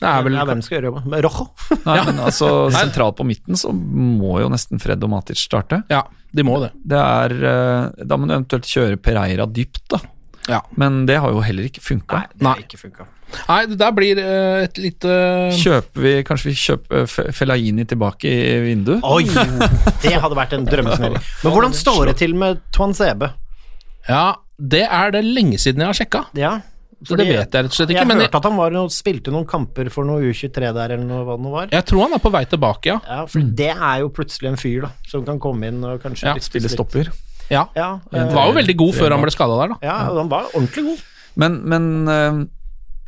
[0.00, 1.04] Det er vel ja, hvem skal gjøre jobben?
[1.12, 1.44] Med Rojo?
[1.86, 5.82] Nei, men altså Sentralt på midten så må jo nesten Fred og Matic starte.
[5.92, 6.02] Ja,
[6.34, 6.72] de må det.
[6.82, 10.00] Det er eh, Da må du eventuelt kjøre Pereira dypt, da.
[10.50, 10.58] Ja.
[10.76, 12.24] Men det har jo heller ikke funka.
[12.34, 12.50] Det Nei.
[12.58, 13.06] har ikke funka.
[13.48, 15.14] Nei, det der blir eh, et lite
[15.56, 19.00] Kjøper vi Kanskje vi kjøper Fe- Fellaini tilbake i vinduet?
[19.08, 19.24] Oi!
[20.04, 21.16] Det hadde vært en drømmesnurr.
[21.46, 23.30] Men hvordan står det til med Tuan Sebe?
[24.10, 26.24] Ja, det er det lenge siden jeg har sjekka.
[26.36, 26.52] Ja,
[27.06, 28.00] Så det vet jeg rett og slett ikke.
[28.00, 31.22] Jeg Men jeg, at han var, spilte noen kamper for noe U23 der, eller noe,
[31.26, 31.68] hva det nå var.
[31.72, 32.98] jeg tror han er på vei tilbake, ja.
[33.08, 36.30] Ja, for det er jo plutselig en fyr da, som kan komme inn og kanskje
[36.32, 37.12] Ja, Spille stopper.
[37.52, 37.66] Ja.
[37.76, 39.80] Ja, Han var jo veldig god før han ble skada der, da.
[39.84, 41.02] ja, han var ordentlig god.
[41.36, 42.38] Men, men eh,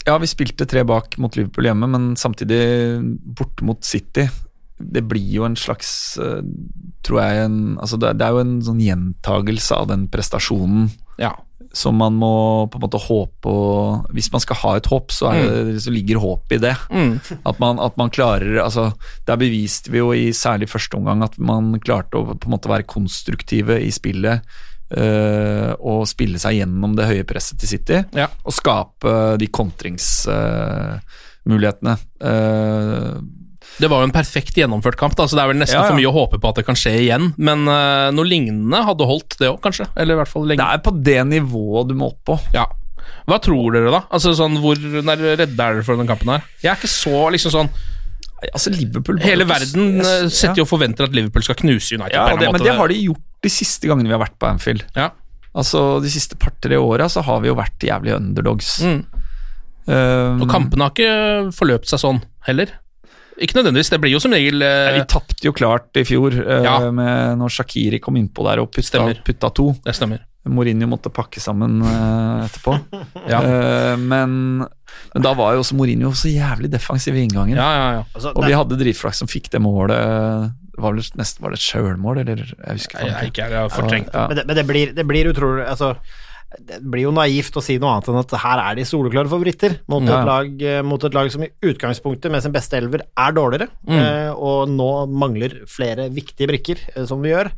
[0.06, 2.60] Ja, vi spilte tre bak mot Liverpool hjemme, men samtidig
[3.38, 4.26] borte mot City.
[4.76, 6.42] Det blir jo en slags eh,
[7.06, 10.90] Tror jeg en, altså det, det er jo en sånn gjentagelse av den prestasjonen
[11.22, 11.30] Ja.
[11.76, 12.32] Som man må
[12.72, 16.16] på en måte håpe og Hvis man skal ha et håp, så, det, så ligger
[16.22, 16.72] håpet i det.
[16.90, 17.18] Mm.
[17.44, 18.88] At, man, at man klarer altså,
[19.28, 22.72] Der beviste vi jo i særlig første omgang at man klarte å på en måte
[22.72, 24.40] være konstruktive i spillet.
[24.96, 28.28] eh, og spille seg gjennom det høye presset til City Ja.
[28.46, 31.96] og skape de kontringsmulighetene.
[32.22, 33.18] Uh,
[33.76, 35.90] Det var jo en perfekt gjennomført kamp, da, så det er vel nesten Ja, ja.
[35.90, 37.30] for mye å håpe på at det kan skje igjen.
[37.36, 39.88] Men uh, noe lignende hadde holdt, det òg, kanskje.
[39.96, 40.62] Eller i hvert fall lenge.
[40.64, 42.38] det er på det nivået du må opp på.
[42.56, 42.64] Ja.
[43.26, 44.00] Hva tror dere, da?
[44.14, 46.46] Altså sånn, Hvor redde er dere for denne kampen her?
[46.62, 47.70] Jeg er ikke så liksom sånn
[48.52, 52.14] Altså Liverpool Hele verden eh, setter jo og forventer at Liverpool skal knuse United.
[52.14, 54.84] ja, det, Men det har de gjort de siste gangene vi har vært på Anfield.
[54.94, 55.08] Ja.
[55.56, 58.76] Altså De siste par-tre åra så har vi jo vært jævlig underdogs.
[58.84, 59.00] Mm.
[59.86, 62.74] Um, Og kampene har ikke forløpt seg sånn heller.
[63.42, 63.90] Ikke nødvendigvis.
[63.92, 66.78] Det blir jo som regel Nei, eh, vi tapte jo klart i fjor eh, Ja.
[66.90, 69.72] med når Shakiri kom innpå der og putta, putta to.
[69.84, 70.24] Det stemmer.
[70.46, 72.76] Mourinho måtte pakke sammen uh, etterpå.
[73.32, 73.40] Ja.
[73.42, 77.58] uh, men, men da var jo også Mourinho så jævlig defensiv i inngangen.
[77.58, 78.04] Ja, ja, ja.
[78.14, 80.54] Altså, Og vi hadde dritflaks som fikk det målet.
[80.76, 82.44] Var vel nesten var det et sjølmål, eller?
[82.46, 84.12] Jeg husker Jeg, jeg, ikke, jeg har fortrengt.
[84.14, 85.96] Ja, Men, det, men det, blir, det blir utrolig altså,
[86.66, 89.80] Det blir jo naivt å si noe annet enn at her er de soleklare favoritter
[89.90, 90.20] mot, Ja.
[90.20, 93.68] et lag, eh, mot et lag som i utgangspunktet med sin beste elver er dårligere,
[93.86, 93.98] Mm.
[93.98, 97.50] eh, og nå mangler flere viktige brikker, eh, som vi gjør.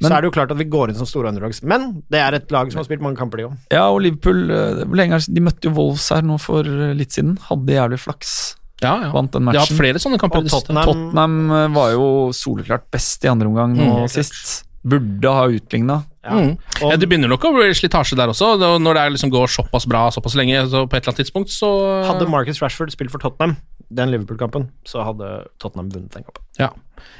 [0.00, 2.18] Men- så er det jo klart at vi går inn som store underdogs, men det
[2.20, 3.56] er et lag som har spilt mange kamper, de òg.
[3.70, 7.38] ja, og Liverpool eh, lenge er De møtte jo Wolves her nå for litt siden.
[7.38, 8.56] Hadde jævlig flaks.
[8.82, 9.12] Ja, ja.
[9.12, 10.38] Vant den De har hatt flere sånne kamper.
[10.42, 10.48] Og.
[10.50, 14.08] Tottenham, Tottenham var jo soleklart best i andre omgang nå Mm.
[14.10, 14.64] sist.
[14.84, 16.04] Burde ha utligna.
[16.32, 16.58] Mm.
[16.82, 18.54] Og- Ja, det begynner nok å bli slitasje der også.
[18.80, 21.50] Når det er liksom går såpass bra såpass lenge, så på et eller annet tidspunkt
[21.52, 23.56] så Hadde Marcus Rashford spilt for Tottenham,
[23.92, 26.42] den Liverpool-kampen, så hadde Tottenham vunnet den kampen.
[26.58, 26.70] Ja.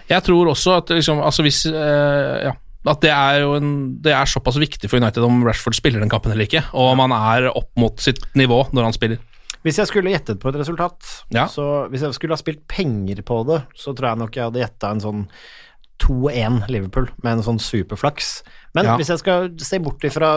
[0.08, 2.52] Jeg tror også at liksom, altså hvis eh, ja,
[2.86, 6.08] at det er jo en, det er såpass viktig for United om Rashford spiller den
[6.12, 9.18] kampen eller ikke, og om han er opp mot sitt nivå når han spiller.
[9.64, 11.46] Hvis jeg skulle gjettet på et resultat, Ja.
[11.46, 14.60] så hvis jeg skulle ha spilt penger på det, så tror jeg nok jeg hadde
[14.60, 15.28] gjetta en sånn
[16.02, 18.42] 2-1 Liverpool med en sånn superflaks.
[18.74, 18.96] Men Ja.
[18.98, 20.30] hvis jeg skal se bort ifra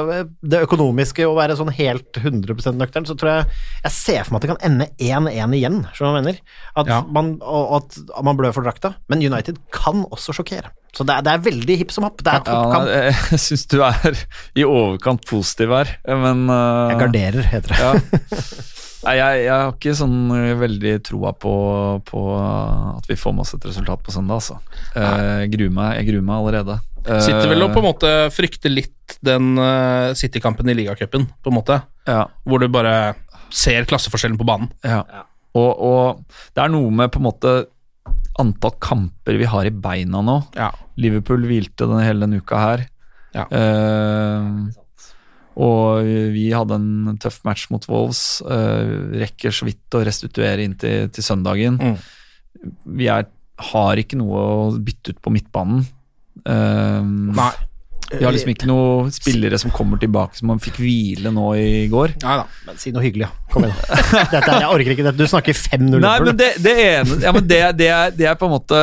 [0.46, 3.46] det økonomiske og være sånn helt 100% nøktern, så tror jeg
[3.84, 6.40] jeg ser for meg at det kan ende 1-1 igjen, skjønner du hva jeg mener?
[6.78, 7.02] At Ja.
[7.10, 8.94] man, og at man blør for drakta.
[9.10, 10.70] Men United kan også sjokkere.
[10.94, 12.22] Så det er, det er veldig hipp som happ.
[12.24, 12.88] Det er toppkamp.
[12.88, 13.02] Ja,
[13.34, 14.18] jeg syns du er
[14.56, 17.80] i overkant positiv her, men uh, Jeg garderer, heter det.
[17.82, 17.94] Ja.
[19.08, 21.52] Nei, jeg, jeg har ikke sånn eh, veldig troa på,
[22.10, 22.22] på
[22.98, 24.58] at vi får med oss et resultat på søndag, altså.
[24.98, 26.80] Eh, Jeg gruer meg, jeg gruer meg allerede.
[27.08, 31.52] Eh, Sitter vel og på en måte frykter litt den uh, City-kampen i ligacupen, på
[31.52, 33.16] en måte, ja, hvor du bare
[33.54, 34.72] ser klasseforskjellen på banen.
[34.84, 35.04] ja.
[35.58, 37.52] Og, og det er noe med på en måte
[38.38, 40.36] antall kamper vi har i beina nå.
[40.54, 40.68] Ja.
[41.02, 42.84] Liverpool hvilte den hele denne uka her.
[43.34, 43.48] Ja.
[43.50, 44.68] Uh,
[45.58, 46.06] og
[46.36, 48.44] vi hadde en tøff match mot Wolves.
[48.46, 51.80] Uh, rekker så vidt å restituere inn til, til søndagen.
[51.82, 52.78] Mm.
[53.00, 53.26] Vi er,
[53.72, 55.88] har ikke noe å bytte ut på midtbanen.
[56.48, 57.52] Eh, Nei.
[58.14, 61.88] vi har liksom ikke noen spillere som kommer tilbake som man fikk hvile nå i
[61.92, 62.18] går.
[62.24, 62.46] Nei da.
[62.68, 63.48] Men si noe hyggelig, ja.
[63.54, 63.82] Kom igjen.
[64.34, 65.20] Dette, jeg orker ikke dette.
[65.20, 68.40] Du snakker 5-0 Nei, men det, det ene ja, men det, det, er, det er
[68.40, 68.80] på en måte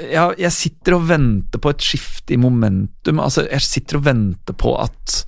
[0.00, 3.20] jeg, jeg sitter og venter på et skift i momentum.
[3.20, 5.20] Altså, jeg sitter og venter på at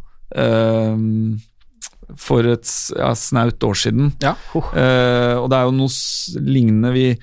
[2.16, 4.12] for et ja, snaut år siden.
[4.22, 4.34] Ja.
[4.54, 5.92] Uh, og det er jo noe
[6.48, 7.16] lignende vi, eh,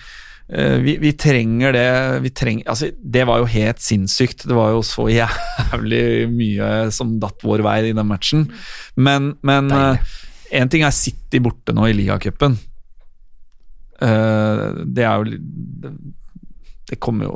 [0.47, 1.87] vi Vi trenger det
[2.21, 4.45] vi treng, altså, Det var jo helt sinnssykt.
[4.45, 8.45] Det var jo så jævlig mye som datt vår vei i den matchen.
[8.95, 9.73] Men, men
[10.53, 12.59] én ting er City borte nå i ligacupen.
[13.95, 15.37] Uh, det er jo
[15.81, 15.91] det,
[16.91, 17.35] det kommer jo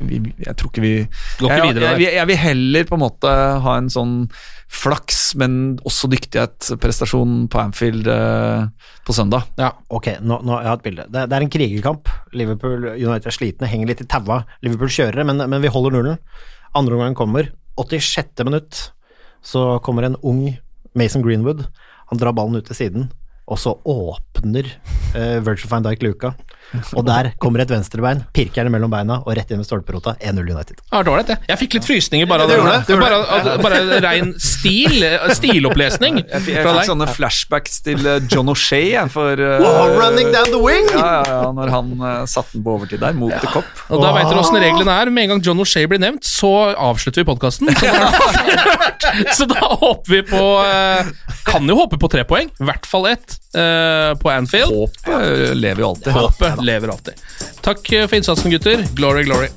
[0.00, 0.92] vi, Jeg tror ikke vi
[1.40, 2.00] Går ikke jeg, videre der.
[2.02, 3.32] jeg, jeg vil heller på en måte
[3.64, 4.14] ha en sånn
[4.66, 8.66] flaks, men også dyktighetsprestasjon på Anfield eh,
[9.06, 9.46] på søndag.
[9.60, 9.70] Ja.
[9.94, 11.06] Ok, nå, nå jeg har et bilde.
[11.12, 12.10] Det, det er en krigerkamp.
[12.36, 14.40] Liverpool United er slitne, henger litt i taua.
[14.66, 16.18] Liverpool kjører, men, men vi holder nullen.
[16.76, 17.52] Andre omgang kommer.
[17.78, 18.42] 86.
[18.48, 18.88] minutt
[19.46, 20.42] så kommer en ung
[20.98, 21.62] Mason Greenwood.
[22.10, 23.08] Han drar ballen ut til siden,
[23.46, 24.66] og så åpner
[25.14, 26.34] eh, Virgil van Dijk luka.
[26.96, 30.16] Og der kommer et venstrebein, pirker den mellom beina og rett inn med stolperota.
[30.20, 30.80] 1-0 United.
[30.90, 31.38] Ja, dårlig, det.
[31.48, 35.04] Jeg fikk litt frysninger bare av Det det, det, det bare, bare rein stil,
[35.36, 39.94] stilopplesning Jeg fikk, jeg fra fikk sånne flashbacks til eh, John O'Shea for eh, Wow,
[40.00, 40.88] running down the wing!
[40.92, 43.68] Ja, ja, ja, når han uh, satte den på overtid der, mot The Cop.
[43.90, 45.12] Og da vet dere åssen reglene er.
[45.12, 47.70] Med en gang John O'Shea blir nevnt, så avslutter vi podkasten.
[47.76, 51.08] Så, så da håper vi på uh,
[51.46, 52.50] Kan jo håpe på tre poeng.
[52.60, 53.45] I hvert fall ett eh,
[54.22, 54.72] på Anfield.
[54.72, 56.12] Håpet eh, lever jo alltid.
[56.12, 57.14] Håpet lever alltid.
[57.60, 58.84] Takk eh, for innsatsen, gutter.
[58.94, 59.48] Glory, glory.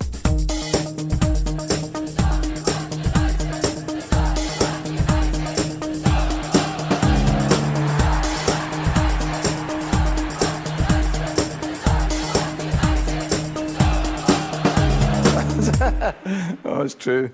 [16.65, 17.31] Oh, it's true.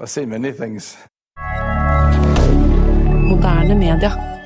[0.00, 0.96] I've seen many things.
[3.28, 4.45] Moderne media.